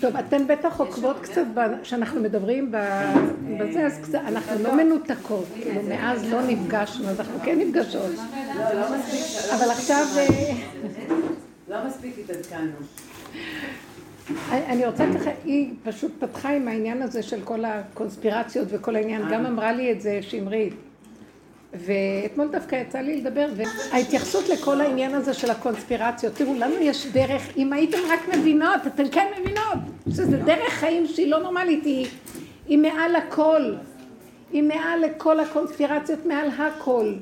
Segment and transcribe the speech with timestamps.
[0.00, 1.44] טוב, אתן בטח עוקבות קצת
[1.82, 2.72] כשאנחנו מדברים
[3.58, 8.10] בזה, אז אנחנו לא מנותקות, כאילו מאז לא נפגשנו, אז אנחנו כן נפגשות.
[9.54, 10.06] אבל עכשיו...
[10.16, 10.52] אה,
[11.68, 12.70] לא מספיק התעדכנו.
[14.50, 19.46] אני רוצה ככה, היא פשוט פתחה עם העניין הזה של כל הקונספירציות וכל העניין, גם
[19.46, 20.74] אמרה לי את זה שמרית.
[21.74, 27.56] ואתמול דווקא יצא לי לדבר, וההתייחסות לכל העניין הזה של הקונספירציות, תראו, לנו יש דרך,
[27.56, 29.78] אם הייתם רק מבינות, אתן כן מבינות,
[30.16, 32.06] שזה דרך חיים שהיא לא נורמלית, היא,
[32.66, 33.74] היא מעל הכל,
[34.52, 37.14] היא מעל לכל הקונספירציות, מעל הכל.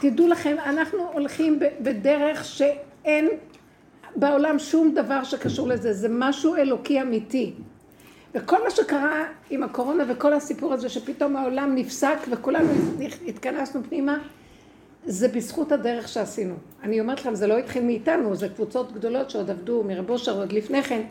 [0.00, 3.28] תדעו לכם, אנחנו הולכים בדרך שאין
[4.16, 7.52] בעולם שום דבר שקשור לזה, זה משהו אלוקי אמיתי.
[8.34, 12.68] וכל מה שקרה עם הקורונה וכל הסיפור הזה שפתאום העולם נפסק וכולנו
[13.26, 14.18] התכנסנו פנימה,
[15.06, 16.54] זה בזכות הדרך שעשינו.
[16.82, 20.52] אני אומרת לכם, זה לא התחיל מאיתנו, זה קבוצות גדולות שעוד עבדו מרב אושר עוד
[20.52, 21.02] לפני כן,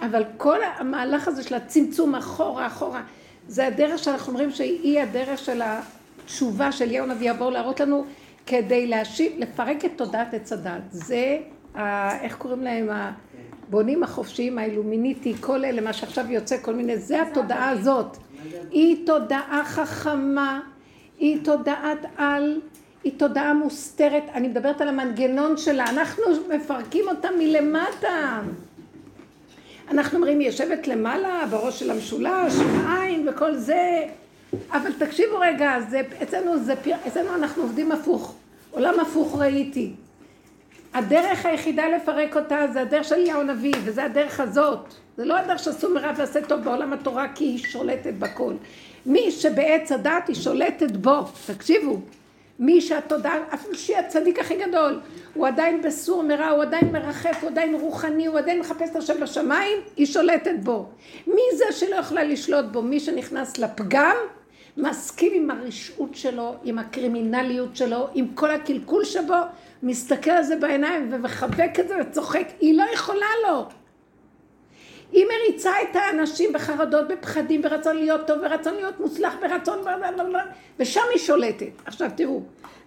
[0.00, 3.02] אבל כל המהלך הזה של הצמצום אחורה אחורה,
[3.48, 8.04] זה הדרך שאנחנו אומרים שהיא הדרך של התשובה של יהו נביא יבואו להראות לנו
[8.46, 10.82] כדי להשיב, לפרק את תודעת עץ הדת.
[10.90, 11.38] זה,
[11.74, 12.88] ה, איך קוראים להם?
[13.74, 18.16] הבונים החופשיים, האילומיניטי, כל אלה, מה שעכשיו יוצא, כל מיני, זה התודעה הזאת.
[18.70, 20.60] היא תודעה חכמה,
[21.18, 22.60] היא תודעת על,
[23.04, 26.22] היא תודעה מוסתרת, אני מדברת על המנגנון שלה, אנחנו
[26.56, 28.40] מפרקים אותה מלמטה.
[29.90, 34.02] אנחנו אומרים, היא יושבת למעלה, בראש של המשולש, בעין וכל זה,
[34.70, 36.74] אבל תקשיבו רגע, זה, אצלנו, זה,
[37.06, 38.34] אצלנו אנחנו עובדים הפוך,
[38.70, 39.92] עולם הפוך ראיתי.
[40.94, 44.94] הדרך היחידה לפרק אותה זה הדרך של אליהו הנביא, וזה הדרך הזאת.
[45.16, 48.52] זה לא הדרך שעשו מרב ועשה טוב בעולם התורה כי היא שולטת בכל.
[49.06, 52.00] מי שבעץ הדת היא שולטת בו, תקשיבו.
[52.58, 55.00] מי שהתודעה, אפילו שהיא הצדיק הכי גדול,
[55.34, 59.20] הוא עדיין בסור מרע, הוא עדיין מרחף, הוא עדיין רוחני, הוא עדיין מחפש את השם
[59.20, 60.86] בשמיים, היא שולטת בו.
[61.26, 62.82] מי זה שלא יכולה לשלוט בו?
[62.82, 64.16] מי שנכנס לפגם,
[64.76, 69.34] מסכים עם הרשעות שלו, עם הקרימינליות שלו, עם כל הקלקול שבו,
[69.84, 73.68] מסתכל על זה בעיניים ומחבק את זה וצוחק, היא לא יכולה לו.
[75.12, 79.78] היא מריצה את האנשים בחרדות, בפחדים, ברצון להיות טוב, ברצון להיות מוצלח, ברצון...
[80.78, 81.82] ושם היא שולטת.
[81.86, 82.42] עכשיו תראו,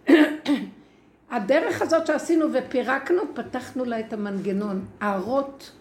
[1.31, 4.85] הדרך הזאת שעשינו ופירקנו, פתחנו לה את המנגנון.
[4.99, 5.71] הערות,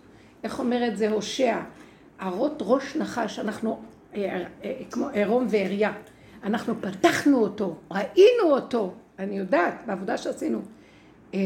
[0.44, 1.56] איך אומרת זה הושע?
[2.18, 3.80] הערות ראש נחש, אנחנו
[4.14, 5.92] אה, אה, כמו עירום ועריה.
[6.44, 10.75] אנחנו פתחנו אותו, ראינו אותו, אני יודעת, בעבודה שעשינו.
[11.34, 11.40] אה,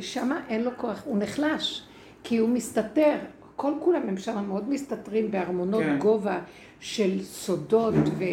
[0.00, 1.82] שמה אין לו כוח, הוא נחלש,
[2.24, 3.16] כי הוא מסתתר.
[3.56, 5.98] כל כולם הם שם מאוד מסתתרים בארמונות כן.
[5.98, 6.38] גובה
[6.80, 8.24] של סודות ו...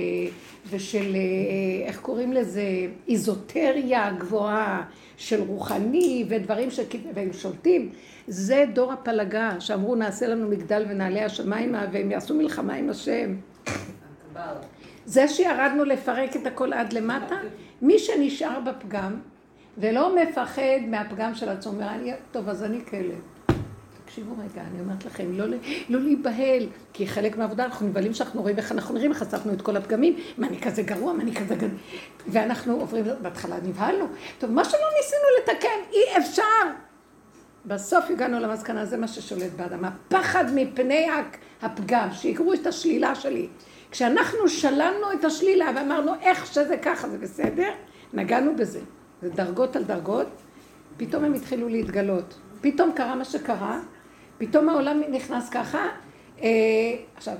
[0.69, 2.63] ושל, אה, איך קוראים לזה,
[3.07, 4.83] איזוטריה גבוהה
[5.17, 6.79] של רוחני ודברים ש...
[7.13, 7.89] והם שולטים.
[8.27, 13.35] זה דור הפלגה, שאמרו נעשה לנו מגדל ונעלה השמיימה והם יעשו מלחמה עם השם.
[15.05, 17.35] זה שירדנו לפרק את הכל עד למטה,
[17.81, 19.19] מי שנשאר בפגם
[19.77, 21.87] ולא מפחד מהפגם של עצמו, אומר,
[22.31, 23.21] טוב, אז אני כלב.
[24.05, 25.45] תקשיבו רגע, אני אומרת לכם, לא,
[25.89, 29.77] לא להיבהל, כי חלק מהעבודה אנחנו נבהלים שאנחנו רואים איך אנחנו נראים, חשפנו את כל
[29.77, 31.71] הפגמים, מה אני כזה גרוע, מה אני כזה גרוע,
[32.27, 34.05] ואנחנו עוברים, בהתחלה נבהלנו,
[34.39, 36.43] טוב, מה שלא ניסינו לתקן, אי אפשר.
[37.65, 41.07] בסוף הגענו למסקנה, זה מה ששולט באדם, הפחד מפני
[41.61, 43.47] הפגם, שיקרו את השלילה שלי.
[43.91, 47.69] כשאנחנו שללנו את השלילה ואמרנו איך שזה ככה זה בסדר,
[48.13, 48.79] נגענו בזה.
[49.23, 50.27] זה דרגות על דרגות,
[50.97, 52.35] פתאום הם התחילו להתגלות.
[52.61, 53.79] פתאום קרה מה שקרה,
[54.37, 55.87] פתאום העולם נכנס ככה.
[56.41, 56.49] אה,
[57.15, 57.35] עכשיו,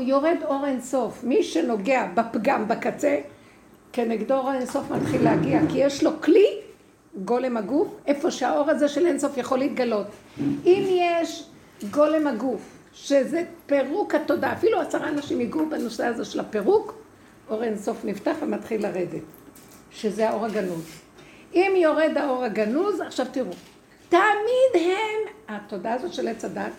[0.00, 1.24] יורד אור אינסוף.
[1.24, 3.20] מי שנוגע בפגם בקצה,
[3.92, 6.46] כנגדו אור אינסוף מתחיל להגיע, כי יש לו כלי,
[7.24, 10.06] גולם הגוף, איפה שהאור הזה של אינסוף יכול להתגלות.
[10.40, 11.48] אם יש
[11.90, 12.60] גולם הגוף,
[12.92, 16.94] שזה פירוק התודעה, אפילו עשרה אנשים ייגעו בנושא הזה של הפירוק,
[17.50, 19.22] אור אינסוף נפתח ומתחיל לרדת,
[19.90, 21.07] שזה האור הגנוז.
[21.54, 23.52] אם יורד האור הגנוז, עכשיו תראו,
[24.08, 26.72] תמיד הם, התודעה הזאת של עץ הדת,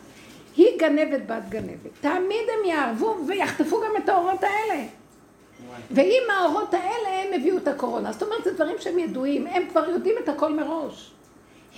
[0.58, 1.92] היא גנבת בת גנבת.
[2.02, 4.84] תמיד הם יערבו ויחטפו גם את האורות האלה.
[5.92, 9.90] ואם האורות האלה הם הביאו את הקורונה, זאת אומרת, זה דברים שהם ידועים, הם כבר
[9.90, 11.12] יודעים את הכל מראש.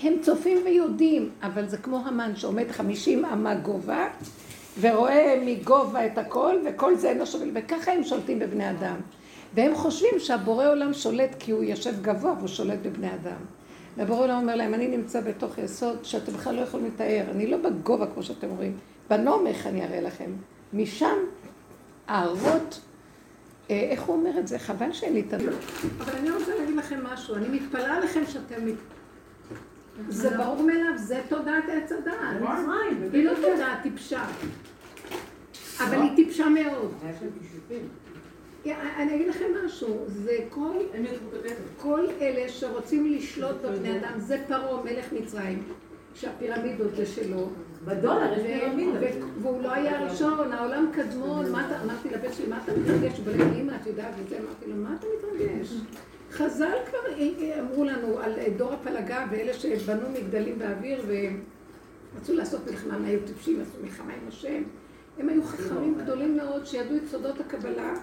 [0.03, 4.07] הם צופים ויודעים, אבל זה כמו המן שעומד חמישים אמה גובה,
[4.79, 8.95] ורואה מגובה את הכל, וכל זה אינו שווה, וככה הם שולטים בבני אדם.
[9.53, 13.42] והם חושבים שהבורא עולם שולט כי הוא יושב גבוה והוא שולט בבני אדם.
[13.98, 17.57] והבורא עולם אומר להם, אני נמצא בתוך יסוד שאתם בכלל לא יכולים לתאר, אני לא
[17.57, 18.77] בגובה כמו שאתם רואים,
[19.09, 20.31] בנומך אני אראה לכם.
[20.74, 21.15] משם
[22.07, 22.81] הארות,
[23.69, 24.59] אה, איך הוא אומר את זה?
[24.59, 25.56] חבל שאין לי את הדבר.
[26.00, 28.62] אבל אני רוצה להגיד לכם משהו, אני מתפלאה עליכם שאתם...
[30.09, 32.42] זה ברור מאליו, זה תודעת עץ הדעת.
[33.13, 34.25] היא לא תודעת טיפשה.
[35.80, 36.94] אבל היא טיפשה מאוד.
[38.65, 40.77] אני אגיד לכם משהו, זה כל,
[41.77, 45.63] כל אלה שרוצים לשלוט בבני אדם, זה פרעה, מלך מצרים,
[46.13, 47.49] שהפירמידות זה שלו.
[47.85, 49.01] בדולר יש פירמידות.
[49.41, 53.17] והוא לא היה הראשון, העולם קדמון, אמרתי לבן שלי, מה אתה מתרגש?
[53.17, 55.73] הוא בא לי, אמא, את יודעת וזה, אמרתי לו, מה אתה מתרגש?
[56.31, 57.23] חז"ל כבר
[57.59, 63.61] אמרו לנו על דור הפלגה ואלה שבנו מגדלים באוויר ורצו לעשות מלחמה, הם היו טיפשים,
[63.61, 64.63] עשו מלחמה עם השם.
[65.19, 67.93] הם היו חכמים גדולים מאוד שידעו את סודות הקבלה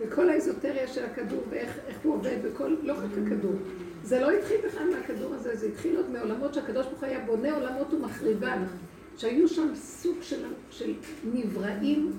[0.00, 3.54] וכל האזוטריה של הכדור ואיך הוא עובד וכל, לא רק הכדור.
[4.02, 7.54] זה לא התחיל בכלל מהכדור הזה, זה התחיל עוד מעולמות שהקדוש ברוך הוא היה בונה
[7.56, 8.64] עולמות ומחריבן.
[9.18, 12.12] שהיו שם סוג של, של נבראים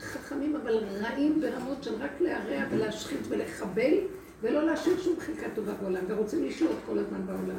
[0.00, 3.94] חכמים, אבל רעים ברמות של רק להרע ולהשחית ולחבל,
[4.42, 7.58] ולא להשאיר שום חלקה טובה בעולם, ורוצים לשלוט כל הזמן בעולם.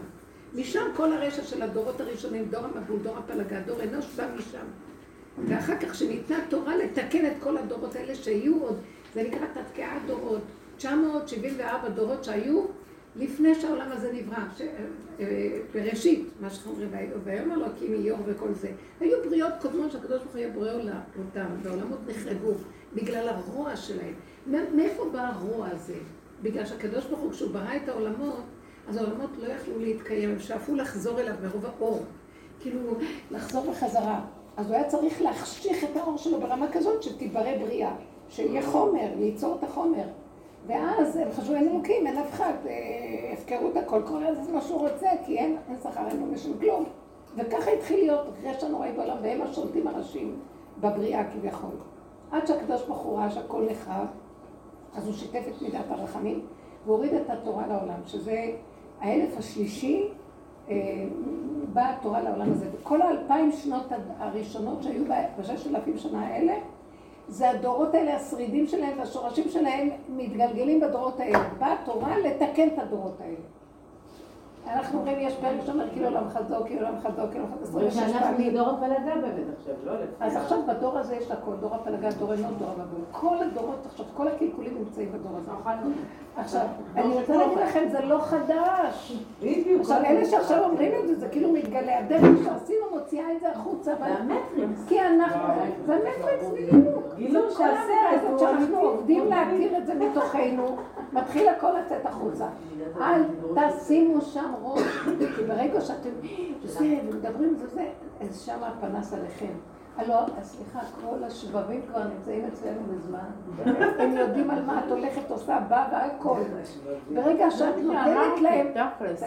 [0.56, 4.66] משם כל הרשע של הדורות הראשונים, דור המבול, דור הפלגה, דור אנוש בא משם.
[5.48, 8.80] ואחר כך שניתנה תורה לתקן את כל הדורות האלה שיהיו עוד,
[9.14, 10.42] זה נקרא תתקעת דורות,
[10.78, 12.66] 974 דורות שהיו
[13.16, 14.62] לפני שהעולם הזה נברא, ש...
[15.20, 16.90] אה, בראשית, מה שאומרים,
[17.24, 18.72] ויאמר אלוקים איור וכל זה.
[19.00, 20.72] היו בריאות קודמות שהקדוש ברוך הוא היה בורא
[21.20, 22.54] אותם, והעולמות נחרגו
[22.94, 24.14] בגלל הרוע שלהם.
[24.48, 25.96] מאיפה בא הרוע הזה?
[26.42, 28.44] בגלל שהקדוש ברוך הוא, כשהוא ברא את העולמות,
[28.88, 32.06] אז העולמות לא יכלו להתקיים, הם שאפו לחזור אליו מרוב האור.
[32.60, 32.98] כאילו,
[33.32, 34.26] לחזור בחזרה.
[34.58, 37.96] אז הוא היה צריך להחשיך את האור שלו ברמה כזאת שתיברא בריאה,
[38.30, 40.06] שיהיה חומר, ליצור את החומר.
[40.68, 44.62] ואז הם חשבו, אין אלוקים, אין אף אחד, אה, הפקרו את הכל, כל הזמן מה
[44.62, 46.84] שהוא רוצה, כי אין, שכר, אין עונש, אין כלום.
[47.36, 50.40] וככה התחיל להיות רשע נוראי בעולם, והם השולטים הראשיים
[50.80, 51.76] בבריאה כביכול.
[52.32, 54.08] עד שהקדוש ברוך הוא ראה שהכל נחרב,
[54.96, 56.46] אז הוא שיתף את מידת הרחמים,
[56.86, 58.52] והוריד את התורה לעולם, שזה
[59.00, 60.08] האלף השלישי,
[60.70, 60.76] אה,
[61.74, 62.66] באה התורה לעולם הזה.
[62.74, 63.84] וכל האלפיים שנות
[64.18, 65.04] הראשונות שהיו
[65.40, 66.54] בששת אלפים שנה האלה,
[67.28, 71.50] זה הדורות האלה, השרידים שלהם והשורשים שלהם מתגלגלים בדורות האלה.
[71.60, 73.57] באה התורה לתקן את הדורות האלה.
[74.74, 78.14] אנחנו אומרים, יש פרק שאומר כאילו עולם חזוק, כאילו עולם חזוק, כאילו עולם חזוק, 26
[78.20, 78.54] פעמים.
[78.54, 79.92] בדור הפלגה באמת עכשיו, לא.
[80.20, 83.00] אז עכשיו בדור הזה יש הכל, דור הפלגה, דור אנוש, דור המבול.
[83.12, 85.52] כל הדורות, עכשיו כל הקלקולים נמצאים בדור הזה.
[86.38, 86.66] עכשיו,
[86.96, 89.18] אני רוצה להגיד לכם, זה לא חדש.
[89.42, 89.82] בדיוק.
[89.82, 92.00] עכשיו, אלה שעכשיו אומרים את זה, זה כאילו מתגלה.
[92.00, 93.96] הדרך שעשינו מוציאה את זה החוצה.
[93.96, 94.86] זה המטריקס.
[94.88, 95.54] כי אנחנו,
[95.86, 97.04] זה המטריקס בדיוק.
[97.16, 100.78] גילו שעשה הזאת שאנחנו עובדים להכיר את זה מתוכנו,
[101.14, 102.46] מתחיל הכל לצאת החוצה.
[103.02, 103.24] אל
[103.56, 104.82] תשימו שם ראש,
[105.36, 106.10] כי ברגע שאתם,
[106.64, 107.86] זה, ומדברים וזה,
[108.22, 109.54] אז שם הפנס עליכם.
[109.98, 113.30] הלו, סליחה, כל השבבים כבר נמצאים אצלנו בזמן.
[114.00, 116.40] הם יודעים על מה את הולכת, עושה, באה והכל.
[117.14, 118.68] ברגע שאת נותנת להם,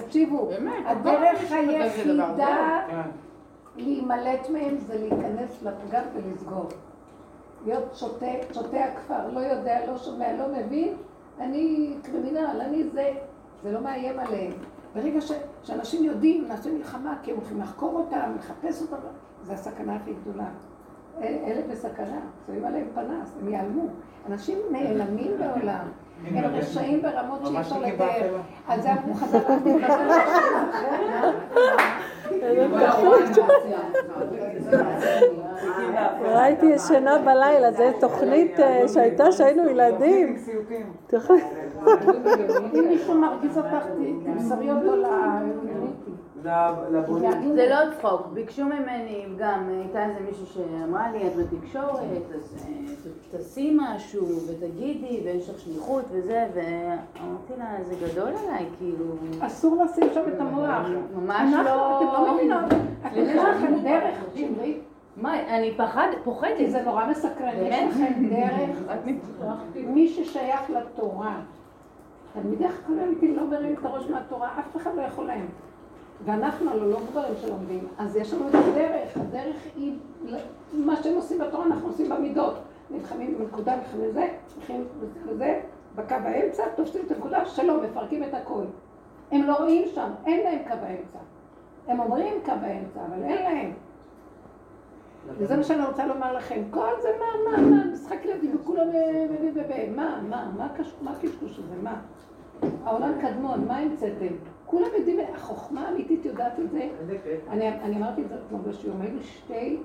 [0.05, 0.49] תקשיבו,
[0.87, 2.81] הדרך היחידה
[3.77, 6.69] להימלט מהם זה להיכנס לפגם ולסגור.
[7.65, 7.95] להיות
[8.53, 10.95] שותה הכפר, לא יודע, לא שומע, לא מבין,
[11.41, 13.11] אני קרימינל, אני זה.
[13.63, 14.53] זה לא מאיים עליהם.
[14.95, 15.33] ברגע ש,
[15.63, 18.97] שאנשים יודעים, נעשה מלחמה, כי הם הולכים לחקור אותם, לחפש אותם,
[19.43, 20.47] זו הסכנה הכי גדולה.
[21.23, 23.87] אלה בסכנה, שמים עליהם פנס, הם ייעלמו.
[24.29, 25.87] אנשים נעלמים בעולם,
[26.25, 28.37] הם רשעים ברמות שאי אפשר לתאר.
[28.69, 29.39] על זה אמרו חז"ל,
[36.23, 40.37] ראיתי ישנה בלילה, זו תוכנית אה, שהייתה כשהיינו ילדים.
[42.75, 43.87] אם מישהו מרגיז אותך,
[44.25, 45.05] תמסרי אותו ל...
[47.55, 52.95] זה לא צחוק, ביקשו ממני גם, הייתה איזה מישהו שאמרה לי, את בתקשורת, אז אה,
[53.31, 59.05] תעשי משהו ותגידי, ויש לך שליחות וזה, ואמרתי לה, זה גדול עליי, כאילו...
[59.41, 60.87] אסור לשים שם את המוח.
[61.17, 61.97] ממש לא...
[61.97, 62.73] אתם לא מבינות.
[63.15, 64.79] יש לכם דרך, שמרי.
[65.17, 66.57] מה, אני פחד, פוחדת.
[66.57, 68.99] כי זה נורא מסקרן, יש לכם דרך.
[69.87, 71.41] מי ששייך לתורה,
[72.33, 75.47] תלמידי חכמים לא מרים את הראש מהתורה, אף אחד לא יכול להם.
[76.25, 79.95] ואנחנו הלוא לא גברים שלומדים, אז יש לנו את הדרך, הדרך היא,
[80.73, 82.55] מה שהם עושים בתורה אנחנו עושים במידות.
[82.91, 84.85] נלחמים בנקודה, נלחמים בזה, נלחמים
[85.29, 85.61] בזה,
[85.95, 88.63] בקו האמצע, תופסים את הנקודה, שלום, מפרקים את הכל.
[89.31, 91.19] הם לא רואים שם, אין להם קו האמצע.
[91.89, 93.73] הם אומרים קו האמצע, אבל אין להם.
[95.39, 96.63] וזה מה שאני רוצה לומר לכם.
[96.71, 98.87] כל זה מה, מה, מה, משחק ילדים וכולם
[99.97, 100.51] מה, מה,
[101.03, 102.01] מה הקשקוש הזה, מה?
[102.85, 104.35] העולם קדמון, מה המצאתם?
[104.71, 106.91] כולם יודעים, החוכמה האמיתית יודעת את זה.
[107.49, 109.83] אני, אני אמרתי את זה כמו בשיעור, היו שתי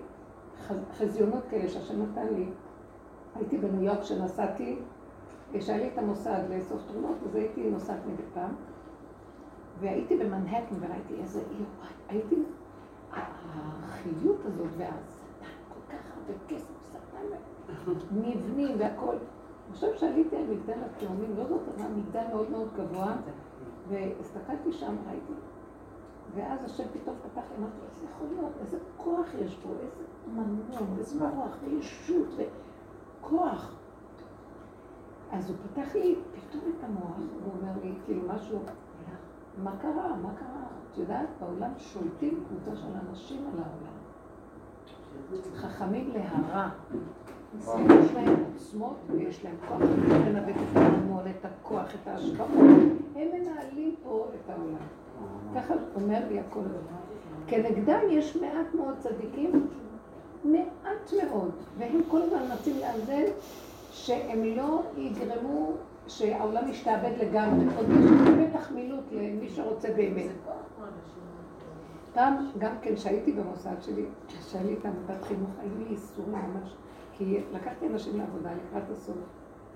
[0.97, 2.45] חזיונות כאלה שהשם נתן לי.
[3.35, 4.79] הייתי בניו יורק כשנסעתי,
[5.53, 8.55] כשהיה לי את המוסד לאסוף תרומות, אז הייתי נוסעת מדי פעם.
[9.79, 11.65] והייתי במנהטן וראיתי איזה עיר,
[12.09, 12.35] הייתי,
[13.11, 19.15] החיות הזאת והשטן, כל כך הרבה כסף, שטן, מבנים והכל.
[19.71, 23.15] עכשיו שעליתי על מגדל התאומים, לא זאת, אבל מגדל מאוד מאוד גבוה,
[23.89, 25.33] והסתכלתי שם, ראיתי,
[26.35, 31.29] ואז השם פתאום פתח אמרתי, איזה יכול להיות, איזה כוח יש פה, איזה מנון, איזה
[31.29, 32.27] רוח, וישות,
[33.21, 33.75] וכוח.
[35.31, 38.59] אז הוא פתח לי פתאום את המוח, הוא אומר לי, כאילו משהו,
[39.63, 40.15] מה קרה?
[40.15, 40.63] מה קרה?
[40.91, 43.95] את יודעת, בעולם שולטים קבוצה של אנשים על העולם.
[45.55, 46.69] חכמים להרע.
[47.61, 49.81] יש להם עוצמות ויש להם כוח
[50.27, 52.49] לנווט את ההמון, את הכוח, את ההשקעות.
[53.15, 54.85] הם מנהלים פה את העולם.
[55.55, 56.95] ככה אומר לי הכל דבר.
[57.47, 59.67] כנגדם יש מעט מאוד צדיקים,
[60.43, 63.23] מעט מאוד, והם כל הזמן מנסים לאזן
[63.91, 65.71] שהם לא יגרמו
[66.07, 67.65] שהעולם ישתעבד לגמרי.
[67.77, 68.11] עוד יש
[68.49, 70.31] בטח מילות למי שרוצה באמת.
[72.13, 76.75] פעם, גם כן, כשהייתי במוסד שלי, כשהיה לי את חינוך, היו לי איסורים ממש,
[77.17, 79.17] כי לקחתי אנשים לעבודה לקראת הסוף.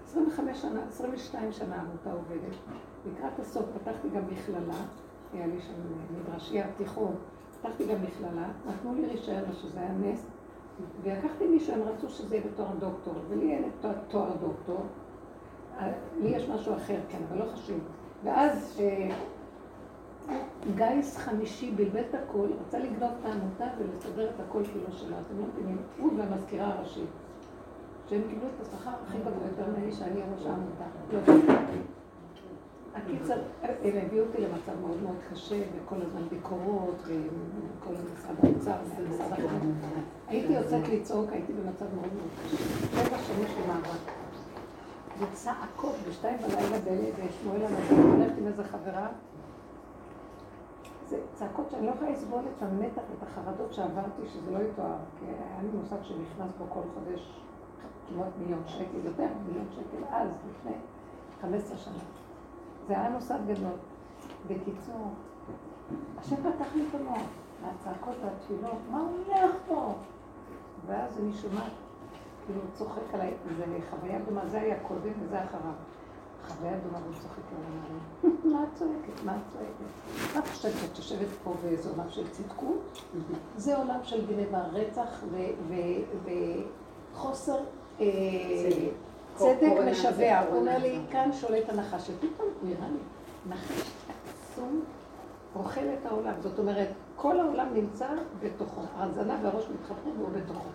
[0.05, 2.55] 25 שנה, 22 שנה העמותה עובדת.
[3.05, 4.83] לקראת הסוף פתחתי גם מכללה,
[5.33, 5.73] היה לי שם
[6.19, 7.15] מדרשייה, תיכון,
[7.61, 10.25] פתחתי גם מכללה, נתנו לי רישיון, שזה היה נס,
[11.03, 14.85] ולקחתי מישהו, הם רצו שזה יהיה בתואר דוקטור, ולי אין את תואר דוקטור,
[16.21, 17.79] לי יש משהו אחר, כן, אבל לא חשוב.
[18.23, 19.09] ואז אה,
[20.75, 25.15] גיס חמישי בלבל את הכל, רצה לגנוב את העמותה ולסדר את הכל כאילו שלו.
[25.27, 27.09] אתם לא מבינים, הוא והמזכירה הראשית.
[28.09, 30.83] שהם קיבלו את השכר הכי גבוה יותר ממני שאני ראש העמותה.
[32.95, 38.75] הקיצר, הם הביאו אותי למצב מאוד מאוד קשה, וכל הזמן ביקורות, וכל משרד האוצר,
[39.09, 39.77] משרד החינוך.
[40.27, 42.57] הייתי יוצאת לצעוק, הייתי במצב מאוד מאוד קשה.
[43.03, 44.11] שבע שנים של מאבק.
[45.19, 49.07] וצעקות בשתיים בלילה בשמואל הנביא, הולכת עם איזה חברה.
[51.09, 55.25] זה צעקות שאני לא יכולה לסבול את המתח ואת החרדות שעברתי, שזה לא יתואר, כי
[55.25, 57.39] היה לי מושג שנכנס בו כל חודש
[58.09, 60.71] כמעט מיליון שקל, יותר מיליון שקל אז, לפני
[61.41, 61.93] 15 שנה.
[62.87, 63.71] זה היה מוסד גדול.
[64.47, 65.13] בקיצור,
[66.17, 67.21] השם פתח לי את המוח,
[67.61, 69.93] מהצעקות והתפילות, מה הולך פה?
[70.85, 71.71] ואז אני שומעת,
[72.45, 75.73] כאילו הוא צוחק עליי, זה חוויה דומה, זה היה קודם וזה אחריו.
[76.47, 79.23] חוויה דומה והוא צוחק עליי, מה את צועקת?
[79.25, 80.33] מה את צועקת?
[80.35, 83.03] מה את חושבת שאת יושבת פה באיזה עולם של צדקות?
[83.55, 85.23] זה עולם של גנבה, רצח
[87.13, 87.59] וחוסר
[89.35, 90.39] צדק משווע.
[90.39, 92.09] הוא אומר לי, כאן שולט הנחש.
[92.09, 92.99] ופתאום הוא נראה לי,
[93.49, 94.83] נחש עצום
[95.55, 96.33] אוכל את העולם.
[96.39, 98.07] זאת אומרת, כל העולם נמצא
[98.43, 98.81] בתוכו.
[98.97, 100.69] הזנב והראש מתחברים והוא בתוכו.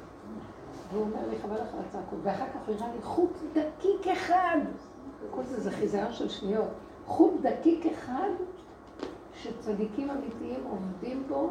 [0.93, 2.19] והוא אומר לי, חבל לך על הצעקות.
[2.23, 4.59] ואחר כך הוא הראה לי חוט דקיק אחד.
[5.31, 6.69] כל זה זה חיזיון של שניות.
[7.07, 8.31] חוט דקיק אחד
[9.35, 11.51] שצדיקים אמיתיים עובדים בו,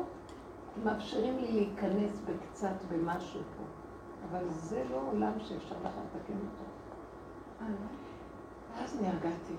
[0.84, 3.63] מאפשרים לי להיכנס בקצת במשהו פה.
[4.30, 6.66] אבל זה לא עולם שאפשר לך לתקן אותו.
[8.74, 9.56] ואז נרגעתי.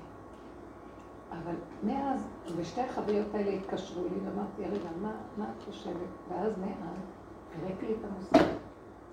[1.30, 2.26] אבל מאז,
[2.58, 6.08] בשתי החוויות האלה התקשרו לי, ואמרתי, רגע, מה, מה את חושבת?
[6.28, 7.04] ואז מאז,
[7.52, 8.54] פירק לי את המושג.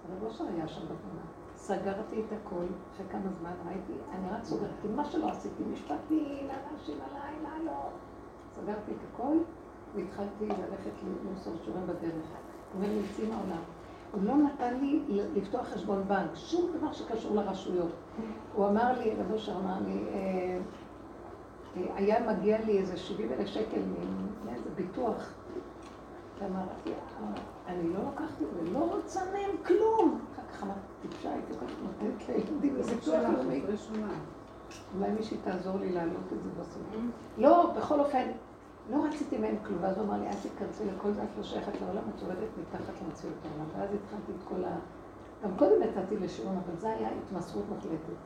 [0.09, 1.21] הרב אושר היה שם בתמונה.
[1.55, 2.65] סגרתי את הכל,
[2.95, 7.89] אחרי כמה זמן ראיתי, אני רק סוגרת, כי מה שלא עשיתי, משפטי, לאנשים עליי, לא.
[8.55, 9.37] סגרתי את הכל,
[9.95, 10.91] והתחלתי ללכת
[11.25, 12.25] למסור שיעורים בדרך.
[12.75, 13.61] אומר לי, יוצאים מהעולם.
[14.11, 15.01] הוא לא נתן לי
[15.35, 17.91] לפתוח חשבון בנק, שום דבר שקשור לרשויות.
[18.55, 20.57] הוא אמר לי, רבו אושר אמר לי, אה,
[21.77, 23.81] אה, היה מגיע לי איזה 70 אלף שקל
[24.45, 25.33] מאיזה ביטוח.
[26.39, 26.91] ואמרתי,
[27.67, 30.19] אני לא לוקחת את זה, לא רוצה מהם כלום.
[30.33, 33.61] אחר כך אמרתי, טיפשה, הייתי כל כך נותנת לילדים בביטוח לאומי.
[34.97, 36.81] אולי מישהי תעזור לי להעלות את זה בסוף.
[37.37, 38.27] לא, בכל אופן,
[38.89, 41.81] לא רציתי מהם כלום, ואז הוא אמר לי, אל תיכנסי לכל זה, את לא שייכת
[41.81, 43.65] לעולם, את יורדת מתחת למציאות העולם.
[43.77, 44.75] ואז התחלתי את כל ה...
[45.43, 48.19] גם קודם יצאתי לשיעור, אבל זה היה התמסרות מוחלטת.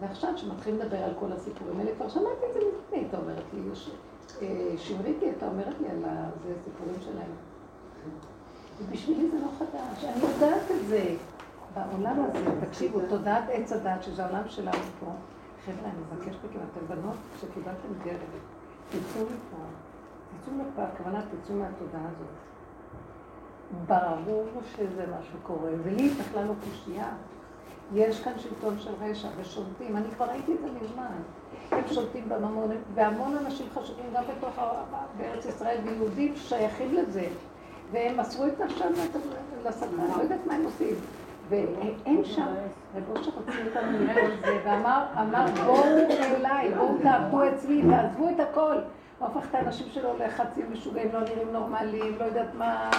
[0.00, 3.60] ועכשיו, כשמתחילים לדבר על כל הסיפורים האלה, כבר שמעתי את זה לפני, הייתה אומרת לי,
[4.42, 7.30] אה, שמריתי, הייתה אומרת לי על הסיפורים שלהם.
[8.78, 11.14] ובשבילי זה לא חדש, אני יודעת את זה.
[11.74, 15.06] בעולם הזה, תקשיבו, תודעת עץ הדת, שזה העולם שלנו פה.
[15.66, 18.20] חבר'ה, אני מבקשת מכם, אתם בנות שקיבלתם דרך,
[18.88, 19.89] תצאו מפה.
[20.40, 22.28] תצאו מפה, הכוונה תצאו מהתודעה הזאת.
[23.86, 27.08] ברור שזה מה שקורה, ולי בכלל לא קושייה.
[27.94, 31.16] יש כאן שלטון של רשע ושולטים, אני כבר ראיתי את זה מזמן.
[31.70, 34.58] הם שולטים בממון, והמון אנשים חשובים גם בתוך,
[35.18, 37.26] בארץ ישראל, ויהודים שייכים לזה.
[37.92, 40.94] והם מסרו את נפשם לשטן, לא יודעת מה הם עושים.
[41.48, 42.46] ואין שם,
[42.94, 45.84] רב אושר הוציא אותנו מכל זה, ואמר, בואו
[46.36, 48.76] אליי, בואו תעבדו אצלי, תעזבו את הכל.
[49.20, 52.90] הוא הפך את האנשים שלו לחצים משוגעים, לא נראים נורמליים, לא יודעת מה,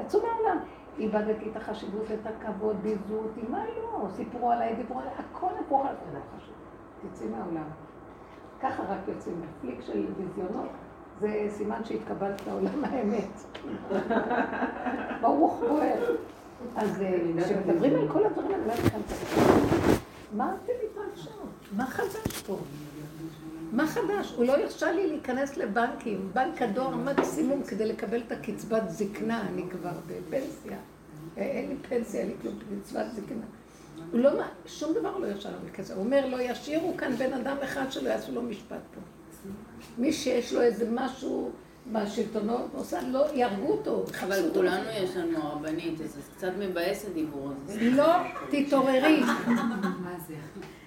[0.00, 0.58] יצאו מהעולם.
[0.98, 4.08] איבדתי את החשיבות, את הכבוד, ביזו אותי, מה לא?
[4.16, 6.54] סיפרו עליי, דיברו עליי, הכל הפוך על זה חשוב.
[7.12, 7.68] תצאי מהעולם.
[8.60, 10.68] ככה רק יוצאים בפליק של ביזיונות.
[11.20, 13.58] זה סימן שהתקבלת לעולם האמת.
[15.20, 16.14] ברוך בוער.
[16.76, 19.00] אז אה, כשמדברים על כל הדברים, אני אומרת לכם,
[20.32, 21.48] מה אתם מתרגשות?
[21.76, 22.56] מה חדש פה?
[23.72, 24.32] מה חדש?
[24.36, 26.30] הוא לא הרשה לי להיכנס לבנקים.
[26.32, 30.78] בנק הדואר מקסימום כדי לקבל את הקצבת זקנה, אני כבר בפנסיה.
[31.38, 33.44] אה, אין לי פנסיה, אין לי כלום, קצבת זקנה.
[34.12, 34.30] הוא לא,
[34.66, 35.94] שום דבר לא הרשה לנו כזה.
[35.94, 39.00] הוא אומר, לא ישאירו כאן בן אדם אחד שלא יעשו לו משפט פה.
[39.98, 41.50] מי שיש לו איזה משהו
[41.92, 44.04] בשלטונות, מוסד, לא, יהרגו אותו.
[44.22, 47.90] אבל כולנו יש לנו רבנית, אז זה קצת מבאס הדיבור הזה.
[47.90, 48.12] לא,
[48.50, 49.22] תתעוררי.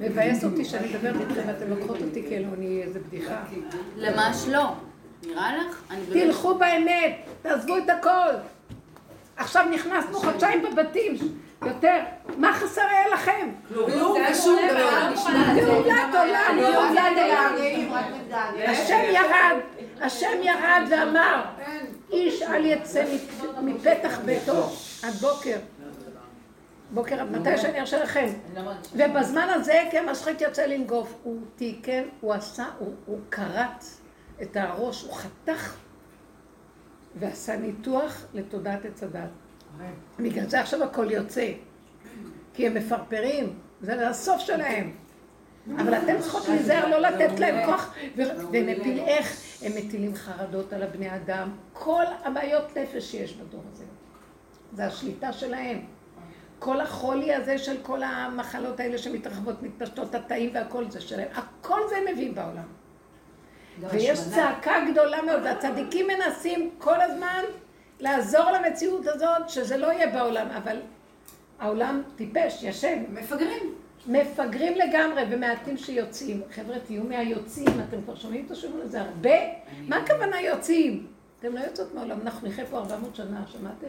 [0.00, 3.42] מבאס אותי שאני מדברת איתכם ואתם לוקחות אותי כאילו אני איזה בדיחה.
[3.96, 4.72] ממש לא.
[5.26, 5.92] נראה לך?
[6.12, 8.34] תלכו באמת, תעזבו את הכל.
[9.36, 11.14] עכשיו נכנסנו חודשיים בבתים,
[11.66, 11.98] יותר.
[12.36, 13.48] מה חסר היה לכם?
[13.68, 15.12] כלום ושום דבר.
[15.56, 17.54] גאולת עולם, גאולת עולם.
[18.66, 19.56] השם ירד,
[20.00, 21.42] השם ירד ואמר,
[22.12, 23.04] איש אל יצא
[23.62, 24.70] מפתח ביתו
[25.02, 25.56] עד בוקר.
[26.94, 28.26] בוקר, מתי שאני ארשה לכם.
[28.96, 31.14] ובזמן הזה, כן, משחית יוצא לנגוף.
[31.22, 32.64] הוא תיקן, הוא עשה,
[33.06, 33.84] הוא כרת
[34.42, 35.76] את הראש, הוא חתך
[37.16, 39.28] ועשה ניתוח לתודעת עץ הדת.
[40.18, 41.52] בגלל זה עכשיו הכל יוצא.
[42.54, 44.90] כי הם מפרפרים, זה הסוף שלהם.
[45.76, 49.36] אבל אתם צריכות להיזהר לא לתת להם כוח, והם מפיל איך?
[49.62, 53.84] הם מטילים חרדות על הבני אדם, כל הבעיות נפש שיש בדור הזה.
[54.72, 55.84] זה השליטה שלהם.
[56.62, 61.96] כל החולי הזה של כל המחלות האלה שמתרחבות, מתפשטות, התאים והכל זה שלהם, הכל זה
[61.96, 62.66] הם מביאים בעולם.
[63.90, 67.42] ויש צעקה גדולה מאוד, והצדיקים מנסים כל הזמן
[68.00, 70.76] לעזור למציאות הזאת, שזה לא יהיה בעולם, אבל
[71.58, 73.04] העולם טיפש, ישן.
[73.12, 73.74] מפגרים.
[74.06, 76.42] מפגרים לגמרי, ומעטים שיוצאים.
[76.50, 79.36] חבר'ה, תהיו מהיוצאים, אתם כבר שומעים את השם הזה הרבה?
[79.88, 81.06] מה הכוונה יוצאים?
[81.40, 83.88] אתם לא יוצאות מהעולם, אנחנו נחיה פה 400 שנה, שמעתם?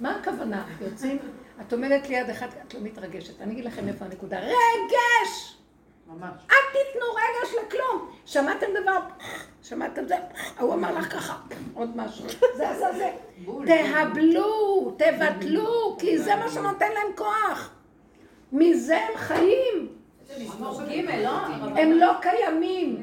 [0.00, 0.64] מה הכוונה?
[0.80, 1.18] יוצאים?
[1.60, 3.40] את עומדת ליד אחד, את לא מתרגשת.
[3.40, 4.38] אני אגיד לכם איפה הנקודה.
[4.38, 5.56] רגש!
[6.06, 6.32] ממש.
[6.50, 8.10] אל תיתנו רגש לכלום.
[8.24, 8.98] שמעתם דבר?
[9.62, 10.14] שמעתם זה?
[10.60, 11.36] הוא אמר לך ככה.
[11.74, 12.24] עוד משהו.
[12.56, 13.10] זה עשה זה.
[13.66, 17.70] תהבלו, תבטלו, כי זה מה שנותן להם כוח.
[18.52, 19.88] מזה הם חיים.
[21.76, 23.02] הם לא קיימים.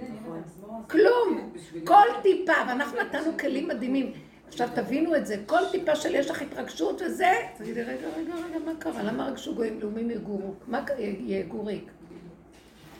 [0.90, 1.54] כלום.
[1.84, 4.14] כל טיפה, ואנחנו נתנו כלים מדהימים.
[4.54, 8.60] עכשיו תבינו את זה, כל טיפה של יש לך התרגשות וזה, תגידי, רגע, רגע, רגע,
[8.66, 9.04] מה קרה?
[9.04, 10.54] למה רגשו גויים לאומים יגורו?
[10.68, 10.86] מה
[11.28, 11.92] יגור ריק?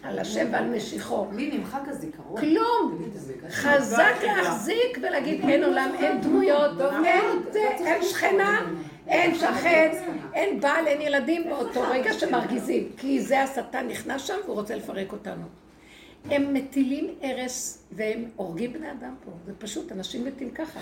[0.04, 1.28] על השם ועל משיחו.
[1.36, 2.42] לי נמחק הזיכרון.
[2.42, 3.10] כלום.
[3.50, 6.72] חזק להחזיק ולהגיד אין עולם, אין דמויות,
[7.56, 8.62] אין שכנה,
[9.08, 9.92] אין שכן,
[10.34, 12.90] אין בעל, אין ילדים באותו רגע שמרגיזים.
[12.98, 15.63] כי זה השטן נכנס שם והוא רוצה לפרק אותנו.
[16.26, 19.32] הם מטילים הרס והם הורגים בני אדם פה.
[19.46, 20.80] זה פשוט, אנשים מתים ככה.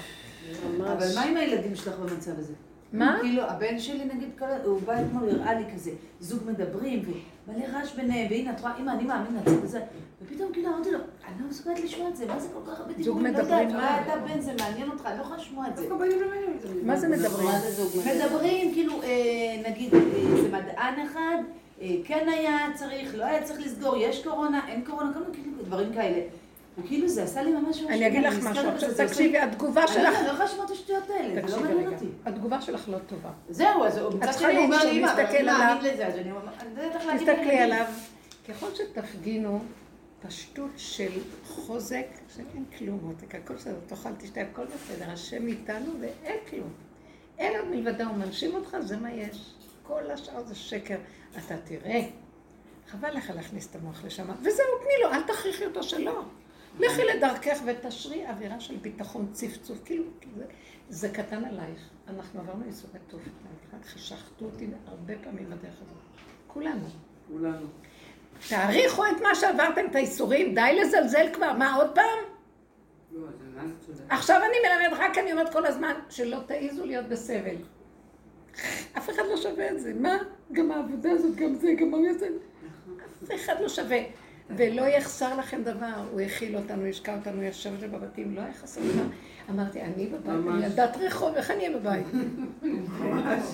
[0.77, 2.53] אבל מה עם הילדים שלך במצב הזה?
[2.93, 3.17] מה?
[3.21, 4.29] כאילו, הבן שלי נגיד,
[4.63, 7.03] הוא בא אתמול, הראה לי כזה, זוג מדברים,
[7.47, 9.81] ומלא רעש ביניהם, והנה, את רואה, אמא, אני מאמין לצד הזה.
[10.23, 12.93] ופתאום כאילו אמרתי לו, אני לא מסוגלת לשמוע את זה, מה זה כל כך הרבה
[12.93, 13.03] דיבורים?
[13.03, 13.67] זוג מדברים.
[13.67, 15.87] לא יודעת, מה אתה בן זה מעניין אותך, אני לא יכולה לשמוע את זה.
[16.83, 17.49] מה זה מדברים?
[18.15, 19.01] מדברים, כאילו,
[19.69, 19.89] נגיד,
[20.41, 21.37] זה מדען אחד,
[22.05, 25.93] כן היה צריך, לא היה צריך לסגור, יש קורונה, אין קורונה, כל מיני כאילו דברים
[25.93, 26.21] כאלה.
[26.77, 27.81] וכאילו זה עשה לי ממש...
[27.81, 30.15] אני אגיד לך משהו, תקשיבי, התגובה שלך...
[30.15, 32.05] אני לא יכולה לשמוע את השטויות האלה, זה לא מעניין אותי.
[32.25, 33.29] התגובה שלך לא טובה.
[33.49, 36.39] זהו, אז מצד שני הוא אומר לי, אמא, אבל אני מאמין לזה, אז אני לא
[37.07, 37.85] להגיד תסתכלי עליו.
[38.49, 39.59] ככל שתפגינו
[40.27, 41.11] פשטות של
[41.45, 46.69] חוזק, שאין כלום, מותק, הכל בסדר, תאכל, תשתה, הכל בסדר, השם איתנו ואין כלום.
[47.37, 49.53] אין עוד מלבדה, הוא מנשים אותך, זה מה יש.
[49.83, 50.95] כל השאר זה שקר.
[51.37, 52.01] אתה תראה,
[52.87, 56.23] חבל לך להכניס את המוח לשם, וזהו, תני לו, אל תכריחי אותו שלא.
[56.79, 60.03] לכי לדרכך ותשרי אווירה של ביטחון, צפצוף, כאילו,
[60.35, 60.45] זה,
[60.89, 61.89] זה קטן עלייך.
[62.07, 63.21] אנחנו עברנו ייסורי טוב,
[63.85, 65.97] חשכתו אותי הרבה פעמים בדרך הזאת.
[66.47, 66.87] כולנו.
[67.27, 67.67] כולנו.
[68.49, 72.19] תעריכו את מה שעברתם, את הייסורים, די לזלזל כבר, מה עוד פעם?
[73.11, 73.27] לא,
[74.09, 77.55] עכשיו אני מלמד, רק אני אומרת כל הזמן, שלא תעיזו להיות בסבל.
[78.97, 79.93] אף אחד לא שווה את זה.
[79.93, 80.17] מה?
[80.51, 82.27] גם העבודה הזאת, גם זה, גם מה זה.
[83.23, 83.99] אף אחד לא שווה.
[84.57, 89.03] ולא יחסר לכם דבר, הוא הכיל אותנו, השקע אותנו, ישב בבתים, לא היה חסר דבר.
[89.49, 92.05] אמרתי, אני בבית, אני ילדת רחוב, איך אני אהיה בבית?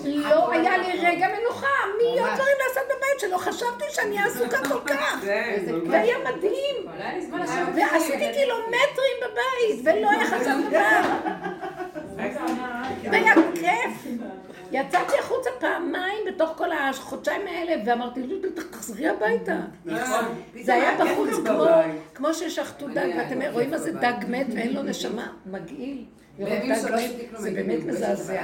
[0.04, 1.66] לא היה לי רגע מנוחה,
[1.98, 5.24] מיליון דברים לעשות בבית, שלו, חשבתי שאני אהיה עסוקה כל כך.
[5.90, 6.76] והיה מדהים.
[7.74, 11.00] ועשיתי קילומטרים בבית, ולא היה חסר דבר.
[13.04, 14.18] והיה כיף.
[14.72, 18.20] יצאתי החוצה פעמיים בתוך כל החודשיים האלה, ואמרתי,
[18.70, 19.56] תחזרי הביתה.
[20.62, 21.64] זה היה בחוץ כמו,
[22.14, 25.26] כמו ששחטו דג, ואתם רואים מה זה דג מת ואין לו נשמה?
[25.46, 26.04] מגעיל.
[27.36, 28.42] זה באמת מזעזע.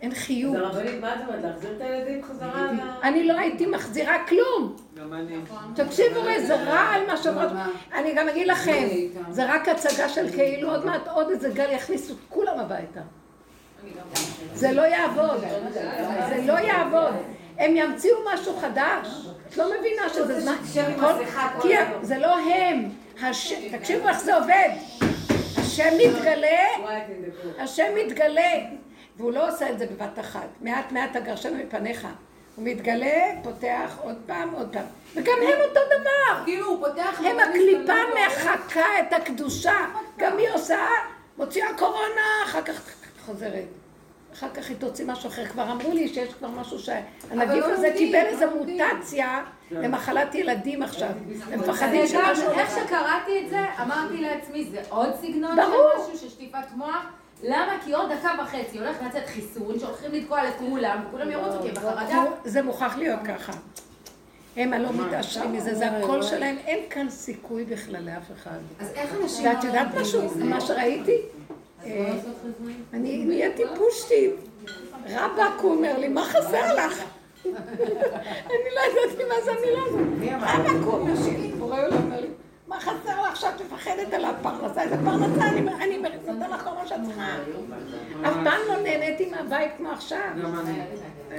[0.00, 0.56] אין חיוך.
[0.56, 1.44] אז הרבנית, מה את אומרת?
[1.44, 2.72] להחזיר את הילדים חזרה?
[2.72, 4.76] ל- אני לא הייתי מחזירה כלום.
[4.96, 5.36] גם אני.
[5.74, 7.52] תקשיבו, זה רע על מה שעוברות.
[7.94, 8.88] אני גם אגיד לכם,
[9.30, 13.00] זה רק הצגה של כאילו, עוד מעט עוד איזה גל יכניסו את כולם הביתה.
[14.54, 15.44] זה לא יעבוד,
[16.28, 17.14] זה לא יעבוד.
[17.58, 19.26] הם ימציאו משהו חדש.
[19.48, 20.56] את לא מבינה שזה זמן...
[21.62, 22.90] כי זה לא הם.
[23.72, 24.68] תקשיבו איך זה עובד.
[25.58, 26.66] השם מתגלה,
[27.58, 28.52] השם מתגלה,
[29.16, 30.48] והוא לא עושה את זה בבת אחת.
[30.60, 32.06] מעט מעט תגרשנו מפניך.
[32.56, 34.84] הוא מתגלה, פותח עוד פעם, עוד פעם.
[35.14, 36.44] וגם הם אותו דבר.
[36.44, 37.20] כאילו הוא פותח...
[37.24, 37.92] הם הקליפה
[38.26, 39.76] מחקה את הקדושה.
[40.16, 40.78] גם היא עושה,
[41.38, 43.64] מוציאה קורונה, אחר כך חוזרת.
[44.34, 45.46] אחר כך היא תוציא משהו אחר.
[45.46, 48.46] כבר אמרו לי שיש כבר משהו שהנגיף לא הזה קיבל לא איזו.
[48.50, 51.08] מוטציה למחלת ילדים עכשיו.
[51.08, 52.50] הם אני מפחדים שמשהו...
[52.50, 55.56] איך שקראתי את זה, אמרתי לעצמי, זה עוד סגנון.
[55.56, 55.62] של
[56.02, 57.06] משהו של שטיפת מוח.
[57.42, 57.72] למה?
[57.84, 62.24] כי עוד דקה וחצי הולך לצאת חיסון שהולכים לתקוע לכולם, וכולם ירוצו כי הם בחרדה.
[62.44, 63.52] זה מוכרח להיות ככה.
[64.56, 68.58] הם הלא מתעשרים מזה, זה הקול שלהם, אין כאן סיכוי בכלל לאף אחד.
[68.80, 69.46] אז איך אנשים...
[69.46, 70.22] ואת יודעת משהו?
[70.36, 71.16] מה שראיתי?
[72.92, 74.34] אני נהייתי פושטית.
[75.06, 77.02] רבאק, הוא אומר לי, מה חסר לך?
[77.44, 80.00] אני לא ידעתי מה זה המילה הזאת.
[80.22, 81.16] רבאק, הוא אומר
[81.58, 82.28] בורא עולם אומר לי,
[82.70, 84.82] מה חסר לך שאת מפחדת על הפרנסה?
[84.82, 85.48] איזה פרנסה?
[85.48, 87.36] אני אני נותן לך כל מה שאת צריכה.
[88.22, 90.20] אף פעם לא נהניתי מהבית כמו עכשיו.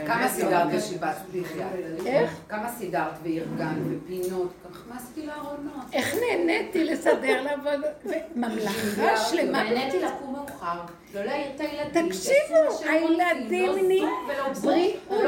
[0.08, 2.06] כמה סידרת בשיבת בחייאת?
[2.06, 2.32] איך?
[2.50, 4.52] כמה סידרת וארגנת ופינות?
[4.74, 5.86] כך מה עשיתי לארונות?
[5.94, 9.64] איך נהניתי לסדר לעבוד, וממלכה שלמה.
[9.64, 10.80] נהניתי לקום מאוחר,
[11.14, 12.10] לא להעיר את הילדים.
[12.10, 14.10] תקשיבו, הילדים נהיים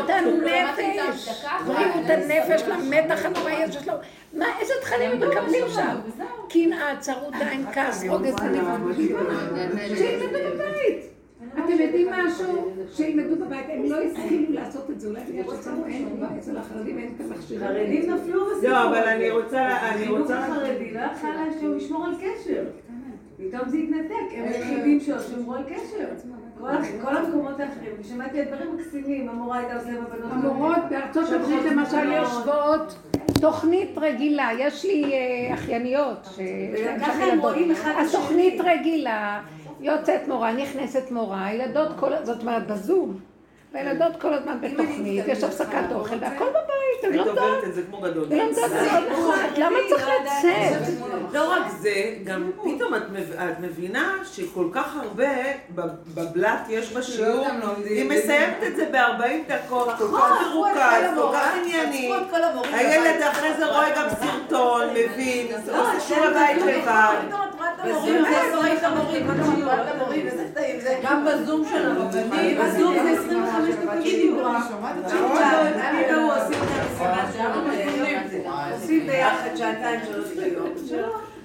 [0.07, 3.93] בריאות הנפש, בריאות הנפש למתח הנוראי הזה שלו.
[4.33, 5.95] מה, איזה תכנים הם מקבלים שם?
[6.49, 8.93] קנאה, צרות עין, כעס, וניוון.
[9.95, 11.05] שילמדו בבית.
[11.53, 12.71] אתם יודעים משהו?
[12.93, 16.07] שילמדו בבית, הם לא הסכימו לעשות את זה, אולי בגלל שאצלנו אין,
[16.39, 17.67] אצל החרדים אין את המכשירים.
[17.67, 18.69] חרדים נפלו בסיפור.
[18.69, 20.39] לא, אבל אני רוצה, אני רוצה...
[20.39, 22.63] החינוך החרדי לא יכל לה- לשמור על קשר.
[23.37, 26.07] פתאום זה התנתק, הם היחידים שעוד שמרו על קשר.
[27.02, 30.32] כל המקומות האחרים, ושמעתי על דברים מקסימים, המורה הייתה עושה עם הבנות.
[30.32, 32.95] המורות בארצות הברית למשל יושבות
[33.41, 36.30] תוכנית רגילה, יש לי אה, אחייניות
[36.73, 37.43] וככה הם ילדות.
[37.43, 38.21] רואים אחד אז לשני.
[38.21, 39.41] תוכנית רגילה,
[39.82, 43.19] יוצאת מורה, נכנסת מורה, הילדות כל, זאת אומרת בזום,
[43.73, 46.63] והילדות כל הזמן בתוכנית, יש הפסקת אוכל והכל בבית,
[47.03, 48.25] הן היית לומדות, עוברת את זה כמו גדול.
[48.31, 50.81] הן לומדות מאוד נחמד, למה צריך לצאת?
[51.33, 51.91] לא רק זה,
[52.23, 55.27] גם פתאום את מב- את מבינה שכל כך הרבה
[55.75, 55.81] ב-
[56.13, 57.47] בבלת יש בשיעור,
[57.86, 60.79] היא מסיימת את זה ב-40 דקות, כל כך מרוכז,
[61.15, 62.13] כל כך ענייני.
[62.73, 67.15] הילד אחרי זה רואה גם סרטון, מבין, עושה שיעורי בית לבד.
[67.86, 69.27] בזום זה 20 המורים,
[71.03, 74.47] גם בזום של הרבנים, בזום זה 25 דקות שיעור.
[75.76, 77.62] אני והוא עושים את המשימה שלנו,
[78.76, 80.69] עושים ביחד שעתיים שלוש ביום.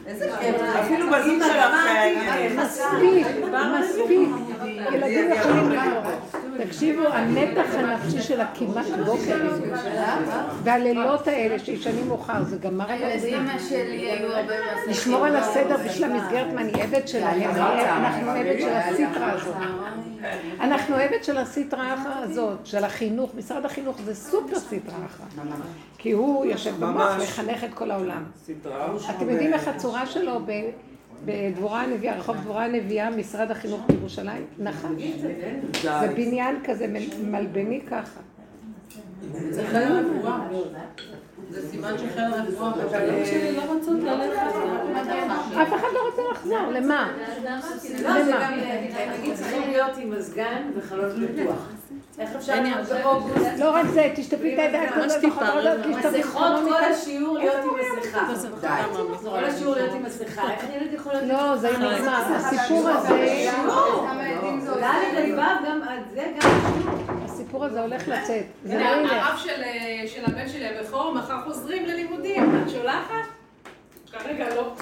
[0.07, 0.57] איזה כיף.
[0.81, 2.57] אפילו בזום שלך היה ענייני.
[2.57, 3.27] מספיק,
[3.81, 4.29] מספיק.
[4.93, 6.48] ילדים יכולים לקרוא.
[6.65, 9.49] תקשיבו, המתח הנפשי של הכמעט בוקר
[10.63, 13.47] והלילות האלה שישנים מאוחר, זה גמר את הילדים.
[14.89, 19.55] לשמור על הסדר בשביל המסגרת, מה אני עבד שלהם, אנחנו עבד של הסיטרה הזאת.
[20.61, 25.43] אנחנו עבד של הסיטרה הזאת, של החינוך, משרד החינוך זה סופר סיטרה אחת.
[25.99, 27.23] כי הוא יושב במוח ממש.
[27.23, 28.25] לחנך את כל העולם.
[29.11, 30.71] אתם יודעים איך הצורה שלו ב-
[31.25, 34.47] בדבורה הנביאה, רחוב דבורה הנביאה, משרד החינוך בירושלים?
[34.59, 34.89] נחל.
[35.83, 36.87] זה בניין כזה
[37.23, 38.21] מלבני ככה.
[41.51, 42.71] זה סימן שחיל הרפואה.
[45.63, 47.09] אף אחד לא רוצה לחזור, למה?
[48.03, 48.53] לא, זה גם,
[49.19, 51.69] נגיד צריכים להיות עם מזגן וחלון פתוח.
[52.19, 52.55] איך אפשר
[53.03, 53.59] באוגוסט?
[53.59, 56.85] לא רק זה, תשטפי את הידיים כזה בחדר, תשטפי מסכות כל.
[56.85, 58.85] השיעור להיות עם מסכה.
[59.23, 60.51] כל השיעור להיות עם מסכה.
[60.51, 62.23] איך ילד יכול להיות עם לא, זה נגמר.
[62.35, 63.09] הסיפור הזה,
[64.81, 67.18] ד' ו' עד זה גם
[67.49, 68.45] הסיפור הזה הולך לצאת.
[68.65, 69.13] זה לא הנה, ילך.
[69.13, 72.63] הרב של, אה, של הבן שלי הבכור, מחר חוזרים ללימודים.
[72.63, 73.29] את שולחת?
[74.13, 74.75] כרגע לא.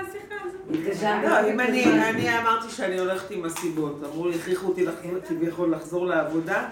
[0.00, 1.24] השיחה הזאת.
[1.24, 4.84] לא, אם אני, אני אמרתי שאני הולכת עם הסיבות, אמרו לי, הכריחו אותי
[5.28, 6.68] כביכול לחזור לעבודה,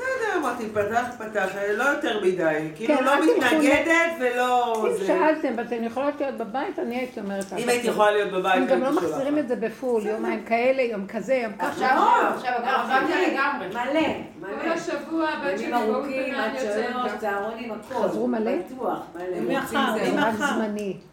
[0.00, 2.68] בסדר, אמרתי, פתח, פתח, לא יותר מדי.
[2.76, 4.86] כאילו כן, לא אל תלכו מתנגדת ולא...
[4.88, 7.44] אם שאלתם ואתן יכולות להיות בבית, אני הייתי אומרת...
[7.58, 9.38] אם הייתי יכולה להיות בבית, הם גם לא הייתי מחזירים שולחת.
[9.38, 11.68] את זה בפול, יומיים כאלה, יום כזה, יום ככה.
[11.68, 11.88] עכשיו,
[12.34, 13.68] עכשיו, עכשיו עכשיו, לגמרי.
[13.68, 14.00] מלא,
[14.40, 14.74] כל מלא.
[14.74, 17.18] השבוע הבת שלי ימים ארוכים, באולפנה עד יוצאת שלוש, גם.
[17.18, 17.94] צהרונים, הכל.
[17.94, 18.52] חזרו מלא?
[18.56, 19.58] בטוח, מלא.
[19.58, 21.09] מחר, זה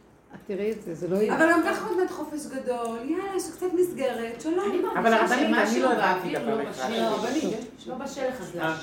[0.48, 1.36] תראי את זה, זה לא יהיה.
[1.36, 4.72] אבל גם ככה עוד מעט חופש גדול, יאללה, יש קצת מסגרת, שלום.
[4.72, 6.90] אני אבל מרגישה הרבנית, אני שמשהו לא הבנתי באוויר דבר לא אחד.
[6.90, 7.00] בשל.
[7.04, 7.44] הרבנית.
[7.88, 8.22] לא בשל.
[8.62, 8.76] אה,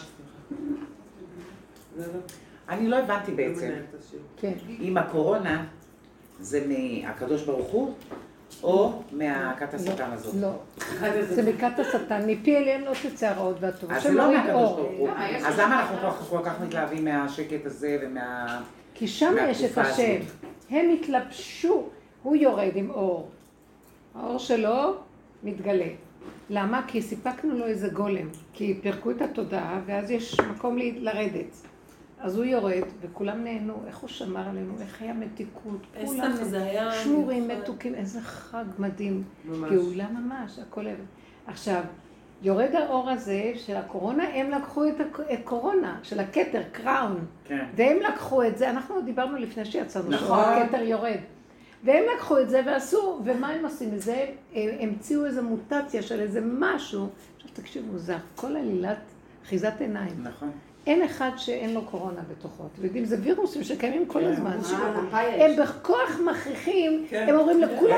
[1.97, 2.05] לא-
[2.69, 3.71] אני לא הבנתי לא בעצם.
[4.37, 4.53] כן.
[4.81, 5.65] אם הקורונה
[6.41, 7.95] זה מהקדוש ברוך הוא,
[8.63, 10.35] או מהכת השטן הזאת.
[10.41, 10.51] לא.
[11.29, 13.97] זה מכת השטן, מפי אליהם לא תצא הרעות והטובות.
[13.97, 14.53] אז זה לא מהקדוש.
[14.53, 15.09] ברוך הוא.
[15.47, 18.61] אז למה דבר אנחנו כל- כך מתלהבים מהשקט הזה ומה...
[18.95, 20.17] כי שם יש את השם.
[20.71, 21.89] הם התלבשו,
[22.23, 23.31] הוא יורד עם אור.
[24.15, 24.95] האור שלו
[25.43, 25.89] מתגלה.
[26.51, 26.83] למה?
[26.87, 28.29] כי סיפקנו לו איזה גולם.
[28.53, 31.67] כי פירקו את התודעה, ואז יש מקום לרדת.
[32.19, 35.81] אז הוא יורד, וכולם נהנו, איך הוא שמר עלינו, איך היה מתיקות.
[36.05, 36.33] כולם.
[37.03, 37.49] שמורים.
[37.49, 39.23] מתוקים, איזה חג מדהים.
[39.45, 39.71] ממש.
[39.71, 40.85] גאולה ממש, הכל.
[41.47, 41.83] עכשיו,
[42.45, 44.95] יורד האור הזה של הקורונה, הם לקחו את
[45.31, 47.27] הקורונה, של הכתר, קראון.
[47.45, 47.65] כן.
[47.77, 50.45] והם לקחו את זה, אנחנו דיברנו לפני שיצאנו, נכון.
[50.45, 51.19] שהכתר יורד.
[51.85, 54.27] והם לקחו את זה ועשו, ומה הם עושים מזה?
[54.55, 57.09] הם המציאו איזו מוטציה של איזה משהו.
[57.37, 58.99] עכשיו תקשיבו, זה הכל עלילת
[59.45, 60.23] אחיזת עיניים.
[60.23, 60.51] נכון.
[60.87, 62.65] אין אחד שאין לו קורונה בתוכו.
[62.75, 64.27] אתם יודעים, זה וירוסים שקיימים כל כן.
[64.27, 64.59] הזמן.
[65.13, 67.27] אה, הם בכוח מכריחים, כן.
[67.29, 67.97] הם אומרים לכולם.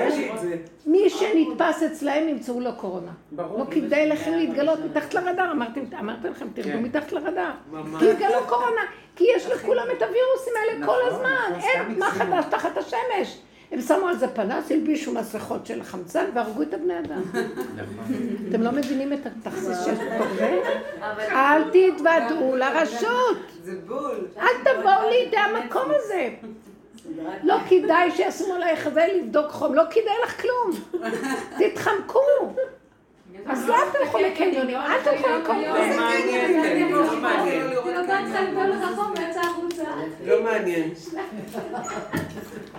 [0.87, 3.13] מי שנתפס אצלהם ימצאו לו קורונה.
[3.39, 6.83] לא כדאי לכם להתגלות מתחת לרדאר, אמרתם, אמרתי לכם, תרדו כן.
[6.83, 7.53] מתחת לרדאר.
[7.99, 8.81] כי יתגלו קורונה,
[9.17, 12.11] כי יש לכולם את הווירוסים האלה כל נכון, הזמן, נכון, אין מה.
[12.11, 13.39] חדש תחת השמש.
[13.71, 17.23] הם שמו על זה פנס, הלבישו מסכות של חמצן והרגו את הבני אדם.
[17.23, 18.17] נכון.
[18.49, 20.61] אתם לא מבינים את התכסיס שיש בתוך זה?
[21.31, 23.39] אל תתוודעו לרשות.
[23.65, 24.27] זה בול.
[24.39, 26.29] אל תבואו לידי המקום הזה.
[27.43, 31.01] לא כדאי שישימו עלייך זה לבדוק חום, לא כדאי לך כלום.
[31.59, 32.21] תתחמקו.
[33.47, 35.63] אז לא תלכו לקניונים, אל תלכו למקום
[40.27, 40.43] לא.
[40.45, 40.91] מעניין.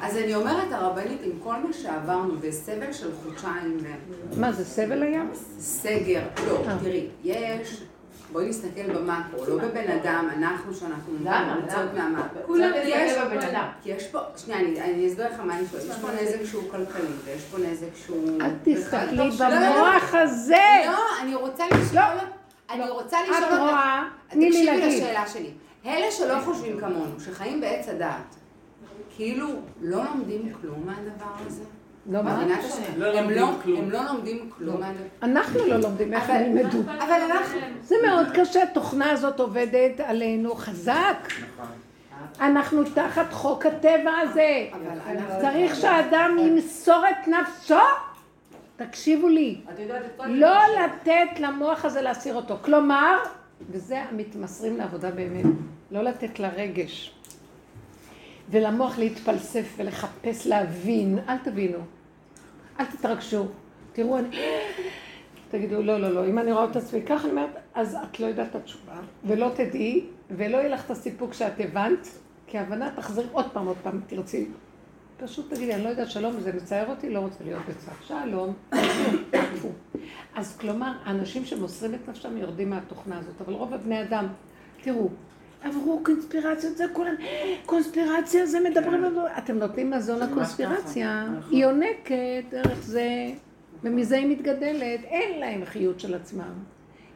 [0.01, 3.77] אז אני אומרת, הרבנית, עם כל מה שעברנו וסבל של חודשיים
[4.37, 5.21] מה זה, סבל היה?
[5.59, 6.77] סגר, לא, אה.
[6.83, 7.81] תראי, יש,
[8.31, 11.13] בואי נסתכל במאקרו, לא בבן אדם, אנחנו שאנחנו?
[11.13, 11.93] נמצאות?
[11.93, 12.41] מהמאקרו.
[12.45, 13.67] כולם יש- בבן אדם.
[13.83, 16.63] כי יש פה, שנייה, אני- אני אסביר לך מה אני שואלת, יש פה נזק שהוא
[16.71, 18.41] כלכלי, ויש פה נזק שהוא...
[18.41, 19.69] אל תסתכלי לא, לא, לא.
[19.69, 20.55] במוח הזה.
[20.85, 22.01] לא, אני רוצה לשאול,
[22.69, 25.03] אני רוצה לשאול את רואה, תני לי תקשיבי להגיד.
[25.03, 25.51] לשאלה שלי.
[25.85, 28.35] אלה שלא חושבים כמונו, שחיים בעץ הדעת,
[29.15, 29.47] כאילו
[29.81, 31.63] לא לומדים כלום מהדבר הזה?
[32.09, 32.43] לא, מה?
[32.97, 33.81] לא הם לא- כלום.
[33.81, 35.03] הם לא לומדים כלום מהדבר.
[35.23, 36.77] אנחנו לא לומדים איך הם ילמדו.
[36.81, 37.59] אבל אנחנו...
[37.83, 41.17] זה מאוד קשה, התוכנה הזאת עובדת עלינו חזק.
[41.27, 41.65] נכון.
[42.41, 44.67] אנחנו תחת חוק הטבע הזה.
[45.41, 47.75] צריך שהאדם ימסור את נפשו.
[48.75, 49.61] תקשיבו לי.
[50.27, 52.57] לא לתת למוח הזה להסיר אותו.
[52.61, 53.17] כלומר,
[53.69, 55.45] וזה המתמסרים לעבודה באמת,
[55.91, 57.13] לא לתת לרגש
[58.49, 61.79] ולמוח להתפלסף ולחפש להבין, אל תבינו,
[62.79, 63.45] אל תתרגשו.
[63.93, 64.37] תראו, אני...
[65.51, 68.25] תגידו, לא, לא, לא, אם אני רואה את עצמי ככה, אני אומרת, אז את לא
[68.25, 72.07] יודעת את התשובה, ולא תדעי, ולא יהיה לך את הסיפוק שאת הבנת,
[72.47, 74.47] כי ההבנה תחזרי עוד פעם, עוד פעם, תרצי.
[75.19, 77.93] פשוט תגידי, אני לא יודעת, שלום, זה מצער אותי, לא רוצה להיות בצער.
[78.01, 78.53] שלום.
[80.35, 84.27] אז כלומר, האנשים שמוסרים את נפשם יורדים מהתוכנה הזאת, אבל רוב הבני אדם,
[84.81, 85.09] תראו,
[85.63, 87.13] עברו קונספירציות, זה כולם,
[87.65, 89.03] קונספירציה, זה מדברים,
[89.37, 91.51] אתם נותנים מזון לקונספירציה, נכון.
[91.51, 93.07] היא יונקת דרך זה,
[93.83, 96.53] ומזה היא מתגדלת, אין להם חיות של עצמם.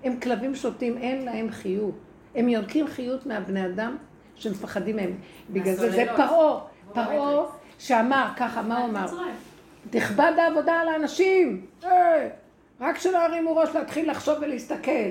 [0.03, 1.95] הם כלבים שוטים, אין להם חיות.
[2.35, 3.97] הם יונקים חיות מהבני אדם
[4.35, 5.17] שמפחדים מהם.
[5.49, 6.05] בגלל זה זה.
[6.15, 6.59] פרעה,
[6.93, 7.45] פרעה
[7.85, 9.05] שאמר ככה, מה הוא אמר?
[9.89, 11.65] תכבד העבודה על האנשים,
[12.81, 15.09] רק שלא ירימו ראש להתחיל לחשוב ולהסתכל.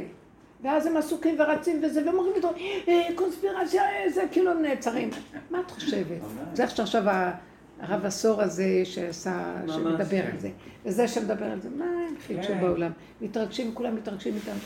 [0.63, 2.53] ואז הם עסוקים ורצים וזה, והם אומרים פתאום,
[2.89, 5.11] אה, קונספירציה, אה, זה כאילו הם נעצרים.
[5.51, 6.07] מה את חושבת?
[6.55, 7.33] זה עכשיו ה-
[7.81, 10.21] הרב עשור הזה שעשה, שמדבר.
[10.33, 10.51] על זה,
[10.85, 12.61] וזה שמדבר על זה, מה הם חידשו כן.
[12.61, 12.91] בעולם?
[13.21, 14.57] מתרגשים, כולם מתרגשים איתם.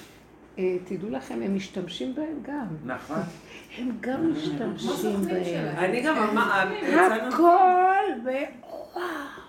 [0.58, 2.66] אה, תדעו לכם, הם משתמשים בהם גם.
[2.84, 3.20] נכון.
[3.78, 5.76] הם גם משתמשים בהם.
[5.76, 6.72] אני גם אמר...
[6.82, 7.34] יצאנו...
[7.34, 8.28] הכל ב...
[8.94, 9.43] וואו.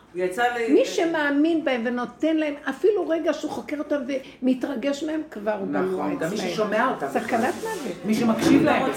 [0.69, 3.95] מי שמאמין בהם ונותן להם אפילו רגע שהוא חוקר אותם
[4.41, 6.37] ומתרגש מהם, כבר הוא בלוע נכון, גם מי.
[6.37, 7.07] ששומע אותם.
[7.09, 7.95] סכנת מוות.
[8.05, 8.89] מי שמקשיב להם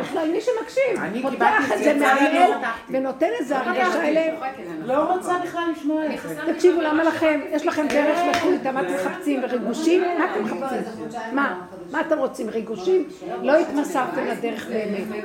[0.00, 2.66] בכלל, מי שמקשיב, אני פותח קיבלתי את זה לא פתחתי.
[2.90, 4.34] ונותן איזה הרגשה אליהם.
[4.84, 6.52] לא רוצה בכלל לשמוע את זה.
[6.52, 7.40] תקשיבו, למה לכם?
[7.52, 9.40] יש לכם דרך איתה, מה אתם מחפשים?
[9.44, 10.02] וריגושים?
[10.18, 10.78] מה אתם מחפשים?
[11.32, 11.60] מה?
[11.90, 12.48] מה אתם רוצים?
[12.48, 13.08] ריגושים?
[13.42, 15.24] לא התמסרתם לדרך באמת.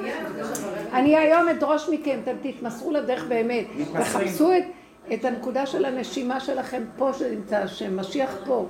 [0.93, 3.65] אני היום אדרוש מכם, אתם תתמסרו לדרך באמת.
[3.93, 4.63] תחפשו את,
[5.13, 8.65] את הנקודה של הנשימה שלכם פה שנמצא השם, משיח פה.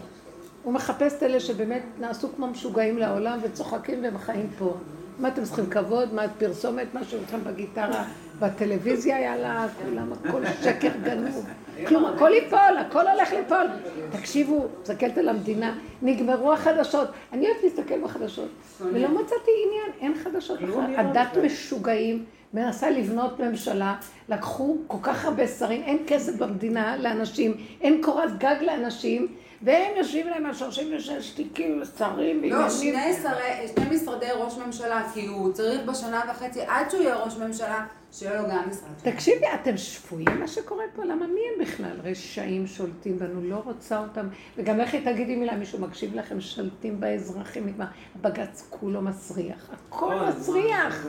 [0.64, 4.74] הוא מחפש את אלה שבאמת נעשו כמו משוגעים לעולם וצוחקים והם חיים פה.
[5.20, 6.14] מה אתם צריכים כבוד?
[6.14, 6.94] מה פרסומת?
[6.94, 8.04] מה שלכם בגיטרה?
[8.40, 11.46] בטלוויזיה יאללה, כולם הכל שקר גנוב.
[11.88, 13.68] כלום, הכל ייפול, הכל הולך ליפול.
[14.12, 17.08] תקשיבו, מסתכלת על המדינה, נגמרו החדשות.
[17.34, 18.50] אני אוהבת להסתכל בחדשות,
[18.82, 20.96] ולא מצאתי עניין, אין חדשות בכלל.
[20.98, 23.96] הדת משוגעים, מנסה לבנות ממשלה,
[24.30, 29.28] לקחו כל כך הרבה שרים, אין כסף במדינה לאנשים, אין קורת גג לאנשים,
[29.64, 32.70] והם יושבים להם על 36 תיקים, שרים, לא.
[32.70, 37.38] שני שרי, שני משרדי ראש ממשלה, כי הוא צריך בשנה וחצי, עד שהוא יהיה ראש
[37.38, 39.14] ממשלה, שיהיה לו גם משרד.
[39.14, 41.04] תקשיבי, אתם שפויים מה שקורה פה?
[41.04, 41.98] למה מי הם בכלל?
[42.04, 44.28] רשעים שולטים בנו, לא רוצה אותם.
[44.58, 47.86] וגם לכי תגידי מילה, מישהו מקשיב לכם, שולטים באזרחים, נגמר.
[48.16, 51.08] הבג"ץ כולו מסריח, הכל מסריח.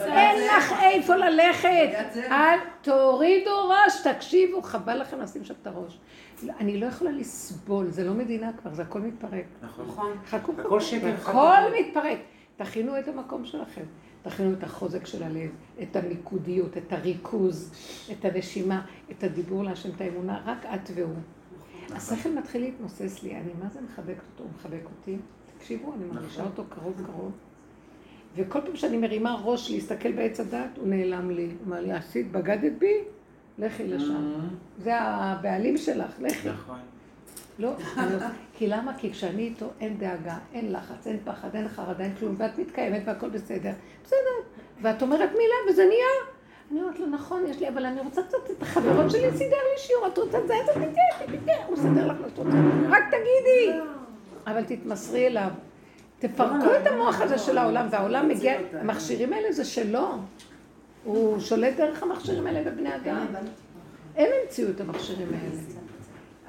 [0.00, 1.88] אין לך איפה ללכת.
[2.16, 5.98] אל תורידו ראש, תקשיבו, חבל לכם לשים שם את הראש.
[6.60, 9.44] אני לא יכולה לסבול, זה לא מדינה כבר, זה הכל מתפרק.
[9.62, 10.16] נכון.
[10.26, 12.18] חכו, הכל שקר, הכל מתפרק.
[12.56, 13.84] תכינו את המקום שלכם.
[14.22, 15.50] תכינו את החוזק של הלב,
[15.82, 17.72] את המיקודיות, את הריכוז,
[18.12, 21.14] את הנשימה, את הדיבור להשם, את האמונה, רק את והוא.
[21.90, 25.16] השכל מתחיל להתנוסס לי, אני מה זה מחבקת אותו, הוא מחבק אותי.
[25.58, 27.32] תקשיבו, אני מרגישה אותו קרוב קרוב.
[28.36, 31.44] וכל פעם שאני מרימה ראש להסתכל בעץ הדת, הוא נעלם לי.
[31.44, 32.94] הוא אומר לי, עשית, בגדת בי?
[33.58, 34.32] לכי לשם.
[34.78, 36.48] זה הבעלים שלך, לכי.
[36.48, 36.78] נכון.
[37.58, 38.26] לא, לא-
[38.58, 38.92] כי למה?
[38.98, 43.02] כי כשאני איתו אין דאגה, אין לחץ, אין פחד, אין חרדה, אין כלום, ואת מתקיימת
[43.04, 43.72] והכל בסדר.
[44.04, 44.16] בסדר.
[44.82, 46.34] ואת אומרת מילה וזה נהיה.
[46.72, 49.78] אני אומרת לו, נכון, יש לי, אבל אני רוצה קצת את החברות שלי, סידר לי
[49.78, 52.56] שיעור, את רוצה את זה, איזה תתן, תתן, הוא סדר לך מה שאת רוצה,
[52.90, 53.78] רק תגידי.
[54.46, 55.48] אבל תתמסרי אליו.
[56.18, 60.08] תפרקו את המוח הזה של העולם, והעולם מגיע, המכשירים האלה זה שלו.
[61.04, 63.26] הוא שולט דרך המכשירים האלה בבני אדם.
[64.16, 65.60] הם המציאו את המכשירים האלה.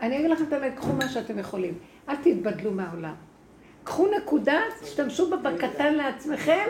[0.02, 1.74] אני אגיד לכם את האמת, קחו מה שאתם יכולים.
[2.10, 3.14] אל תתבדלו מהעולם.
[3.84, 6.66] קחו נקודה, תשתמשו בה בקטן לעצמכם,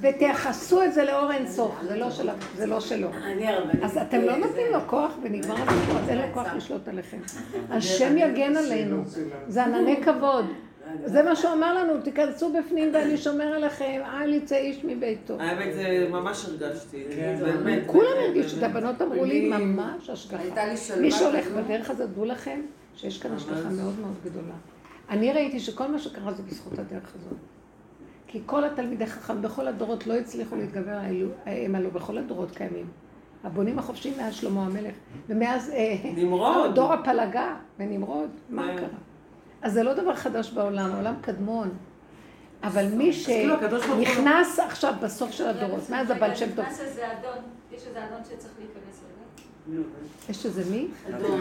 [0.00, 1.74] ותייחסו את זה לאור אינסוף.
[1.88, 2.32] זה לא שלו.
[2.56, 3.08] זה לא שלו.
[3.82, 7.18] אז אתם לא נותנים לו כוח ונגמר הסיפור, אז אין לו כוח לשלוט עליכם.
[7.70, 9.02] השם יגן עלינו.
[9.48, 10.44] זה ענני כבוד.
[11.04, 15.40] זה מה שהוא אמר לנו, תיכנסו בפנים ואני שומר עליכם, אל יצא איש מביתו.
[15.40, 17.04] האמת, זה ממש הרגשתי.
[17.16, 17.36] כן.
[17.40, 17.82] באמת.
[17.86, 20.42] כולם הרגישו, את הבנות אמרו לי, ממש השגחה.
[21.00, 21.46] מי שהולך.
[21.50, 22.60] בדרך הזאת, דעו לכם
[22.96, 24.54] שיש כאן השגחה מאוד מאוד גדולה.
[25.10, 27.38] אני ראיתי שכל מה שקרה זה בזכות הדרך הזאת.
[28.26, 32.86] כי כל התלמידי חכם בכל הדורות לא הצליחו להתגבר האלו, הם עלו בכל הדורות קיימים.
[33.44, 34.94] הבונים החופשיים מאז שלמה המלך,
[35.28, 36.74] ומאז אה, נמרוד.
[36.74, 38.76] דור הפלגה ונמרוד, מה כן.
[38.76, 38.88] קרה?
[39.64, 41.70] אז זה לא דבר חדש בעולם, העולם קדמון.
[42.62, 47.38] אבל מי כאילו שנכנס עכשיו בסוף של הדורות, מאז הבעל שם טוב, נכנס איזה אדון,
[47.72, 49.00] יש איזה אדון שצריך להיכנס
[49.68, 49.82] רגע.
[50.28, 50.88] יש איזה מי?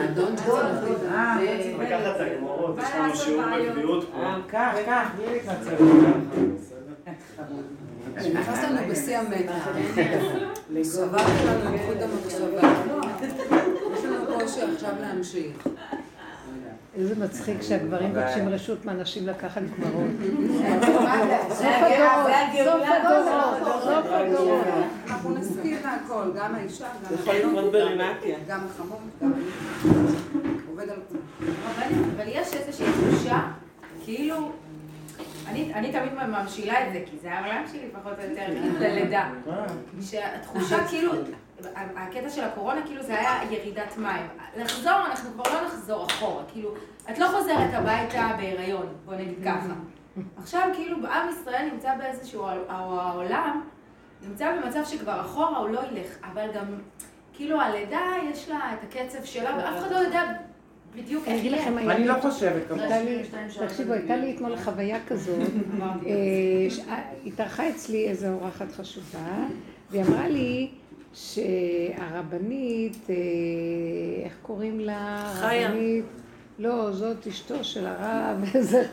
[0.03, 1.37] אדון שצריך אה,
[1.79, 4.35] לקחת את הגמרות, יש לנו שיעור בקביעות פה.
[4.47, 5.75] קח, קח, בלי להתנצל.
[8.33, 9.67] נכנס לנו בשיא המתח.
[10.83, 12.73] סבבת לנו את חוט המחשבה.
[13.93, 15.67] יש לנו קושי עכשיו להמשיך.
[16.97, 20.07] איזה מצחיק שהגברים מבקשים רשות מהנשים לקחת גמרות.
[21.49, 22.31] סוף הדורות,
[22.65, 22.81] סוף.
[22.83, 24.65] הדורות, סוף הדורות.
[25.07, 26.87] אנחנו נסכים להכל, גם האישה,
[28.47, 29.43] גם החמור, גם אני.
[30.69, 31.53] עובד על כולם.
[32.15, 33.41] אבל, יש איזושהי תחושה,
[34.03, 34.51] כאילו,
[35.47, 39.29] אני, אני תמיד ממשילה את זה, כי זה העולם שלי פחות או יותר, כאילו ללידה.
[40.01, 41.11] שהתחושה כאילו,
[41.75, 44.25] הקטע של הקורונה, כאילו זה היה ירידת מים.
[44.57, 46.69] לחזור, אנחנו כבר לא נחזור אחורה, כאילו,
[47.09, 49.73] את לא חוזרת הביתה בהיריון, בוא נגיד ככה.
[50.41, 52.47] עכשיו כאילו עם ישראל נמצא באיזשהו, או
[52.99, 53.61] העולם
[54.27, 56.65] נמצא במצב שכבר אחורה הוא לא ילך, אבל גם
[57.33, 60.23] כאילו הלידה יש לה את הקצב שלה, ואף אחד לא יודע
[60.95, 61.91] בדיוק אני איך יהיה.
[61.91, 62.63] אני לא חושבת
[63.03, 63.23] לי-
[63.67, 65.39] תקשיבו, הייתה לי אתמול חוויה כזאת,
[65.81, 65.87] אה,
[66.89, 69.19] אה, התארחה אצלי איזו אורחת חשובה,
[69.91, 70.69] והיא אמרה לי
[71.13, 73.15] שהרבנית, אה,
[74.25, 75.31] איך קוראים לה?
[75.39, 75.67] חיה.
[75.67, 76.05] הרבנית,
[76.59, 78.83] לא, זאת אשתו של הרב, איזה...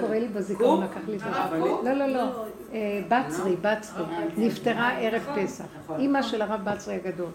[0.00, 1.26] קורא לי בזיכרון, לקח לי את זה.
[1.84, 2.44] לא, לא, לא.
[2.72, 4.04] אה, בצרי, בצרי.
[4.36, 5.64] נפטרה ערב פסח.
[5.98, 7.30] אימא של הרב בצרי הגדול.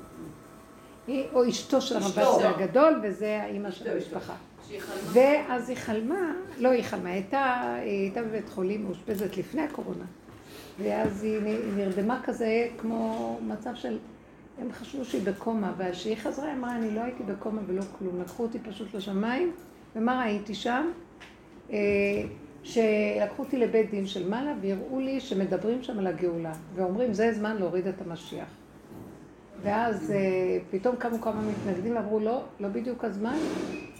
[1.07, 4.33] היא- או אשתו של הרב בצרי הגדול, וזה האימא של המשפחה.
[5.13, 7.23] ואז היא חלמה, לא היא חלמה, היא
[7.85, 10.03] הייתה בבית חולים מאושפזת לפני הקורונה.
[10.83, 11.39] ואז היא
[11.75, 13.97] נרדמה כזה כמו מצב של,
[14.61, 18.43] הם חשבו שהיא בקומה, וכשהיא חזרה היא אמרה, אני לא הייתי בקומה ולא כלום, לקחו
[18.43, 19.51] אותי פשוט לשמיים,
[19.95, 20.85] ומה ראיתי שם?
[21.71, 21.77] אה,
[22.63, 27.57] שלקחו אותי לבית דין של מעלה והראו לי שמדברים שם על הגאולה, ואומרים זה זמן
[27.57, 28.47] להוריד את המשיח.
[29.61, 33.37] ואז אה, פתאום קמו כמה מתנגדים ואמרו לא, לא בדיוק הזמן,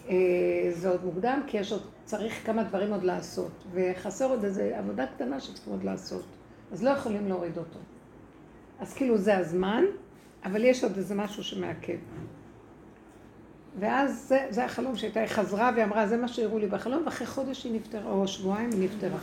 [0.10, 0.16] אה,
[0.72, 5.08] זה עוד מוקדם כי יש עוד, צריך כמה דברים עוד לעשות, וחסר עוד איזו עבודה
[5.08, 6.24] קטנה שצריכים עוד לעשות,
[6.72, 7.80] אז לא יכולים להוריד אותו.
[8.80, 9.84] אז כאילו זה הזמן,
[10.46, 11.98] אבל יש עוד איזה משהו שמעכב.
[13.80, 17.64] ואז זה, זה החלום שהייתה, היא חזרה ואמרה, זה מה שהראו לי בחלום, ואחרי חודש
[17.64, 19.18] היא נפטרה, או שבועיים היא נפטרה.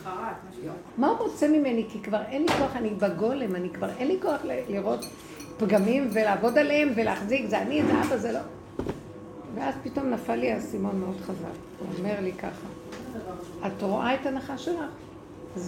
[0.96, 1.86] מה הוא רוצה ממני?
[1.88, 5.04] כי כבר אין לי כוח, אני בגולם, אני כבר אין לי כוח לראות
[5.58, 8.40] פגמים ולעבוד עליהם ולהחזיק, זה אני, זה אבא, זה לא.
[9.54, 11.58] ואז פתאום נפל לי האסימון מאוד חזק.
[11.78, 12.66] הוא אומר לי ככה,
[13.66, 15.07] את רואה את הנחש שלך?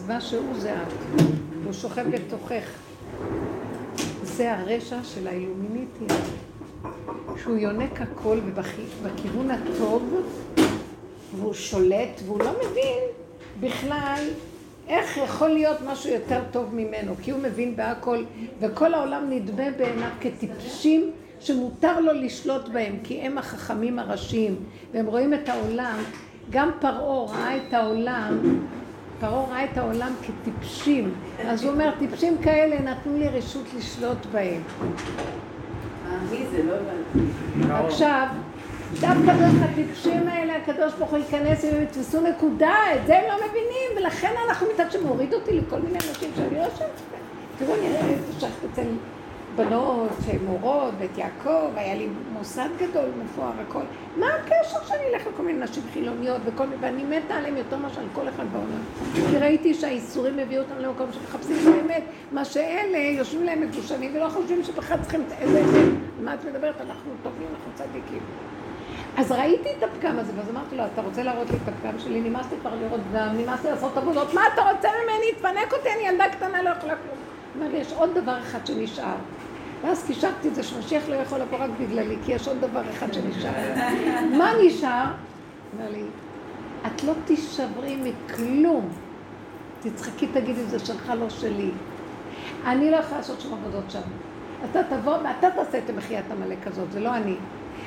[0.07, 1.21] מה שהוא זה את.
[1.65, 2.65] הוא שוכב בתוכך.
[4.23, 6.15] זה הרשע של האילומיניטי.
[7.43, 10.15] שהוא יונק הכל ובכיוון הטוב,
[11.37, 13.03] והוא שולט, והוא לא מבין
[13.61, 14.25] בכלל
[14.89, 18.25] איך יכול להיות משהו יותר טוב ממנו, כי הוא מבין בהכל,
[18.61, 21.11] וכל העולם נדמה בעיניו כטיפשים
[21.41, 24.57] שמותר לו לשלוט בהם, כי הם החכמים הראשיים,
[24.93, 25.99] והם רואים את העולם,
[26.51, 28.39] גם פרעה ראה את העולם,
[29.21, 31.15] פרעה ראה את העולם כטיפשים,
[31.47, 34.63] אז הוא אומר, טיפשים כאלה נתנו לי רשות לשלוט בהם.
[36.31, 36.63] מי זה?
[36.63, 37.87] לא הבנתי.
[37.87, 38.27] עכשיו,
[39.01, 43.35] דווקא דרך הטיפשים האלה הקדוש ברוך הוא ייכנס והם יתפסו נקודה, את זה הם לא
[43.49, 46.69] מבינים, ולכן אנחנו מתעקשים, מוריד אותי לכל מיני אנשים שאני לא
[47.11, 47.21] בהם.
[47.59, 48.83] תראו, אני ישבת אצל
[49.57, 50.11] בנות,
[50.47, 53.83] מורות, בית יעקב, היה לי מוסד גדול, מפואר, הכל.
[54.17, 58.01] מה הקשר שאני אלך לכל מיני נשים חילוניות וכל מיני, ואני מתה עליהם יותר מאשר
[58.01, 58.83] על כל אחד בעולם.
[59.31, 64.29] כי ראיתי שהאיסורים הביאו אותם למקום שמחפשים את האמת, מה שאלה יושבים להם מדושנים ולא
[64.29, 65.95] חושבים שבכלל צריכים איזה אמת.
[66.21, 66.81] מה את מדברת?
[66.81, 68.21] אנחנו טובים, אנחנו צדיקים.
[69.17, 72.21] אז ראיתי את הפגם הזה, ואז אמרתי לו, אתה רוצה להראות לי את הפגם שלי?
[72.21, 75.33] נמאס לי כבר לראות פגם, נמאס לי לעשות עבודות, מה אתה רוצה ממני?
[75.37, 77.19] תפנק אותי, אני ילדה קטנה, לא יכולה כלום.
[77.55, 79.17] אומר לי, יש עוד דבר אחד שנשאר.
[79.83, 83.13] ואז קישרתי את זה שמשיח לא יכול לבוא רק בגללי, כי יש עוד דבר אחד
[83.13, 83.51] שנשאר.
[84.39, 85.05] מה נשאר?
[85.73, 86.03] אומר לי,
[86.87, 88.89] את לא תישברי מכלום.
[89.81, 91.71] תצחקי, תגידי, זה שלך, לא שלי.
[92.67, 94.01] אני לא יכולה לעשות שום עבודות שם.
[94.71, 97.37] אתה תבוא ואתה תעשה את המחיית עמלק הזאת, זה לא אני.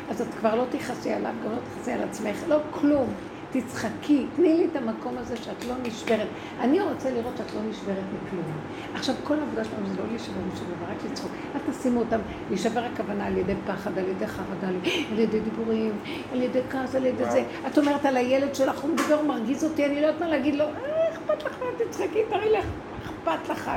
[0.10, 3.14] אז את כבר לא תכעסי עליו, גם לא תכעסי על עצמך, לא כלום.
[3.54, 6.28] תצחקי, תני לי את המקום הזה שאת לא נשברת.
[6.60, 8.46] אני רוצה לראות שאת לא נשברת מכלום.
[8.94, 11.32] עכשיו, כל העבודה שלנו זה לא להישבר משבר, רק לצחוק.
[11.56, 14.68] אל תשימו אותם, להישבר הכוונה על ידי פחד, על ידי חרדה,
[15.12, 15.92] על ידי דיבורים,
[16.32, 17.44] על ידי כעס, על ידי זה.
[17.68, 20.56] את אומרת על הילד שלך, הוא מדבר, הוא מרגיז אותי, אני לא יודעת מה להגיד
[20.56, 22.66] לו, אה, אכפת לך, תצחקי, תראי לך,
[23.04, 23.72] אכפת לך.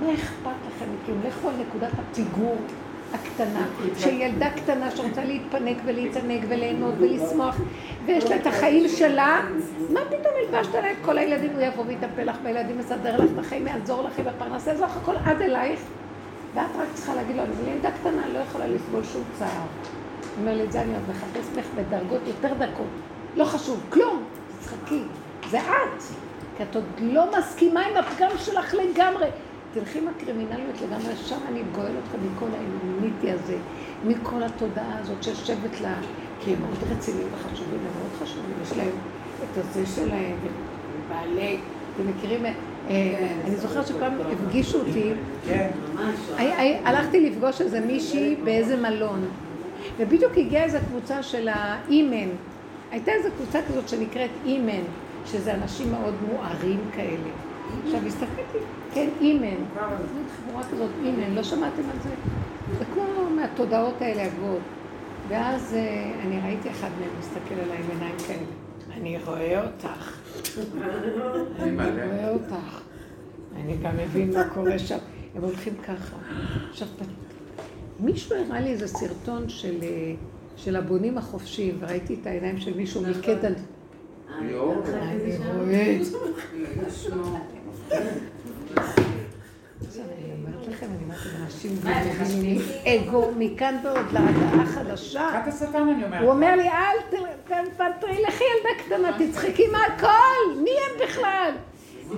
[0.00, 1.20] מה אכפת לכם מכלום?
[1.26, 2.56] לכו על נקודת הפיגור
[3.14, 3.66] הקטנה,
[3.98, 7.56] של ילדה קטנה שרוצה להתפנק ולהתענג וליהנות ולשמוח,
[8.06, 9.40] ויש לה את החיים שלה,
[9.90, 13.38] מה פתאום הלבשת לה את כל הילדים, הוא יבוא ויטפל לך בילדים, יסדר לך את
[13.38, 15.80] החיים, יעזור לך בפרנסה, יעזור לך הכל עד אלייך,
[16.54, 19.48] ואת רק צריכה להגיד לו, אבל ילדה קטנה לא יכולה לסבול שום צער.
[19.48, 22.86] הוא אומר לי, את זה אני עוד מחפש ממך בדרגות יותר דקות.
[23.36, 24.24] לא חשוב, כלום,
[24.60, 25.02] תצחקי,
[25.50, 26.02] זה את.
[26.56, 29.26] כי את עוד לא מסכימה עם הפגם שלך לגמרי.
[29.74, 33.56] תלכי עם הקרימינליות לגמרי, שם אני גואל אותך מכל האלומיניטי הזה,
[34.06, 35.94] מכל התודעה הזאת שיושבת לה,
[36.40, 38.88] כי הם מאוד רציניים וחשובים, הם מאוד חשובים, יש להם
[39.52, 40.36] את הזה שלהם,
[41.08, 41.58] בעלי,
[41.96, 42.52] אתם מכירים, אה,
[43.46, 45.10] אני זוכרת שפעם הפגישו אותי,
[46.38, 49.24] הי- הלכתי לפגוש איזה מישהי באיזה מלון,
[49.98, 52.28] ובדיוק הגיעה איזו קבוצה של האימן,
[52.90, 54.82] הייתה איזו קבוצה כזאת שנקראת אימן,
[55.26, 57.30] שזה אנשים מאוד מוארים כאלה.
[57.84, 58.58] עכשיו הסתכלתי,
[58.94, 62.10] כן, אימן, זאת חבורה כזאת, אימן, לא שמעתם על זה?
[62.78, 63.04] זה כמו
[63.36, 64.62] מהתודעות האלה הגבוהות.
[65.28, 68.46] ואז אה, אני ראיתי אחד מהם מסתכל עליי עם עיניים כאלה.
[68.94, 70.18] אני רואה אותך.
[71.58, 72.80] אני רואה אותך.
[73.56, 74.98] אני גם מבין מה קורה שם.
[75.34, 76.16] הם הולכים ככה.
[76.70, 76.88] עכשיו,
[78.00, 80.14] מישהו הראה לי איזה סרטון של, אה,
[80.56, 83.48] של הבונים החופשיים, וראיתי את העיניים של מישהו מקטע.
[84.38, 84.80] אני רואה.
[92.86, 95.28] אגו מכאן ועוד להדעה חדשה.
[95.32, 96.20] רק השטן אני אומרת.
[96.20, 96.96] הוא אומר לי, אל
[97.46, 101.50] תוותרי, לכי ילדה קטנה, תצחקי מהכל, מי הם בכלל?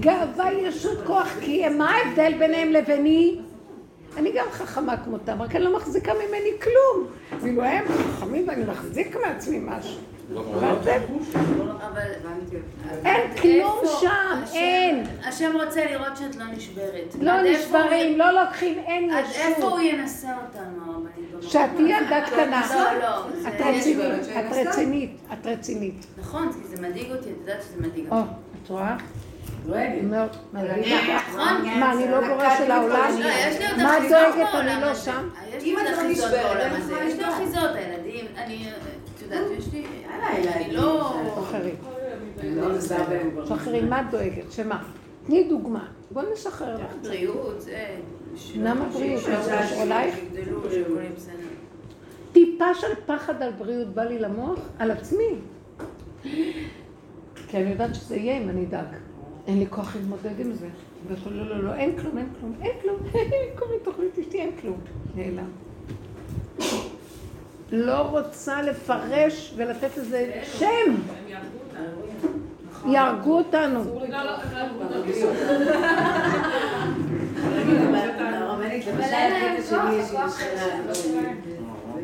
[0.01, 3.41] גאווה, ישות כוח, כי מה ההבדל ביניהם לביני?
[4.17, 7.07] אני גם חכמה כמותם, רק אני לא מחזיקה ממני כלום.
[7.41, 10.01] ואילו הם חכמים ואני מחזיק מעצמי משהו.
[13.05, 15.05] אין כלום שם, אין.
[15.25, 17.15] השם רוצה לראות שאת לא נשברת.
[17.21, 19.93] לא נשברים, לא לוקחים, אין עד איפה הוא ישות.
[20.01, 21.51] ינסה אותנו, הרבנית?
[21.51, 22.63] שאת תהיי ילדה קטנה.
[22.75, 23.31] לא, לא.
[23.43, 24.09] זה- את רצינית,
[24.39, 26.07] את רצינית, את רצינית.
[26.21, 28.31] נכון, כי זה מדאיג אותי, את יודעת שזה מדאיג או, אותי.
[28.65, 28.97] את רואה?
[30.03, 30.37] מאוד.
[30.53, 31.65] נכון?
[31.81, 33.11] מה, אני לא גורה של העולם?
[33.19, 34.55] לא, מה את דואגת?
[34.55, 34.95] אני לא.
[34.95, 35.29] שם.
[35.63, 36.73] אם את לא נשברת,
[37.09, 37.25] יש לי.
[37.29, 38.69] אחיזות, הילדים, אני,
[39.27, 39.85] יודעת, יש לי,
[40.55, 41.15] אני לא...
[41.41, 41.73] שחררי.
[42.45, 42.67] לא,
[43.33, 43.47] כבר.
[43.47, 44.53] שחררי, מה את דואגת?
[44.53, 44.83] שמה?
[45.27, 45.87] תני דוגמה.
[46.11, 46.93] בוא נשחרר לך.
[47.03, 47.97] בריאות, זה...
[48.57, 49.23] למה בריאות?
[51.17, 51.33] בסדר.
[52.33, 55.35] טיפה של פחד על בריאות בא לי למוח, על עצמי.
[57.49, 58.87] כי אני יודעת שזה יהיה אם אני אדאג.
[59.47, 60.69] אין לי כוח להתמודד עם זה.
[61.09, 62.97] ואתה לא, לא, לא, אין כלום, אין כלום, אין כלום.
[63.59, 64.79] כל מיני תוכנית אשתי, אין כלום.
[65.15, 65.51] נעלם.
[67.73, 70.95] לא רוצה לפרש ולתת לזה שם.
[72.87, 73.85] יהרגו אותנו.
[73.85, 74.33] לא, לא, לא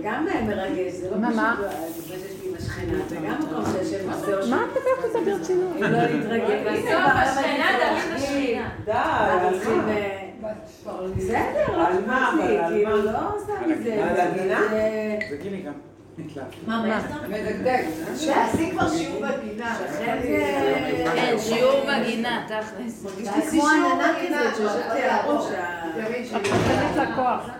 [0.02, 1.16] גם מרגש, זה לא?
[1.16, 5.04] פשוט זה שיש לי עם השכנה, זה גם מקום שהשם עושה או מה את מדברת
[5.04, 5.80] על זה ברצינות?
[5.80, 6.72] לא להתרגל.
[6.72, 8.68] בסוף השכנה תמיד השכנה.
[8.84, 10.52] די, אה,
[11.16, 11.92] בסדר, אבל על
[12.68, 13.12] כאילו, מה?
[13.12, 14.04] לא סתם מזה.
[14.10, 14.60] על הגינה?
[14.70, 15.72] זה- גילי גם.
[16.66, 17.22] מה, מה יש לך?
[17.28, 17.84] מדקדק.
[18.16, 19.74] שעשי כבר שיעור בגינה.
[19.78, 21.04] שכן זה...
[21.14, 23.06] כן, שיעור בגינה, תכלס.
[23.24, 25.44] תעשי כמו עננה כזאת שיושבת לי על הראש.
[26.36, 27.50] את נותנת לה כוח.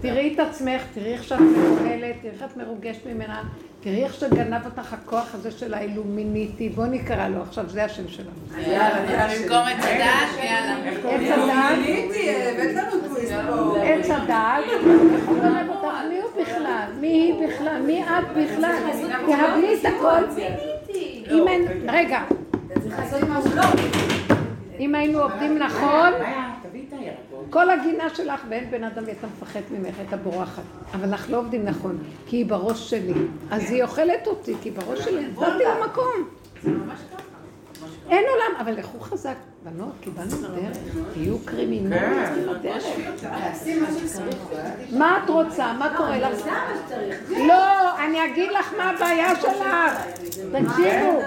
[0.00, 1.38] תראי את עצמך, תראי איך שאת
[1.78, 3.42] תראי איך את מרוגשת ממנה,
[3.82, 6.68] תראי איך שגנב אותך הכוח הזה של האילומיניטי.
[6.68, 8.30] בוא נקרא לו, עכשיו זה השם שלנו.
[8.58, 10.76] יאללה, במקום את הדעת, יאללה.
[11.04, 13.82] עץ הדעת, גיליתי, הבאת לנו טוויסט פה.
[13.82, 14.64] עץ הדעת,
[15.14, 15.94] איך הוא גנב אותך?
[16.10, 16.88] מי הוא בכלל?
[17.00, 17.82] מי היא בכלל?
[17.86, 18.74] מי את בכלל?
[19.26, 20.42] תהבלי את הכל.
[21.30, 22.20] אם אין, רגע,
[24.80, 26.12] אם היינו עובדים נכון,
[27.50, 30.62] כל הגינה שלך ואין בן אדם והייתה מפחד ממך, הייתה בורחת.
[30.94, 33.14] אבל אנחנו לא עובדים נכון, כי היא בראש שלי.
[33.50, 36.28] אז היא אוכלת אותי, כי בראש שלי נתתי לה מקום.
[38.10, 39.34] אין עולם, אבל לכו חזק.
[39.64, 40.76] בנות, קיבלנו דרך,
[41.12, 42.54] תהיו קרימינלים, כן.
[42.54, 42.84] בדרך.
[44.92, 45.72] מה את רוצה?
[45.72, 46.46] מה קורה לך?
[47.30, 49.64] לא, אני אגיד לך מה הבעיה שלך.
[50.52, 51.20] תקשיבו,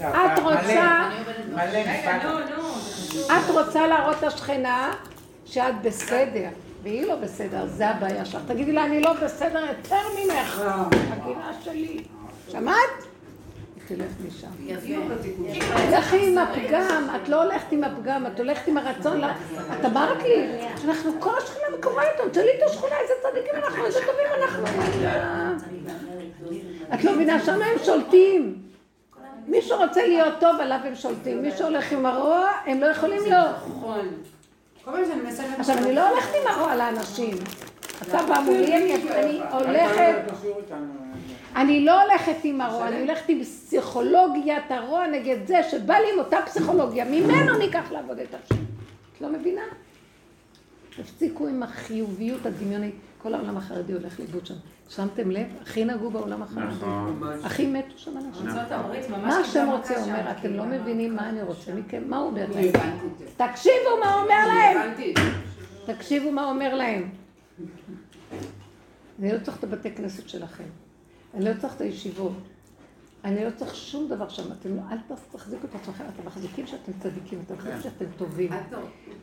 [0.00, 1.08] את רוצה...
[3.26, 4.92] את רוצה להראות לשכנה
[5.46, 6.48] שאת בסדר,
[6.82, 8.40] והיא לא בסדר, זה הבעיה שלך.
[8.46, 10.62] תגידי לה, אני לא בסדר יותר ממך,
[11.10, 12.02] הגינה שלי.
[12.48, 12.76] שמעת?
[13.76, 14.48] היא תלך משם.
[15.92, 20.58] לכי עם הפגם, את לא הולכת עם הפגם, את הולכת עם הרצון, את אמרת לי
[20.82, 24.66] שאנחנו כל השכונה מקורה איתנו, תשאלי את השכונה איזה צדיקים אנחנו, איזה טובים אנחנו.
[26.94, 28.58] את לא מבינה, שם הם שולטים.
[29.46, 31.42] מי שרוצה להיות טוב, עליו הם שולטים.
[31.42, 33.56] מי שהולך עם הרוע, הם לא יכולים להיות.
[35.58, 37.36] עכשיו, אני לא הולכת עם הרוע לאנשים.
[38.02, 40.14] אתה בא מולי, אני- הולכת...
[41.56, 46.18] אני לא הולכת עם הרוע, אני הולכת עם פסיכולוגיית הרוע נגד זה שבא לי עם
[46.18, 48.62] אותה פסיכולוגיה, ממנו ניקח לעבוד את השם.
[49.16, 49.62] את לא מבינה?
[50.96, 52.94] תפסיקו עם החיוביות הדמיונית.
[53.22, 54.54] כל העולם החרדי הולך לאיבוד שם.
[54.88, 55.46] שמתם לב?
[55.62, 56.86] הכי נהגו בעולם החרדי.
[57.44, 58.48] הכי מתו שם אנשים.
[58.48, 60.30] ארצות הברית ממש מה השם רוצה אומר?
[60.30, 60.64] אתם לא?
[60.64, 62.02] מבינים מה אני רוצה מכם?
[62.06, 62.72] מה הוא אומר להם?
[63.36, 64.94] תקשיבו מה הוא אומר להם!
[65.86, 67.10] תקשיבו מה הוא אומר להם.
[69.18, 70.64] אני לא צריך את הבתי כנסת שלכם.
[71.34, 72.32] אני לא צריך את הישיבות.
[73.26, 74.52] אני לא צריך שום דבר שם.
[74.52, 74.96] אתם לא, אל
[75.32, 76.04] תחזיקו את עצמכם.
[76.14, 78.50] אתם מחזיקים שאתם צדיקים, אתם חושבים שאתם טובים.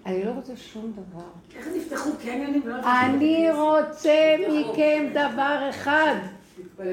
[0.06, 1.26] אני לא רוצה שום דבר.
[1.56, 2.76] איך תפתחו קניונים ולא...
[2.76, 6.16] אני רוצה מכם דבר אחד.
[6.80, 6.86] לא.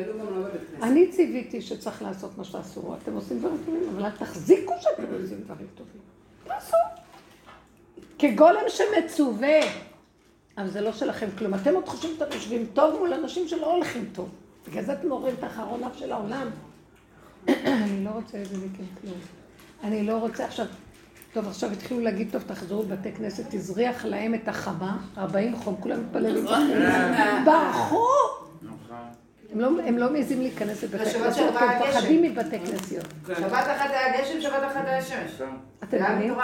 [0.82, 2.96] אני ציוויתי שצריך לעשות מה שאסור.
[3.02, 6.00] אתם עושים דברים טובים, אבל אל תחזיקו שאתם עושים דברים טובים.
[6.44, 6.76] תעשו.
[8.18, 9.60] כגולם שמצווה.
[10.58, 11.54] אבל זה לא שלכם כלום.
[11.54, 14.28] אתם עוד חושבים שאתם יושבים טוב מול אנשים שלא הולכים טוב.
[14.68, 16.50] בגלל זה אתם עוררים את האחרונה של העולם.
[17.48, 19.18] אני לא רוצה את זה מכם כלום.
[19.84, 20.66] אני לא רוצה עכשיו...
[21.32, 26.00] טוב, עכשיו התחילו להגיד, טוב, תחזרו לבתי כנסת, תזריח להם את החמה, 40 חום, כולם
[26.00, 26.44] מתפללים.
[27.44, 28.06] ברחו!
[29.52, 33.04] הם לא, הם לא מעזים להיכנס לבתי כנסיות, שעברה כי הם מפחדים מבתי כנסיות.
[33.26, 35.42] שבת אחת היה גשם, שבת אחת היה שמש.
[35.84, 36.34] אתם זה היה מבינים?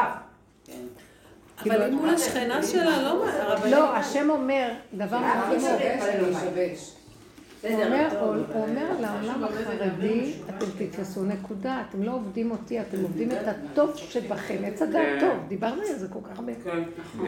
[1.63, 3.27] אבל אם מול השכנה שלה, לא.
[3.71, 5.81] לא, השם אומר דבר מאוד מאוד.
[7.75, 8.09] הוא אומר,
[8.55, 14.57] אומר לעולם החרדי, אתם תתפסו נקודה, אתם לא עובדים אותי, אתם עובדים את הטוב שבכם,
[14.67, 16.53] עץ הדעת טוב, דיברנו על זה כל כך הרבה.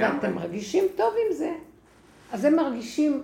[0.01, 1.51] ואתם מרגישים טוב עם זה.
[2.33, 3.23] אז הם מרגישים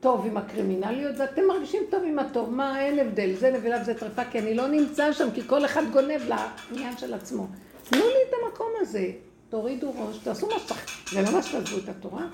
[0.00, 2.50] טוב עם הקרימינליות, ואתם מרגישים טוב עם הטוב.
[2.50, 5.82] מה, אין הבדל, זה נבלה וזה טרפה, כי אני לא נמצא שם, כי כל אחד
[5.92, 7.46] גונב לעניין של עצמו.
[7.90, 9.10] תנו לי את המקום הזה,
[9.48, 11.10] תורידו ראש, תעשו מה שצריך.
[11.12, 12.26] זה לא מה שתעזבו את התורה,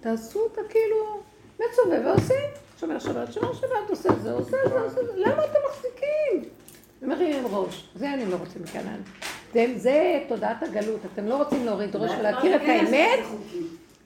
[0.00, 1.22] תעשו אותה כאילו
[1.54, 2.67] מצווה ועושים.
[2.80, 5.12] שומר שבת, שומר שבת, עושה זה, עושה זה, עושה זה.
[5.16, 6.50] למה אתם מחזיקים?
[7.02, 7.88] ומרימים ראש.
[7.94, 9.00] זה אני לא רוצה מכאן.
[9.76, 11.00] זה, תודעת הגלות.
[11.14, 13.18] אתם לא רוצים להוריד ראש ולהכיר את האמת?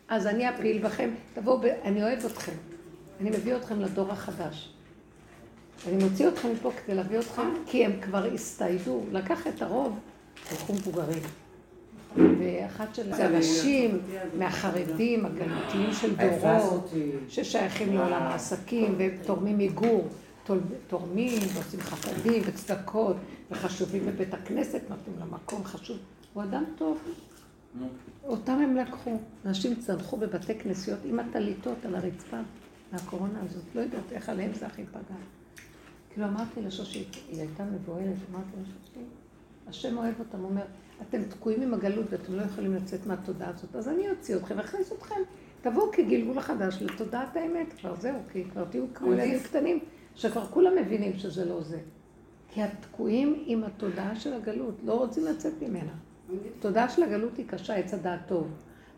[0.09, 1.11] אז אני אפיל בכם.
[1.35, 1.61] תבואו.
[1.85, 2.53] אני אוהב אתכם.
[3.21, 4.73] אני מביא אתכם לדור החדש.
[5.89, 9.01] אני מוציא אתכם מפה כדי להביא אתכם, כי הם כבר הסתיידו.
[9.13, 9.99] לקח את הרוב,
[10.51, 11.23] הלכו מבוגרים.
[12.17, 13.99] ואחת של אנשים
[14.39, 16.91] מהחרדים הגלותיים של דורות,
[17.29, 20.09] ששייכים לעולם העסקים ותורמים מגור,
[20.87, 23.17] תורמים ועושים חסדים וצדקות
[23.51, 25.99] וחשובים בבית הכנסת, נותנים לה מקום חשוב.
[26.35, 26.99] הוא אדם טוב.
[28.25, 29.19] אותם הם לקחו.
[29.47, 32.37] אנשים צנחו בבתי כנסיות עם הטליתות על הרצפה
[32.93, 33.63] מהקורונה הזאת.
[33.75, 35.17] לא יודעת איך עליהם זה הכי פגע.
[36.13, 39.09] כאילו אמרתי לשושית, היא הייתה מבוהלת, אמרתי לשושית,
[39.69, 40.63] השם אוהב אותם, הוא אומר,
[41.09, 44.93] אתם תקועים עם הגלות ואתם לא יכולים לצאת מהתודעה הזאת, אז אני אוציא אתכם ואכניס
[44.93, 45.21] אתכם.
[45.63, 49.79] תבואו כגלגול החדש לתודעת האמת, כבר זהו, כי כבר תהיו כמו ילדים קטנים,
[50.15, 51.79] שכבר כולם מבינים שזה לא זה.
[52.49, 55.93] כי התקועים עם התודעה של הגלות, לא רוצים לצאת ממנה.
[56.59, 58.51] התודעה של הגלות היא קשה, עץ הדעת טוב.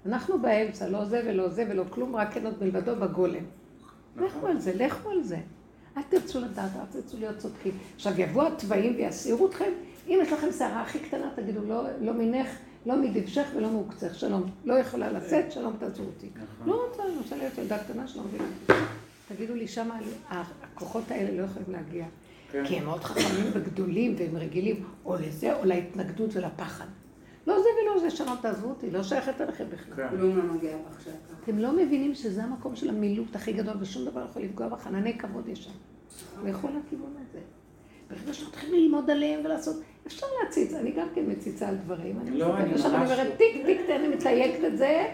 [0.06, 3.44] אנחנו באמצע, לא זה ולא זה ולא כלום, רק אין עוד מלבדו בגולם.
[4.16, 5.38] לכו על זה, לכו על זה.
[5.96, 7.72] אל תרצו לדעת, אל תרצו להיות צודקים.
[7.94, 9.70] עכשיו יבואו התוואים ויסירו אתכם,
[10.08, 12.48] אם יש לכם שערה הכי קטנה, תגידו, לא, לא מינך,
[12.86, 14.42] לא מדבשך ולא מעוקצך, שלום.
[14.64, 16.28] לא יכולה לצאת, שלום תעזו אותי.
[16.66, 18.44] לא רוצה, אני רוצה להיות ילדה קטנה שלא מבינה.
[19.28, 19.98] תגידו לי, שמה
[20.28, 22.06] הכוחות האלה לא יכולים להגיע.
[22.64, 26.84] כי הם מאוד חכמים וגדולים והם רגילים או לזה או להתנגדות ולפחד.
[27.46, 30.08] לא זה ולא זה, שלום תעזבו אותי, לא שייכת אליכם בכלל.
[30.08, 31.12] כלום לא מגיע עכשיו.
[31.44, 34.86] אתם לא מבינים שזה המקום של המילוט הכי גדול ושום דבר לא יכול לפגוע בך,
[34.86, 35.70] ענני כבוד יש שם.
[36.44, 37.40] לכו לכיוון הזה.
[38.10, 39.76] ברגע שמתחילים ללמוד עליהם ולעשות,
[40.06, 42.18] אפשר להציץ, אני גם כן מציצה על דברים.
[42.22, 42.84] אני לא, אני ממש...
[42.84, 45.06] אני אומרת, טיק טיק, תן לי מתלייקת את זה.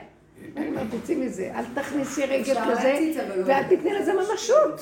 [0.56, 2.98] אני אומרת, תצאי מזה, אל תכניסי רגל כזה,
[3.46, 4.80] ואל תתני לזה ממשות,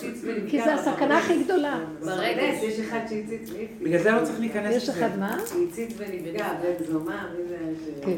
[0.49, 1.85] כי זו הסכנה הכי גדולה.
[2.01, 3.71] ברגע יש אחד שהציץ והפליץ.
[3.83, 4.77] בגלל זה לא צריך להיכנס לזה.
[4.77, 5.39] יש אחד מה?
[5.69, 8.05] הציץ ונפגע, בן ש...
[8.05, 8.17] כן,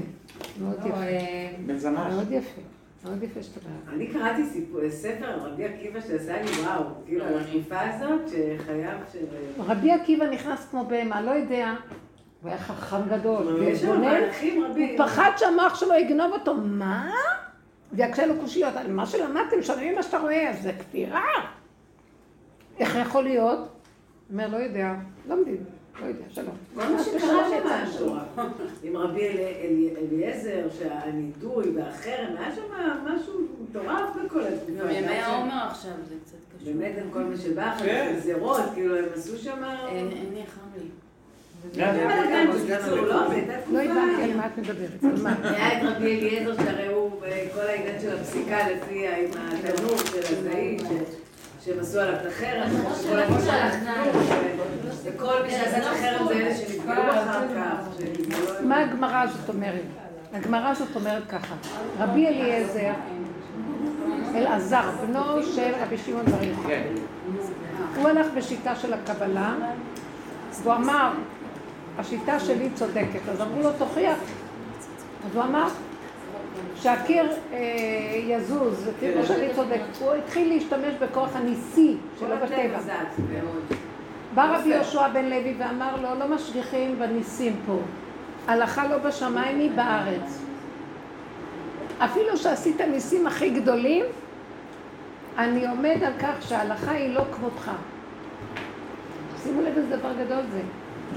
[0.61, 1.81] מאוד יפה.
[1.83, 2.61] מאוד יפה.
[3.05, 3.93] מאוד יפה שאתה בא.
[3.93, 4.43] אני קראתי
[4.91, 9.17] ספר על רבי עקיבא שעשה לי וואו, כאילו על השאיפה הזאת שחייב ש...
[9.59, 11.75] רבי עקיבא נכנס כמו בהמה, לא יודע.
[12.43, 14.99] הוא היה חכם גדול, יש והתבונן, מהלכים הוא רבים.
[14.99, 16.55] פחד שהמוח שלו יגנוב אותו.
[16.55, 17.11] מה?
[17.93, 18.77] ויקשה לו קושיות.
[18.77, 21.25] על מה שלמדתם, שומעים מה שאתה רואה, זה כפירה.
[22.79, 23.59] איך יכול להיות?
[23.59, 23.67] הוא
[24.31, 24.95] אומר, לא יודע,
[25.29, 25.65] לומדים,
[26.03, 26.55] לא יודע, שלום.
[26.75, 28.15] כל מה שקרה שם משהו.
[28.83, 32.63] עם רבי אלי- אלי- אליעזר, שהנידוי והחרם, היה שם
[33.05, 33.35] משהו
[33.71, 34.41] מטורף בכל.
[34.81, 36.73] גם ימי העומר עכשיו זה קצת קשור.
[36.73, 38.13] באמת עם כל מה שבא אחרי כן.
[38.15, 39.63] זה, גזירות, כאילו הם עשו שם...
[39.89, 40.85] אין לי חם לי.
[41.75, 43.15] בלגן, בקיצור, לא, לא.
[43.25, 43.51] הבנתי
[44.23, 45.35] על מה את מדברת, על מה?
[45.43, 50.81] היה את רבי אליעזר, שהרי הוא בכל העניין של הפסיקה לפי עם התנור של הזעית,
[50.81, 51.20] ש-
[51.65, 52.71] שהם עשו עליו את החרם,
[55.05, 58.03] וכל מי שעשה את החרם זה אלה שנפגעו אחר כך.
[58.65, 59.83] מה הגמרא הזאת אומרת?
[60.33, 61.55] הגמרא הזאת אומרת ככה,
[61.99, 62.93] רבי אליעזר,
[64.35, 66.67] אלעזר, בנו של רבי שמעון בר יוחאי.
[66.67, 66.83] כן.
[67.97, 69.55] הוא הלך בשיטה של הקבלה,
[70.63, 71.11] והוא אמר,
[71.99, 73.29] השיטה שלי צודקת.
[73.33, 74.19] אז אמרו לו, תוכיח.
[75.27, 75.69] אז הוא אמר,
[76.77, 77.59] שהקיר אה,
[78.27, 80.01] יזוז, ותראו שאני צודקת.
[80.01, 82.79] הוא התחיל להשתמש בכוח הניסי שלו בטבע.
[84.35, 87.79] בא רבי יהושע בן לוי ואמר לו, לא משגיחים בניסים פה.
[88.49, 90.41] הלכה לא בשמיים היא בארץ.
[91.99, 94.05] אפילו שעשית ניסים הכי גדולים,
[95.39, 97.71] אני עומד על כך שההלכה היא לא כמותך.
[99.43, 100.61] שימו לב איזה דבר גדול זה.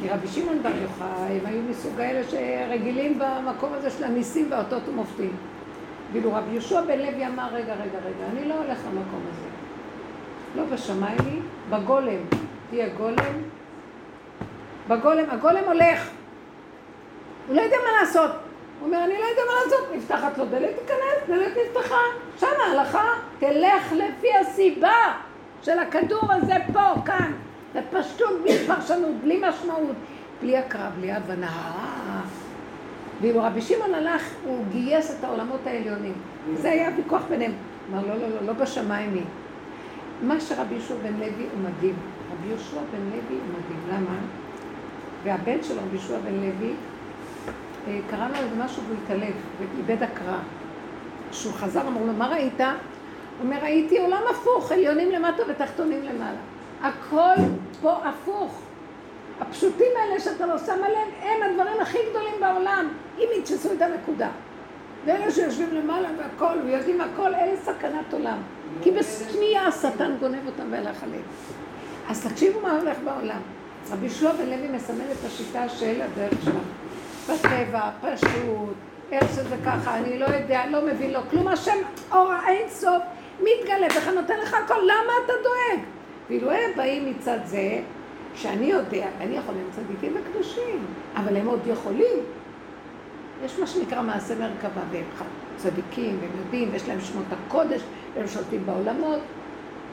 [0.02, 4.88] כי רבי שמעון בר יוחאי, הם היו מסוג האלה שרגילים במקום הזה של הניסים והאותות
[4.88, 5.36] ומופתים.
[6.14, 9.48] ואילו רבי יהושע בן לוי אמר, רגע, רגע, רגע, אני לא הולך למקום הזה.
[10.56, 12.22] לא בשמיים היא, בגולם.
[12.70, 13.34] תהיה גולם.
[14.88, 16.10] בגולם, הגולם הולך.
[17.48, 18.32] הוא לא יודע מה לעשות.
[18.80, 19.96] הוא אומר, אני לא יודע מה לעשות.
[19.96, 22.02] נפתחת לו דלת, תיכנס, דלת נפתחה.
[22.40, 23.08] שם ההלכה,
[23.40, 25.14] תלך לפי הסיבה
[25.62, 27.32] של הכדור הזה פה, כאן.
[27.76, 29.96] בפשטות, בלי פרשנות, בלי משמעות,
[30.42, 31.72] בלי הקרא, בלי הבנה.
[33.22, 36.14] ואילו רבי שמעון הלך, הוא גייס את העולמות העליונים.
[36.54, 37.52] זה היה הוויכוח ביניהם.
[37.92, 39.24] אמר, לא, לא, לא, לא בשמיים היא.
[40.22, 41.96] מה שרבי יהושע בן לוי הוא מדהים.
[42.32, 43.80] רבי יהושע בן לוי הוא מדהים.
[43.90, 44.16] למה?
[45.24, 46.74] והבן שלו, רבי יהושע בן לוי,
[47.88, 50.38] אה, קרא לו איזה משהו והוא התעלף, ואיבד הקרא.
[51.32, 52.60] כשהוא חזר, אמרו לו, מה ראית?
[52.60, 52.68] הוא
[53.44, 56.53] אומר, ראיתי עולם הפוך, עליונים למטה ותחתונים למעלה.
[56.84, 57.36] הכל
[57.82, 58.62] פה הפוך.
[59.42, 64.30] הפשוטים האלה שאתה לא שם עליהם, הם הדברים הכי גדולים בעולם, אם יתפסו את הנקודה.
[65.06, 68.38] ואלה שיושבים למעלה והכל, ויודעים הכל, אלה סכנת עולם.
[68.82, 71.24] כי בשנייה השטן גונב אותם והלך עליהם.
[72.10, 73.42] אז תקשיבו מה הולך בעולם.
[73.92, 76.60] רבי שלום בן לוי מסמן את השיטה של הדרך שלנו.
[77.24, 78.76] בטבע, פשוט,
[79.12, 81.48] איך שזה ככה, אני לא יודע, לא מבין לו כלום.
[81.48, 81.78] השם
[82.12, 83.04] אור האין סוף
[83.40, 85.84] מתגלה בך, נותן לך הכל, למה אתה דואג?
[86.30, 87.82] ואילו הם באים מצד זה,
[88.36, 92.18] שאני יודע, אני יכול להיות צדיקים וקדושים, אבל הם עוד יכולים.
[93.46, 95.04] יש מה שנקרא מעשה מרכבה, והם
[95.58, 97.82] צדיקים, והם יודעים, ויש להם שמות הקודש,
[98.16, 99.20] והם שולטים בעולמות.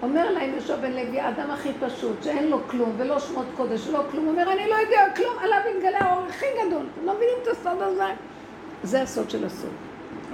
[0.03, 4.03] אומר להם יהושע בן לוי, האדם הכי פשוט, שאין לו כלום, ולא שמות קודש, ולא
[4.11, 6.83] כלום, הוא אומר, אני לא יודע כלום, עליו יתגלה האור הכי גדול.
[6.95, 8.05] אתם לא מבינים את הסוד הזה?
[8.83, 9.71] זה הסוד של הסוד.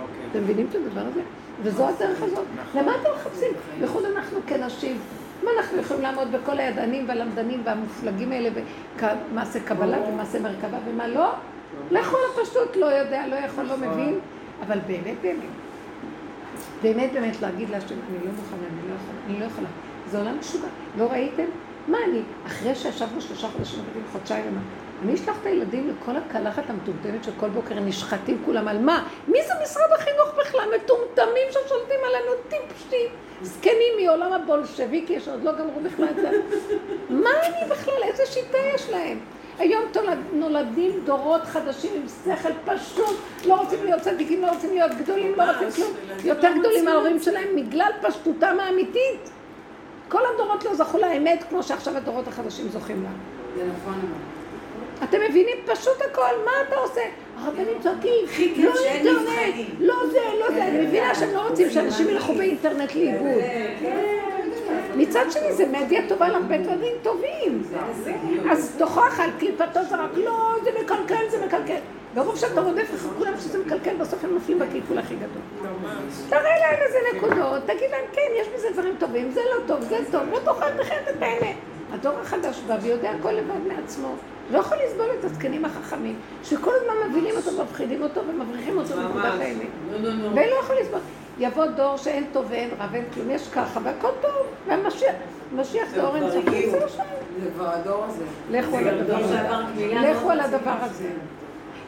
[0.00, 0.26] אוקיי.
[0.30, 1.20] אתם מבינים את הדבר הזה?
[1.62, 2.44] וזו הדרך הזאת.
[2.74, 3.50] למה אתם מחפשים?
[3.78, 4.98] בייחוד אנחנו כנשים.
[5.46, 8.50] מה אנחנו יכולים לעמוד בכל הידענים והלמדנים והמופלגים האלה
[9.00, 11.32] במעשה קבלה ומעשה מרכבה ומה לא?
[11.90, 14.18] לכו לפשטות, לא יודע, לא יכול, לא מבין,
[14.66, 15.50] אבל באמת באמת.
[16.82, 19.68] באמת באמת להגיד להשם, אני לא מוכנה, אני לא יכולה, אני לא יכולה.
[20.10, 20.68] זה עולם משוגע.
[20.98, 21.44] לא ראיתם?
[21.88, 23.80] מה אני, אחרי שישבנו שלושה חודשים,
[24.12, 24.44] חודשיים
[25.02, 29.08] ומה, אני אשלח את הילדים לכל הקלחת המטומטמת של כל בוקר, נשחטים כולם על מה?
[29.28, 30.68] מי זה משרד החינוך בכלל?
[30.76, 33.08] מטומטמים ששולטים עלינו, טיפשים,
[33.42, 36.30] זקנים מעולם הבולשביקי שעוד לא גמרו בכלל את זה.
[37.24, 38.02] מה אני בכלל?
[38.02, 39.18] איזה שיטה יש להם?
[39.58, 43.16] היום תולד, נולדים דורות חדשים עם שכל פשוט,
[43.46, 47.56] לא רוצים להיות צדיקים, לא רוצים להיות גדולים, לא רוצים כלום, יותר גדולים מההורים שלהם
[47.56, 49.30] בגלל פשטותם האמיתית.
[50.08, 53.10] כל הדורות לא זכו לאמת כמו שעכשיו הדורות החדשים זוכים לה.
[53.56, 54.00] זה נכון.
[55.04, 57.00] אתם מבינים פשוט הכל, מה אתה עושה?
[57.38, 58.24] הרבנים צועקים,
[58.56, 63.42] לא אינטרנט, לא זה, לא זה, אני מבינה שהם לא רוצים שאנשים ילכו באינטרנט לאיבוד.
[64.96, 67.62] מצד שני זה מדיה טובה להרבה דברים טובים.
[68.50, 71.78] אז תוכח על קליפתו זרק, לא, זה מקלקל, זה מקלקל.
[72.14, 75.42] ברוב שאתה רודף אחרי כולם שזה מקלקל, בסוף הם נופלים בקלקול הכי גדול.
[76.28, 79.98] תראה להם איזה נקודות, תגיד להם, כן, יש בזה דברים טובים, זה לא טוב, זה
[80.10, 81.56] טוב, לא תאכל בכלל את האמת.
[81.92, 84.14] הדור החדש בא ויודע הכל לבד מעצמו.
[84.50, 89.24] לא יכול לסבול את הזקנים החכמים, שכל הזמן מבינים אותו, מפחידים אותו ומבריחים אותו מנקודת
[89.40, 89.66] האמת.
[90.34, 91.00] ואין לא יכול לסבול.
[91.38, 94.30] יבוא דור שאין טוב ואין רע ואין כלום, יש ככה, והכל טוב,
[94.66, 95.14] והמשיח,
[95.56, 96.52] משיח זה אורן זה לא.
[97.42, 98.24] זה כבר הדור הזה.
[98.50, 99.86] לכו על הדבר הזה.
[99.94, 101.08] לכו על הדבר הזה.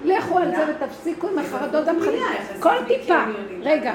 [0.05, 2.23] לכו על זה ותפסיקו עם החרדות המחליטות.
[2.61, 3.25] כל טיפה,
[3.63, 3.95] רגע,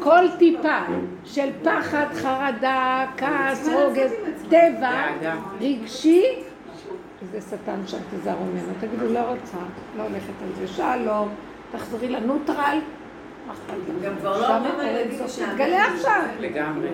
[0.00, 0.78] כל טיפה
[1.24, 4.12] של פחד, חרדה, כעס, רוגז,
[4.48, 5.06] טבע,
[5.60, 6.24] רגשי,
[7.32, 8.72] זה שטן שם, תיזהרו ממנו.
[8.80, 9.56] תגידו, לא רוצה,
[9.96, 10.66] לא הולכת על זה.
[10.68, 11.28] שלום,
[11.72, 12.78] תחזרי לנוטרל.
[14.02, 15.52] גם כבר לא אומרים לילדים שם.
[15.54, 16.22] תגלה עכשיו.
[16.40, 16.88] לגמרי.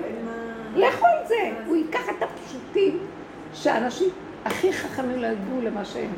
[0.76, 1.50] לכו על זה.
[1.66, 2.98] הוא ייקח את הפשוטים
[3.54, 4.08] שהאנשים
[4.44, 6.10] הכי חכמים לא יגיעו למה שהם.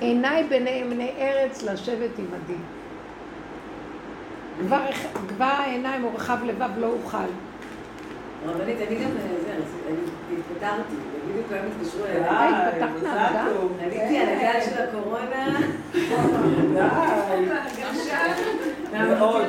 [0.00, 2.58] עיניי בני בני ארץ לשבת עמדי.
[4.60, 4.80] כבר,
[5.28, 7.18] כבר העיניים הוא רחב לבב לא אוכל.
[8.46, 9.52] רבנית, אני גם, זה,
[9.88, 9.96] אני
[10.38, 10.94] התפטרתי,
[11.28, 12.28] בדיוק היום התקשרו אליי.
[12.28, 13.46] אה, מהעבודה?
[13.82, 15.58] עליתי על הגל של הקורונה.
[18.92, 19.46] מאוד.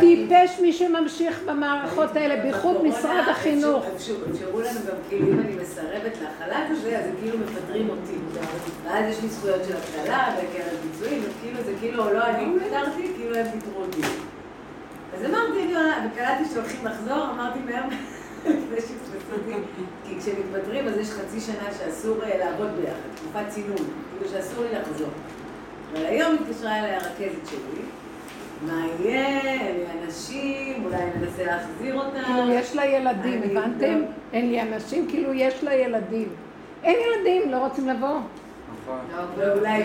[0.00, 3.84] טיפש מי שממשיך במערכות האלה, בייחוד משרד החינוך.
[3.96, 8.16] אפשרו לנו גם, כאילו, אם אני מסרבת להחלת הזה, אז כאילו מפטרים אותי.
[8.84, 13.36] ואז יש לי זכויות של אבטלה וקרן פיצויים, וכאילו זה כאילו, לא אני פטרתי, כאילו
[13.36, 14.00] הם פיטרו אותי.
[15.14, 15.74] אז אמרתי,
[16.06, 17.82] וקלטתי שהולכים לחזור, אמרתי מהר
[18.46, 19.52] לפני שיתפסו אותי,
[20.04, 24.78] כי כשמתפטרים אז יש חצי שנה שאסור אה, לעבוד ביחד, תקופת צינון, כאילו שאסור לי
[24.78, 25.08] לחזור.
[25.92, 27.82] אבל היום התקשרה אליי הרכזת שלי,
[28.66, 32.20] מה יהיה, אין לי אנשים, אולי ננסה להחזיר אותם.
[32.26, 33.98] כאילו יש לה ילדים, אני הבנתם?
[34.00, 36.28] לא- אין לי אנשים, כאילו יש לה ילדים.
[36.82, 38.18] אין ילדים, לא רוצים לבוא.
[39.36, 39.82] ואולי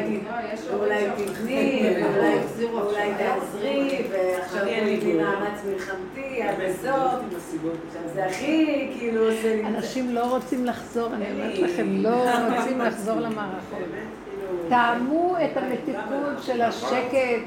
[0.74, 5.16] אולי תבני, ואולי אולי תעזרי, ועכשיו אגיד.
[5.16, 7.40] מאמץ מלחמתי עד הסוף.
[8.14, 9.66] זה הכי, כאילו, עושה לי...
[9.66, 12.16] אנשים לא רוצים לחזור, אני אומרת לכם, לא
[12.58, 13.80] רוצים לחזור למערכות.
[14.70, 17.44] טעמו את המתיקות של השקט,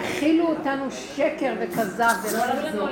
[0.00, 2.88] אכילו אותנו שקר וכזב ולא לחזור.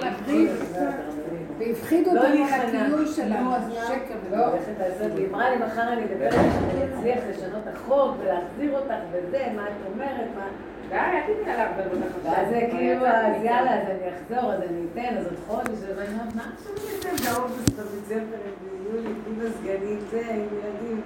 [1.59, 2.61] והפחידו לא אותנו על.
[2.61, 3.87] הקיום שלנו, נו, אז מה?
[3.87, 8.17] שקר לא, הולכת לעשות לי, אמרה לי מחר אני אדבר איתך, אני אצליח לשנות החוק
[8.19, 10.47] ולהחזיר אותך וזה, מה את אומרת, מה...
[10.89, 14.81] די, אל תתני עליו בלבול ואז זה כאילו, אז יאללה, אז אני אחזור, אז אני
[14.93, 19.09] אתן, אז עוד חודש, אז אני אומרת, מה עכשיו אני אתן באוגוסט בבית ספר, ביולי,
[19.09, 21.01] עם הסגנים, זה, עם ילדים.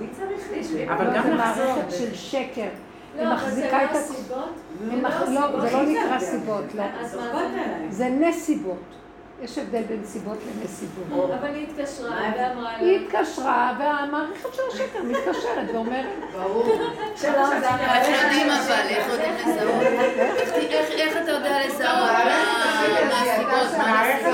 [0.00, 0.90] מי צריך להשלים?
[0.90, 1.34] אבל לא, גם זה.
[1.34, 2.68] מערכת של שקר.
[3.16, 3.98] לא, היא אבל זה מחזיקה לא את ה...
[3.98, 4.54] הסיבות.
[4.90, 5.54] היא לא הסיבות.
[5.54, 6.84] לא, זה לא נקרא סיבות, לא.
[7.02, 7.18] זה?
[7.90, 9.03] זה נסיבות.
[9.42, 11.30] יש הבדל בין סיבות לנסיבות.
[11.40, 12.78] אבל היא התקשרה ואמרה לה...
[12.78, 16.76] היא התקשרה, והמערכת של השקר מתקשרת ואומרת, ברור.
[17.16, 19.82] שלום, זה איך יודעים אבל, איך יודעים לזהות?
[19.82, 22.10] איך- אתה יודע לזהות
[23.10, 23.78] מה הסיבות?
[23.78, 24.32] מה הסיבות?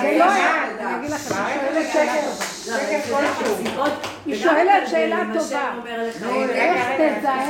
[0.00, 3.84] זה לא היה, אני אגיד לכם, היא שואלת שאלה טובה.
[4.26, 5.72] היא שואלת שאלה טובה.
[6.50, 6.86] איך
[7.18, 7.48] תזהה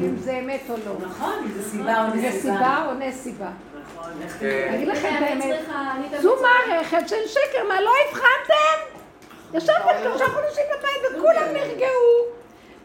[0.00, 1.06] אם זה אמת או לא?
[1.08, 2.04] נכון, אם זה סיבה
[2.86, 3.48] או זה נסיבה.
[4.00, 4.74] נכון, כן.
[4.74, 5.54] אגיד לכם תמיד
[6.20, 9.00] זו מערכת של שקר, מה לא הבחנתם?
[9.54, 12.26] ישבתם שלושה חודשים בבית וכולם נרגעו,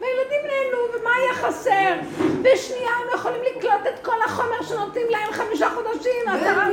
[0.00, 1.94] והילדים נהנו, ומה היה חסר?
[2.42, 6.68] בשנייה הם יכולים לקלוט את כל החומר שנותנים להם חמישה חודשים, עשרה...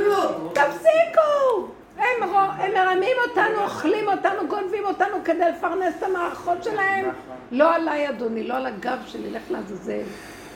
[0.52, 1.68] תפסיקו!
[1.98, 7.10] הם, מרמים אותנו, אוכלים אותנו, גונבים אותנו כדי לפרנס את המערכות שלהם.
[7.50, 10.02] לא עליי, אדוני, לא על הגב שלי, לך לעזאזל.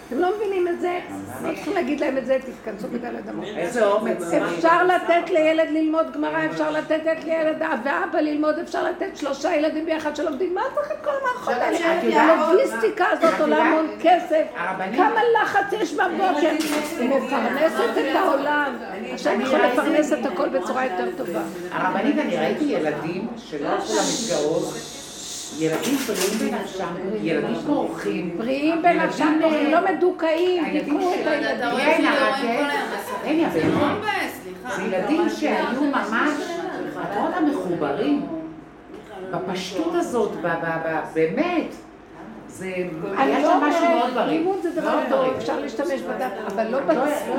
[0.09, 0.99] אתם לא מבינים את זה?
[1.43, 3.45] לא צריכים להגיד להם את זה, תתכנסו בדלת אמות.
[3.57, 4.23] איזה אומץ.
[4.23, 10.17] אפשר לתת לילד ללמוד גמרא, אפשר לתת לילד ואבא ללמוד, אפשר לתת שלושה ילדים ביחד
[10.17, 10.55] שלומדים.
[10.55, 12.23] מה צריך את כל המערכות האלה?
[12.23, 14.43] הלוגיסטיקה הזאת עולה המון כסף.
[14.97, 16.51] כמה לחץ יש בבוקר.
[16.99, 18.77] היא מפרנסת את העולם.
[19.15, 21.41] השם יכול לפרנס את הכל בצורה יותר טובה.
[21.71, 24.75] הרבנית, אני ראיתי ילדים שלא הלכו למסגרות,
[25.59, 28.39] ילדים בריאים בנפשם, ילדים פורחים.
[28.39, 29.39] בריאים בנפשם,
[29.71, 31.77] לא מדוכאים, הילדים תיקחו את הילדים.
[31.77, 32.05] כן,
[32.43, 32.69] כן.
[33.25, 33.95] אין, זה לא כן.
[33.99, 34.77] מבאס, סליחה.
[34.77, 36.33] זה ילדים שהיו ממש,
[37.03, 38.27] את רואה אותם מחוברים,
[39.31, 40.33] בפשטות הזאת,
[41.15, 41.75] באמת.
[42.49, 42.75] זה,
[43.17, 44.39] היה לא שם משהו מאוד בריא.
[44.39, 45.35] לימוד זה דבר טוב.
[45.37, 46.79] אפשר להשתמש בדת, אבל לא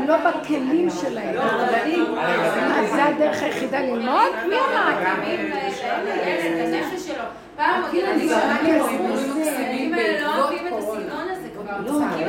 [0.07, 1.35] לא בכלים שלהם.
[1.35, 1.43] לא,
[2.95, 4.31] זה הדרך היחידה ללמוד?
[4.49, 4.89] מי אמר?
[6.55, 7.23] לנפש שלו.
[7.59, 9.99] פעם זה שמעתי סיפורים זה- מקסימים את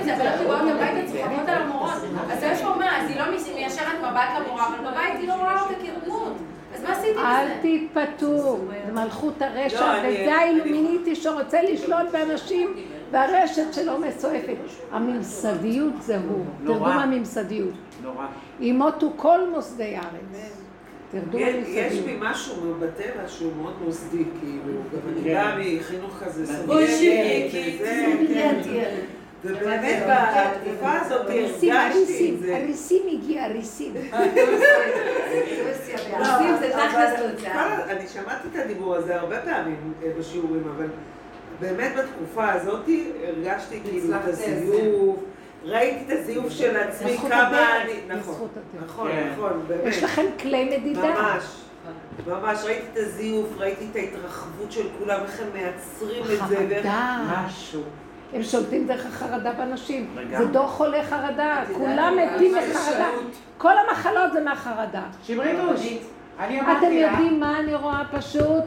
[0.05, 1.91] זה, אבל באות הביתה צוחקות על המורות.
[2.33, 3.25] אז זה שהוא אומר, אז היא לא
[3.55, 6.33] מיישרת מבט למורה, אבל בבית היא לא רואה אותה כדמות.
[6.75, 7.49] אז מה עשיתי אל?
[7.63, 12.75] תתפתו, זה מלכות הרשע, לא, אני- וזה האילומיניטי שרוצה לשלוט באנשים,
[13.11, 14.55] והרשת שלו מסועפת.
[14.93, 16.79] הממסדיות זה הוא, נורא.
[16.79, 17.75] תרדו מהממסדיות.
[18.03, 18.27] נורא.
[18.61, 20.60] ימותו כל מוסדי הארץ.
[21.13, 22.05] תרדו יש מהממסדיות.
[22.07, 25.35] בי משהו בטבע שהוא מאוד מוסדי, כאילו, גם אני כן.
[25.35, 26.45] באה מחינוך כזה
[27.51, 27.79] כי
[28.65, 28.95] כן.
[29.45, 32.57] ובאמת בתקופה הזאת הריסים, הרגשתי את הריסים, זה.
[32.57, 33.93] הריסים הגיע, הריסים.
[36.19, 37.61] עושים זה אבל תכלס כל תוצאה.
[37.61, 40.87] ה- אני שמעתי את הדיבור הזה הרבה פעמים אה, בשיעורים, אבל
[41.61, 42.89] באמת בתקופה הזאת
[43.25, 45.17] הרגשתי כאילו את הזיוף,
[45.65, 47.93] ראיתי את הזיוף של עצמי, כמה אני...
[48.09, 48.49] נכון.
[48.85, 49.31] נכון, כן.
[49.33, 49.85] נכון, באמת.
[49.85, 51.03] יש לכם כלי מדידה.
[51.03, 51.45] ממש.
[52.27, 56.87] ממש, ראיתי את הזיוף, ראיתי את ההתרחבות של כולם, איך הם מייצרים את זה, ואיך...
[56.87, 57.45] חרדה.
[57.47, 57.83] משהו.
[58.33, 60.17] הם שולטים דרך החרדה באנשים.
[60.39, 63.09] זה דור חולי חרדה, כולם מתים מחרדה.
[63.59, 65.03] כל המחלות זה מהחרדה.
[65.23, 65.99] שמריתוש, אני
[66.79, 68.65] אתם יודעים מה אני רואה פשוט?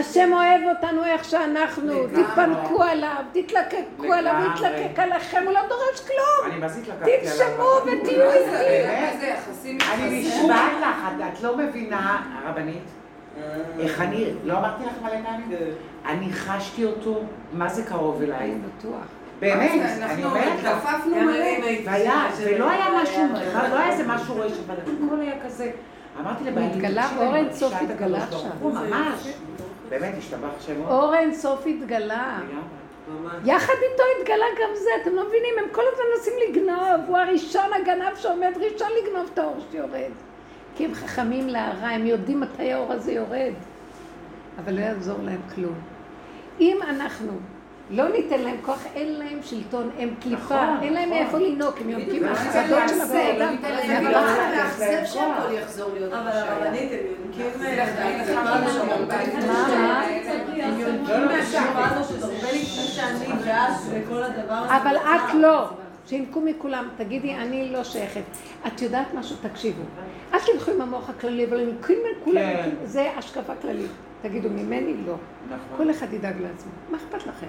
[0.00, 1.92] השם אוהב אותנו איך שאנחנו.
[2.08, 4.54] תתפנקו עליו, תתלקקו עליו, הוא.
[4.66, 6.52] יתלקק עליכם, הוא לא דורש כלום.
[7.20, 8.44] תנשמו ותהיו איתי.
[9.20, 9.34] זה
[9.94, 10.20] אני.
[10.28, 12.82] נשבעת לך, את- לא מבינה, הרבנית,
[13.80, 15.50] איך אני, לא אמרתי לך מלא פעמים?
[16.06, 17.20] אני חשתי אותו,
[17.52, 18.38] מה זה קרוב אליי.
[18.38, 19.04] אני בטוח.
[19.40, 20.66] באמת, אנחנו אני אומרת לך.
[20.66, 21.44] התכופפנו גם מלא.
[21.84, 23.22] והיה, חושבת ולא היה משהו,
[23.70, 24.74] לא היה איזה משהו רועש, אבל
[25.08, 25.70] הכל היה כזה.
[26.20, 28.50] אמרתי לבעלי, התגלה, תקשיבי, אור אני אין סוף התגלה עכשיו.
[28.60, 29.28] הוא, ממש.
[29.88, 30.88] באמת, השתבח שמו.
[30.88, 32.40] אור אין סוף התגלה.
[33.44, 37.72] יחד איתו התגלה גם זה, אתם לא מבינים, הם כל הזמן מנסים לגנוב, הוא הראשון
[37.80, 40.10] הגנב שעומד ראשון לגנוב את האור שיורד.
[40.76, 43.52] כי הם חכמים להרע, הם יודעים מתי האור הזה יורד,
[44.58, 45.74] אבל לא יעזור להם כלום.
[46.60, 47.32] אם אנחנו
[47.92, 51.22] לא ניתן להם כוח, אין להם שלטון, הם קליפה, נכון, אין להם נכון.
[51.22, 53.56] מאיפה לינוק, הם יונקים לא מהחרדות של להם אדם.
[53.62, 54.18] לעשות, לא.
[54.18, 54.56] הזה.
[54.56, 56.28] מאכזב שהכל יחזור להיות אבל.
[56.28, 57.46] הרבנית, הם יונקים?
[64.48, 64.68] הם.
[64.68, 65.68] אבל את לא.
[66.06, 68.22] שינקו מכולם, תגידי, אני לא שייכת.
[68.66, 69.36] את יודעת משהו?
[69.42, 69.82] תקשיבו.
[70.34, 72.70] אל תלכו עם המוח הכללי, אבל ינקים מכולם, כן.
[72.84, 73.90] זה השקפה כללית.
[74.22, 75.14] תגידו, ממני לא.
[75.46, 75.76] נכון.
[75.76, 76.72] כל אחד ידאג לעצמו.
[76.90, 77.46] מה אכפת לכם?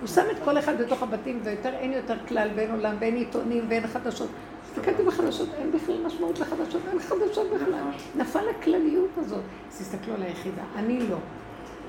[0.00, 3.64] הוא שם את כל אחד בתוך הבתים, ויותר אין יותר כלל, ואין עולם, ואין עיתונים,
[3.68, 4.28] ואין חדשות.
[4.64, 7.80] הסתכלתי בחדשות, אין בכלל משמעות לחדשות, אין חדשות בכלל.
[8.16, 9.42] נפל הכלליות הזאת.
[9.70, 11.16] אז תסתכלו על היחידה, אני לא.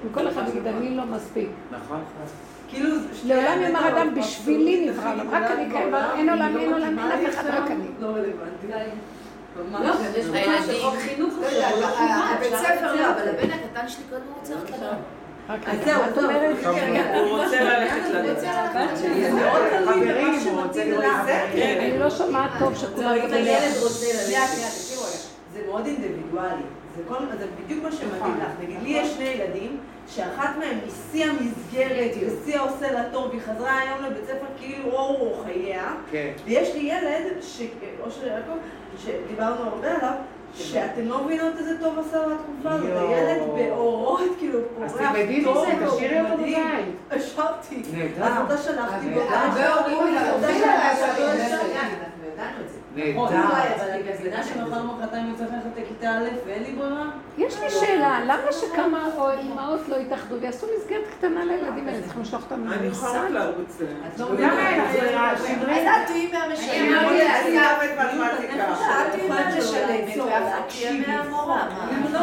[0.05, 1.49] אם כל אחד יגיד, אני לא מספיק.
[1.72, 1.99] נכון.
[2.68, 2.89] כאילו,
[3.26, 7.34] לעולם יאמר אדם, בשבילי נברא עולם, רק אני קיים, אין עולם, אין עולם, אין אף
[7.34, 7.86] אחד, רק אני.
[7.99, 8.68] לא רלוונטי.
[8.68, 10.34] הילדים,
[12.36, 15.16] הבית ספר לא, אבל הבן הקטן שלי קודם רוצה ללכת לגן.
[15.49, 16.55] אז זהו, את אומרת,
[17.15, 18.35] הוא רוצה ללכת לגן.
[19.85, 21.79] חברים, הוא רוצה חברים.
[21.79, 23.07] אני לא שומעת טוב שכולם.
[23.09, 24.57] הילד רוצה ללכת,
[25.53, 26.61] זה מאוד אינדיבידואלי.
[26.97, 27.03] זה
[27.65, 28.49] בדיוק מה שמתאים לך.
[28.63, 29.77] נגיד, לי יש שני ילדים,
[30.07, 34.91] שאחת מהם היא שיא המסגרת, ושיא העושה לה טוב, והיא חזרה היום לבית ספר כאילו
[34.91, 35.93] אור הוא חייה.
[36.11, 36.31] כן.
[36.45, 37.61] ויש לי ילד, ש-
[38.05, 38.57] אושר יעקב,
[39.03, 40.13] שדיברנו הרבה עליו,
[40.58, 42.89] שאתם לא מבינות איזה טוב עשה לו התקופה הזאת.
[42.97, 46.34] הילד באורות, כאילו, אז פורח תלמדי טוב, מזה, תשאירי אותו.
[46.38, 46.95] בבית.
[47.12, 47.82] השבתי.
[47.93, 48.24] נהדר.
[48.24, 49.08] אז אותה שלחתי.
[49.30, 51.74] הרבה הורים אותה עובדים שלחתי, עליו, לא אבל השבתי.
[51.78, 52.78] אנחנו ידענו את זה.
[52.97, 53.47] נכון, נהדר.
[53.47, 57.05] אולי, אבל אני מבינה שמחר מחרתיים יוצא ללכת לכיתה א' ואין לי ברירה.
[57.37, 62.01] יש לי שאלה, למה שכמה או אימהות לא יתאחדו ויעשו מסגרת קטנה לילדים האלה?
[62.01, 63.33] צריכים לשלוח אותם אני יכולה רק למוסד?
[63.33, 63.81] לרוץ.
[64.13, 65.31] את לא למה אין לך ברירה?
[65.31, 65.87] אז שמרי?
[65.87, 66.93] את תהיי מהמשלמים.
[66.95, 68.73] אני למד מתמטיקה.
[68.73, 71.67] את תהיי מהמשלמת ואחת תהיה מהמורה.
[72.13, 72.19] לא.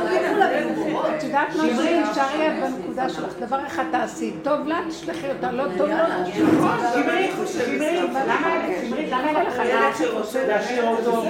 [1.17, 5.65] את יודעת מה שתשארי את בנקודה שלך, דבר אחד תעשי, טוב לה, תשלחי אותה, לא
[5.79, 11.25] טוב לה, שמרי, שמרי, למה שמרי, למה לך ילד שרוצה להשאיר אותו?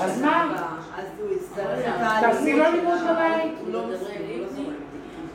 [0.00, 0.54] אז מה?
[0.98, 3.52] אז הוא יצטרך את תעשי לו לימוד בבית.
[3.72, 4.44] לא מסכים.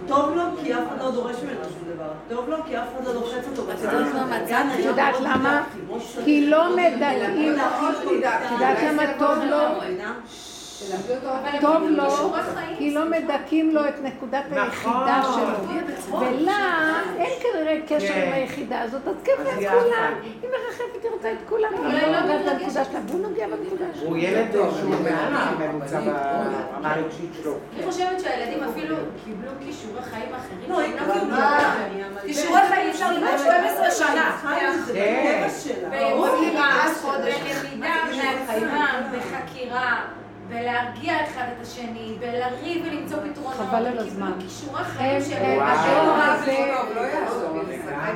[0.07, 2.09] טוב לו כי אף אחד לא דורש ממנו שום דבר.
[2.29, 3.71] טוב לו כי אף אחד לא לוחץ אותו.
[3.71, 5.15] את יודעת?
[5.15, 5.63] את למה?
[6.25, 9.57] כי לא מדלגים, את יודעת למה טוב לו?
[11.61, 12.03] טוב לו,
[12.77, 16.17] כי לא מדכאים לו את נקודת היחידה שלו.
[16.19, 20.13] ולה אין כנראה קשר עם היחידה הזאת, אז כיף את כולם.
[20.23, 24.09] היא מרחפת, היא רוצה את כולם, היא לא נוגעת בנקודה שלה, והוא נוגע בנקודה שלו.
[24.09, 27.55] הוא ילד שהוא מעל הממוצע ברמה הרגשית שלו.
[27.75, 30.69] אני חושבת שהילדים אפילו קיבלו כישורי חיים אחרים.
[30.69, 31.37] לא, היא לא קיבלו.
[32.21, 34.37] כישורי חיים אפשר ללמוד 12 שנה.
[34.85, 35.47] זה כן.
[35.63, 35.89] שלה.
[35.89, 36.85] ביצירה,
[37.19, 40.05] בלמידה מעצמם, בחקירה,
[40.49, 43.53] בלהרגיע אחד את השני, בלריב ולמצוא פתרונות.
[43.53, 44.31] חבל על הזמן.
[44.97, 47.59] הדור הזה, יעזור.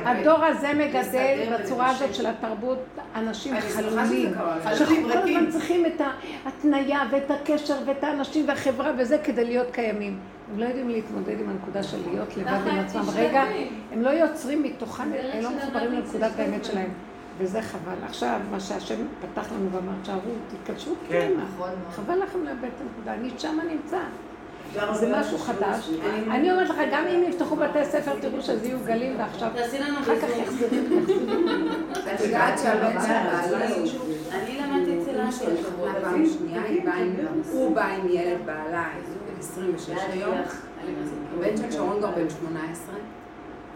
[0.04, 4.34] הדור הזה מגדל בצורה הזאת של התרבות אנשים חלולים,
[4.74, 6.00] שכל הזמן צריכים את
[6.44, 10.18] ההתניה ואת הקשר ואת האנשים והחברה וזה כדי להיות קיימים.
[10.52, 13.02] הם לא יודעים להתמודד עם הנקודה של להיות לבד עם עצמם.
[13.14, 13.44] רגע,
[13.92, 15.02] הם לא יוצרים מתוכם,
[15.32, 16.90] הם לא מחוברים לנקודת האמת שלהם.
[17.38, 18.04] וזה חבל.
[18.06, 21.26] עכשיו, מה שהשם פתח לנו ואמר, שערו, תתקדשו כן.
[21.26, 21.44] פנימה.
[21.92, 23.14] חבל לכם לאבד את הנקודה.
[23.14, 23.98] אני שמה נמצא.
[24.92, 25.90] זה משהו חדש.
[26.30, 29.98] אני אומרת לך, גם אם יפתחו בתי ספר, תראו שזה יהיו גלים ועכשיו, תעשי לנו
[29.98, 30.28] אחר כך.
[30.36, 30.66] יחזרו.
[32.14, 33.12] את יודעת שהבן של
[33.50, 33.90] בעלי,
[34.30, 35.20] אני למדתי אצל
[36.84, 37.14] באה עם-
[37.52, 38.88] הוא בא עם ילד בעלה,
[39.26, 40.34] בן 26 היום,
[41.38, 42.94] הבן של שרון כבר בן 18,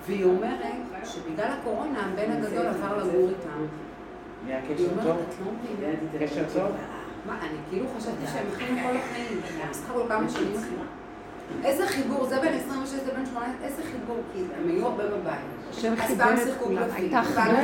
[0.07, 0.59] והיא אומרת
[1.05, 3.66] שבגלל הקורונה הבן הגדול עבר לגור איתם.
[4.44, 5.16] נהיה היא קשר אומרת, טוב?
[6.20, 6.26] לא.
[6.26, 6.72] קשר טוב?
[7.26, 10.78] מה, אני כאילו חשבתי שהם הכינו כל החיים, הם סך הכל כמה שנים אחים.
[11.64, 15.34] איזה חיבור, זה בן 26, זה בן 18, איזה חיבור, כי הם היו הרבה בבית.
[15.70, 16.82] השם חיבר את כולם.
[16.95, 17.57] הייתה אחדות.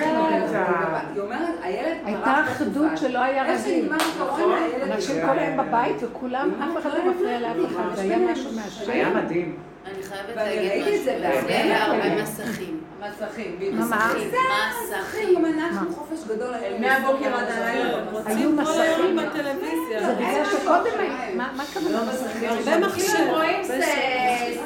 [1.15, 2.91] היא אומרת, הילד הייתה אחדות.
[2.97, 3.93] שלא היה איך רגיל.
[4.39, 4.93] הילד...
[4.93, 8.91] אנשים כל היום בבית וכולם, אף אחד לא מפריע לאף אחד, זה היה משהו מהשם.
[8.91, 9.57] היה מדהים.
[9.87, 11.41] אני חייבת ואני להגיד ראיתי את זה משהו.
[11.41, 11.73] דברים.
[11.73, 12.81] הרבה מסכים.
[13.01, 13.91] מסכים, מה?
[14.83, 15.45] מסכים.
[15.47, 16.55] אנחנו חופש גדול.
[16.81, 17.99] מהבוקר עד הלילה.
[18.27, 19.17] היו מסכים.
[19.17, 20.07] בטלוויזיה.
[20.07, 22.49] זה בגלל שקודם היה, מה מה הכוונה מסכים?
[22.51, 23.27] הרבה מחשב.
[23.31, 24.61] רואים סרטים,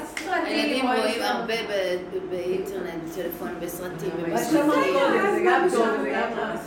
[0.44, 4.10] הילדים רואים הרבה ב- ב- באינטרנט, בטלפונים, בסרטים.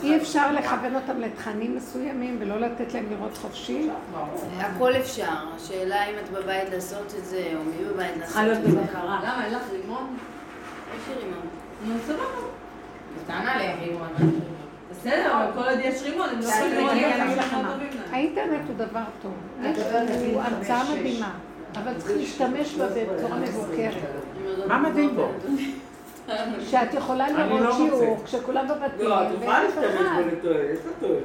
[0.02, 3.88] אי אפשר לכוון אותם לתכנים מסוימים ולא לתת להם לראות חופשי?
[4.58, 5.24] הכל אפשר.
[5.56, 8.76] השאלה אם את בבית לעשות את זה, או מי בבית לעשות צריכה להיות את זה.
[8.78, 9.20] בבקרה.
[9.22, 10.16] למה, אין לך רימון?
[10.96, 11.46] יש לי רימון.
[11.86, 12.22] נו, סבבה.
[13.24, 14.08] קטן עליהם, רימון.
[14.90, 17.72] בסדר, אבל כל עוד יש רימון, הם לא יכולים לראות אני את אגיד לך מה.
[17.72, 18.14] טובים להם.
[18.14, 19.32] האינטרנט הוא דבר טוב.
[20.32, 21.30] הוא הרצאה מדהימה,
[21.76, 23.94] אבל צריך להשתמש בה בצורה מבוקרת.
[24.66, 25.28] מה מדהים בו?
[26.60, 28.18] שאת יכולה לראות לא שיעור.
[28.24, 29.84] כשכולם בבתים, לא, את יכולה להשתמש.
[29.84, 31.22] בו לתועלת, יש לה תועלת.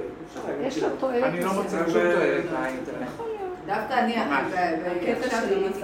[0.68, 0.88] יש לה.
[1.00, 1.24] תועלת.
[1.24, 3.10] אני לא מוצא שום תועלת באינטרנט.
[3.66, 4.16] דווקא אני.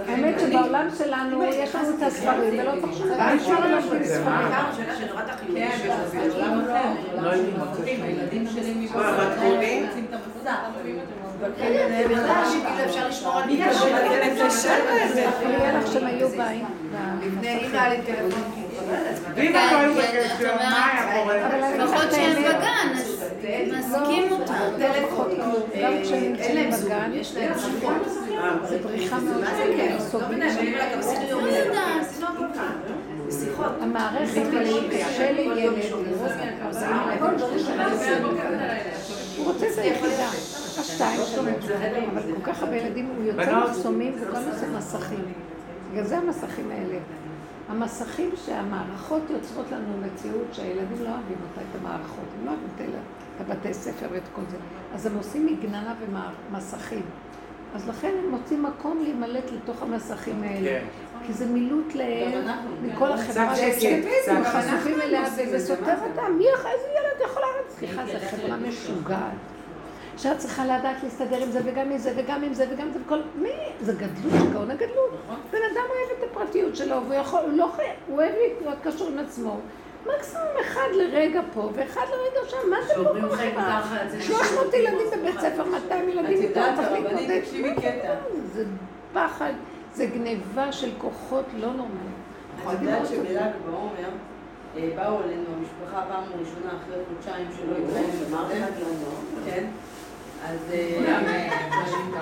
[0.08, 4.48] האמת שבעולם שלנו יש לנו את הספרים ולא צריך שזה אפשר להשאיר ספרים.
[5.54, 5.70] כן,
[6.06, 7.22] זה עולם אחר.
[7.22, 8.02] לא יודעים.
[8.02, 8.88] הילדים שלי?
[9.88, 10.54] רוצים את המסע.
[12.10, 13.50] בכלל שכאילו אפשר לשמור על
[15.04, 15.26] לזה.
[16.36, 16.64] באים.
[17.22, 18.42] לפני אם היה לי טלפון.
[19.34, 21.36] ואם הם לא היו כן, בקשר, מה היה קורה?
[21.78, 22.42] לפחות שהם.
[22.42, 23.07] בגן, אז
[23.72, 24.52] מעסיקים אותו.
[24.78, 25.30] טלפון,
[25.82, 27.94] גם כשהם אין נמצאים להם זום, בגן, יש להם שיחות.
[28.68, 29.96] זה בריחה מאוד מה זה כן?
[29.98, 30.40] סובלים.
[30.40, 31.48] לא גם עשינו יום
[33.30, 33.72] שיחות.
[33.80, 34.42] המערכת
[35.00, 35.32] קשה
[36.68, 38.28] עושים עליו
[39.36, 40.28] הוא רוצה את היחידה,
[40.78, 41.42] השתיים שלו,
[42.12, 43.58] אבל כל כך הרבה ילדים, הוא יוצא.
[43.58, 45.24] מחסומים וכל נושא מסכים.
[45.92, 46.98] בגלל זה המסכים האלה.
[47.68, 52.80] המסכים שהמערכות יוצרות לנו מציאות שהילדים לא אוהבים אותה, את המערכות, הם לא אוהבים את
[52.80, 54.56] את הבתי ספר ואת כל זה.
[54.94, 57.02] אז הם עושים מגננה ומסכים.
[57.74, 60.80] אז לכן הם מוצאים מקום להימלט לתוך המסכים האלה.
[60.80, 60.86] כן.
[61.26, 62.48] כי זה מילוט להם
[62.82, 63.54] מכל החברה.
[63.54, 64.52] קצת שקט, הם קצת.
[64.52, 66.32] חשופים אליה וזה סותר אותם.
[66.38, 67.78] מי יכול, איזה ילד יכול לארץ?
[67.78, 69.32] סליחה, זו חברה משוגעת.
[70.16, 73.18] שאת צריכה לדעת להסתדר עם זה וגם עם זה וגם עם זה וגם זה וכל...
[73.36, 73.50] מי?
[73.80, 75.10] זה גדלות, גאון הגדלות.
[75.50, 78.32] בן אדם אוהב את הפרטיות שלו והוא יכול, הוא לא חייב, הוא אוהב
[78.62, 79.60] להיות קשור עם עצמו.
[80.16, 83.36] מקסימום אחד לרגע פה ואחד לרגע שם, מה זה פה כל
[84.08, 87.40] זה 300 ילדים בבית ספר, 200 ילדים את יודעת, צריך הרבנית, להתמודד.
[87.40, 88.14] תקשיבי קטע.
[88.52, 88.64] זה
[89.12, 89.52] פחד,
[89.94, 92.18] זה גניבה של כוחות לא נורמליים.
[92.68, 94.10] את יודעת שבל"ג בעומר
[94.76, 98.12] אה, באו אלינו המשפחה פעם ראשונה אחרי חודשיים שלא התראינו
[99.44, 99.64] כן.
[100.44, 101.18] אז אה,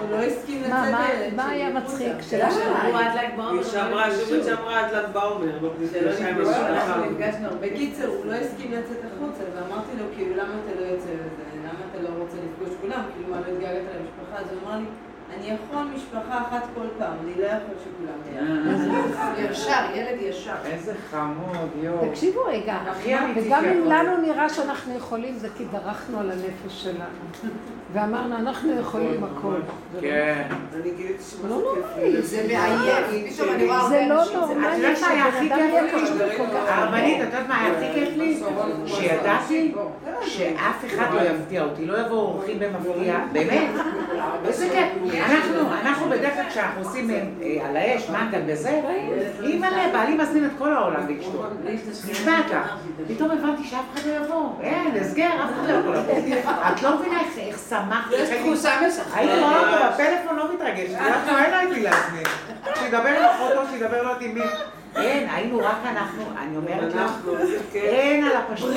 [0.01, 1.07] הוא לא הסכים לצאת מה,
[1.49, 1.95] שלי היה החוצה.
[1.95, 2.13] מצחיק?
[2.31, 3.53] שאלה שאלה שאמרו עד ל"ג בעומר.
[3.53, 5.57] היא שאמרה עד ל"ג בעומר,
[6.69, 7.05] אנחנו.
[7.11, 7.67] נפגשנו הרבה.
[8.07, 11.45] הוא לא הסכים לצאת החוצה, ואמרתי לו, כאילו, למה אתה לא יוצא לזה?
[11.65, 13.03] למה אתה לא רוצה לפגוש כולם?
[13.15, 14.37] כאילו, מה, לא התגעגעת למשפחה?
[14.41, 14.87] אז הוא אמר לי,
[15.37, 18.41] אני יכול משפחה אחת כל פעם, אני לא יכול שכולם
[19.51, 20.53] ישר, ילד ישר.
[20.65, 22.09] איזה חמוד, יואו.
[22.11, 22.77] תקשיבו רגע,
[23.37, 23.85] וגם אם.
[23.85, 27.51] לנו נראה שאנחנו יכולים, זה כי דרכנו על הנפש שלנו.
[27.93, 29.55] ואמרנו, אנחנו יכולים הכל.
[30.01, 30.43] כן.
[30.75, 32.23] אני גיליתי זה לא נורמלי.
[32.23, 35.47] זה מעייף, פתאום אני רואה הרבה לא אנשים, זה נורמלי את יודעת מה היה הכי
[35.47, 36.37] שבן אדם יהיה כיף קשור לי?
[36.37, 36.79] כל כך.
[36.79, 38.41] הרבנית, את יודעת מה הכי כיף לי?
[38.87, 39.75] שידעתי
[40.23, 43.69] שאף אחד לא יפתיע אותי, לא יבואו אורחים במפתיע, באמת.
[44.45, 45.13] איזה כיף.
[45.31, 48.81] אנחנו, אנחנו בדרך כלל כשאנחנו עושים אה, אה, על האש, מנגל וזה,
[49.43, 51.45] אימא'לה, בעלי מזמין את כל העולם ואשתו.
[52.11, 52.77] נשמעת לך.
[53.09, 54.49] פתאום הבנתי שאף אחד לא יבוא.
[54.61, 56.13] אין, הסגר, אף אחד לא יכול לבוא.
[56.73, 58.15] את לא מבינה איך- שמחתי.
[58.15, 59.07] יש תחושה משכנעת.
[59.15, 60.91] הייתי רואה אותו בפלאפון, לא מתרגש.
[60.91, 62.25] את לא, איתי להזמין.
[62.75, 64.41] שידבר עם אחותו, שידבר לא יודעת עם מי.
[64.97, 67.11] אין, היינו רק אנחנו, אני אומרת לך,
[67.73, 67.83] כיף.
[67.85, 68.71] אין על הפשטות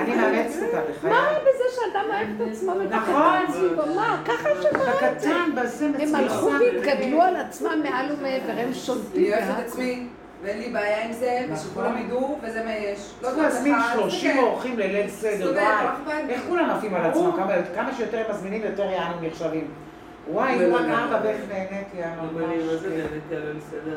[0.00, 1.10] אני מאמצת אותה בחיי.
[1.10, 3.14] מה רע בזה שאדם אוהב את עצמו נכון.
[3.14, 3.94] ומתקן סביבו?
[3.94, 4.22] מה?
[4.24, 4.66] ככה לראות
[5.12, 5.28] את זה.
[5.28, 6.18] בקטן, בזה הם מצליחה.
[6.18, 9.10] הלכו והתגדלו על עצמם מעל ומעבר, הם שולטים.
[9.16, 9.66] אני אוהבת את.
[9.66, 10.06] עצמי,
[10.42, 12.98] ואין לי בעיה עם זה, ושכולם ידעו, וזה מה יש.
[13.22, 16.22] לא צריך להזמין אחד, 30 זה אורחים לליל סדר, וואי.
[16.26, 16.32] לי?
[16.34, 17.32] איך כולם עפים על עצמם?
[17.36, 19.66] כמה- כמה שיותר הם מזמינים, יותר יענו נחשבים.
[20.30, 20.94] וואי, לא, לא, לא.
[20.94, 22.42] ארבע ואיך נהניתי, היה ממש.
[22.44, 22.88] אני מה זה.
[22.88, 23.96] נהניתי על הליל סדר.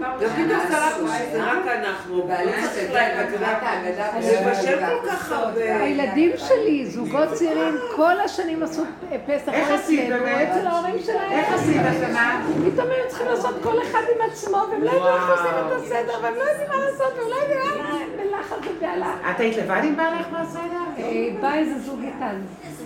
[0.00, 2.22] גם פתאום סלטנו זה רק אנחנו.
[2.22, 2.50] בעלי
[2.92, 5.76] להגיד, את יודעת, האגדה מבשל כל כך הרבה.
[5.76, 8.82] הילדים שלי, זוגות צעירים, כל השנים עשו
[9.26, 10.48] פסח איך עשית באמת?
[10.48, 11.32] אצל ההורים שלהם.
[11.32, 12.46] איך עשית השנה?
[12.72, 16.18] פתאום הם צריכים לעשות כל אחד עם עצמו, והם לא יודעים איך עושים את הסדר,
[16.22, 19.14] והם לא יודעים מה לעשות, והם לא יודעים מה בלחץ ובהלה.
[19.30, 20.82] את היית לבד עם בעלך בסדר?
[20.98, 22.40] אה, בא איזה זוג איתן.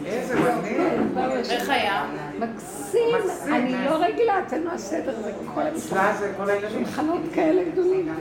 [0.07, 1.51] איזה מגניב.
[1.51, 2.05] איך היה?
[2.39, 3.91] מקסים, מקסים, אני אה.
[3.91, 6.11] לא רגילה, אצלנו הסדר זה כל המשפחה.
[6.11, 6.85] אצלה זה כל הילדים.
[6.85, 8.15] שולחנות כאלה גדולים.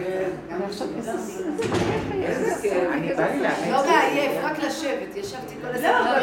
[0.61, 2.27] ועכשיו איזה כיף היה.
[2.27, 2.73] איזה כיף.
[2.91, 3.71] אני בא לי להאמין.
[3.71, 6.17] לא מעייף, רק לשבת, ישבתי כל לא, אבל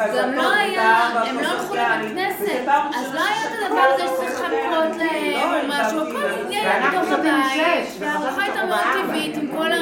[0.00, 0.22] הזמן.
[0.22, 4.40] גם לא היה, הם לא הלכו לבית כנסת, אז לא היה את הדבר הזה שצריך
[4.40, 8.78] לחכות להם או משהו, הכל מתוך שותים הבית, שש, והארוחה הייתה מאוד.
[9.04, 9.76] טבעית עם כל ה...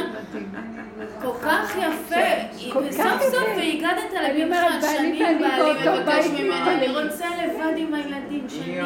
[1.23, 3.61] כל כך יפה, וסוף סוף יפה.
[3.61, 6.53] הגדת אני אומרת, לבנך, ואני בעלי מבקש מתפללים.
[6.53, 8.85] אני רוצה לבד עם הילדים, שנים,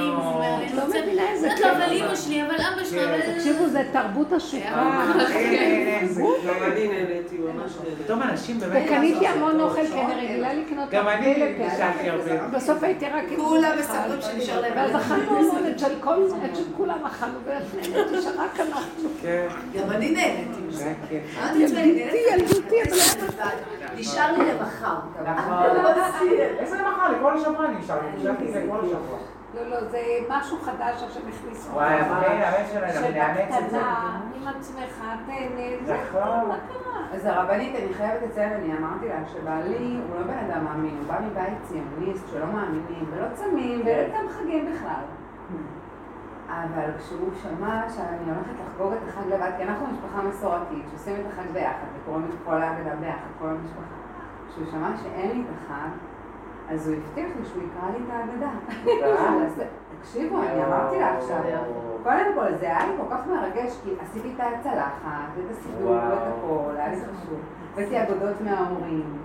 [0.66, 0.82] את לא.
[0.88, 1.76] מבינה איזה אומרת לו, כיף.
[1.76, 3.34] אבל אמא שלי, אבל אבא שלך, אבל...
[3.34, 4.92] תקשיבו, זה תרבות השוקה.
[5.34, 8.02] אין, אין, אין, זה גם אני נהניתי, ממש נהניתי.
[8.04, 8.82] פתאום אנשים באמת...
[8.86, 11.34] וקניתי המון אוכל, כי אני רגילה לקנות גם אני.
[11.58, 12.46] בישלתי הרבה.
[12.48, 13.72] בסוף הייתי רק עם כולם.
[13.78, 14.96] מספרים שנשאר להם ואז.
[14.96, 16.14] אכלנו המון, את של כל,
[16.50, 19.08] את של כולם אכלנו, ונהניתי שרק אנחנו.
[19.22, 20.92] כן, גם אני נהניתי מזה.
[21.66, 23.50] זה היה אמרתי אני ילדותי, אבל
[23.96, 24.96] נשאר לי למחר.
[25.24, 25.62] נכון.
[26.58, 27.12] איזה למחר?
[27.18, 28.06] לכל השבוע אני נשארתי.
[28.16, 29.18] נשארתי לכל השבוע.
[29.54, 31.72] לא, לא, זה משהו חדש עכשיו הכניסו.
[31.72, 33.76] וואי, הבן, הבן שלנו, אנחנו נאמץ את זה.
[33.76, 36.48] שבקטנה, עם עצמך, תהנה, זה נכון.
[36.48, 37.00] מה קרה?
[37.14, 41.06] אז הרבנית, אני חייבת לציין, אני אמרתי לה שבעלי הוא לא בן אדם מאמין, הוא
[41.06, 45.02] בא מבית ציוניסט שלא מאמינים ולא צמים ואין איתם חגים בכלל.
[46.50, 51.26] אבל כשהוא שמע שאני הולכת לחגוג את החג לבד, כי אנחנו משפחה מסורתית, שעושים את
[51.32, 53.94] החג ביחד וקוראים את כל ההגדה ביחד, כל המשפחה.
[54.48, 55.88] כשהוא שמע שאין לי את החג,
[56.70, 58.50] אז הוא הבטיח לי שהוא יקרא לי את ההגדה.
[60.00, 61.36] תקשיבו, אני אמרתי לה עכשיו,
[62.02, 66.18] קודם כל זה היה לי כל כך מרגש, כי עשיתי את הצלחת, ואת הסידור, ואת
[66.18, 67.40] הכל, היה לי חשוב.
[67.72, 69.18] הבאתי אגדות מההורים,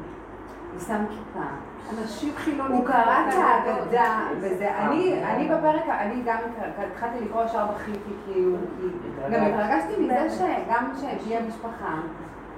[0.87, 1.45] שם כיפה.
[1.93, 2.77] אנשים חילונים.
[2.77, 6.37] הוא קרא את ההגדה, וזה, אני, אני בפרק, אני גם
[6.77, 8.87] התחלתי לקרוא ישר בכיתי, כאילו, כי
[9.31, 11.95] גם התרגשתי מזה שגם שתהיה משפחה,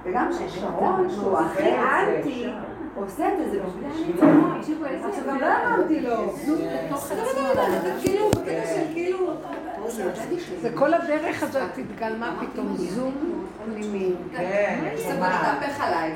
[0.04, 2.50] וגם ששרון, שהוא הכי אנטי,
[2.94, 4.60] עושה את זה, זה בשביל הניצחון,
[5.08, 6.32] עכשיו גם לא אמרתי לו,
[8.00, 9.18] כאילו, בקטע של כאילו,
[10.62, 14.10] זה כל הדרך הזאת התגלמה פתאום זום פנימי.
[14.36, 16.12] כן, זה מתהפך עליי.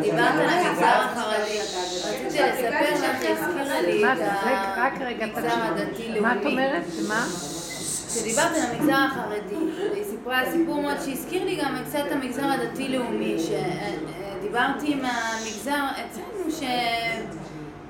[0.00, 1.58] דיברת על המגזר החרדי,
[2.04, 4.18] רציתי לספר לך, היא הזכירה לי מה את
[5.00, 5.62] המגזר.
[5.62, 6.20] הדתי-לאומי.
[6.20, 6.82] מה את אומרת?
[6.96, 7.26] שמה?
[8.08, 13.36] כשדיברת על המגזר החרדי, והיא סיפרה סיפור מאוד שהזכיר לי גם קצת את המגזר הדתי-לאומי,
[13.38, 16.50] שדיברתי עם המגזר אצלנו,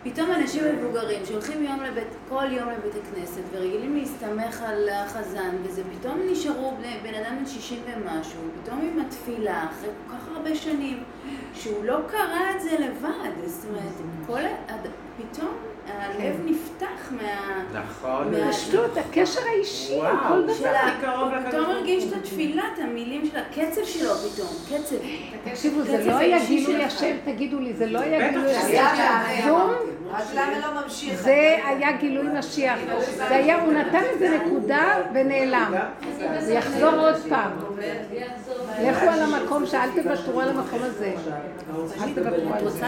[0.04, 5.82] שפתאום אנשים מבוגרים שהולכים יום לבית, כל יום לבית הכנסת ורגילים להסתמך על החזן, וזה
[5.98, 10.54] פתאום נשארו בני- בן אדם בן 60 ומשהו, פתאום עם התפילה, אחרי כל כך הרבה
[10.54, 11.02] שנים,
[11.54, 13.08] שהוא לא קרא את זה לבד,
[13.46, 13.92] זאת אומרת,
[14.26, 14.40] כל,
[15.16, 15.48] פתאום
[15.88, 17.62] הלב נפתח מה...
[17.80, 18.30] נכון.
[18.34, 19.98] מה- פשטות, הקשר האישי,
[20.28, 20.68] כל דבר.
[20.68, 22.12] הכי קרוב הוא לקדוש פתאום הרגיש הוא.
[22.12, 24.96] את התפילה, את המילים של הקצב שלו פתאום, קצב.
[25.44, 26.84] תקשיבו, זה לא היה גילוי.
[26.84, 29.48] השם, תגידו לי, זה לא היה בטח גילוי שזה השם.
[30.16, 31.20] אז למה לא ממשיך?
[31.22, 32.78] זה היה גילוי משיח.
[33.16, 34.84] זה היה, הוא נתן איזה נקודה
[35.14, 35.74] ונעלם.
[36.38, 37.50] זה יחזור עוד פעם.
[38.82, 41.12] לכו על המקום, שאל תוותרו על המקום הזה.
[42.02, 42.86] אל תוותרו על זה.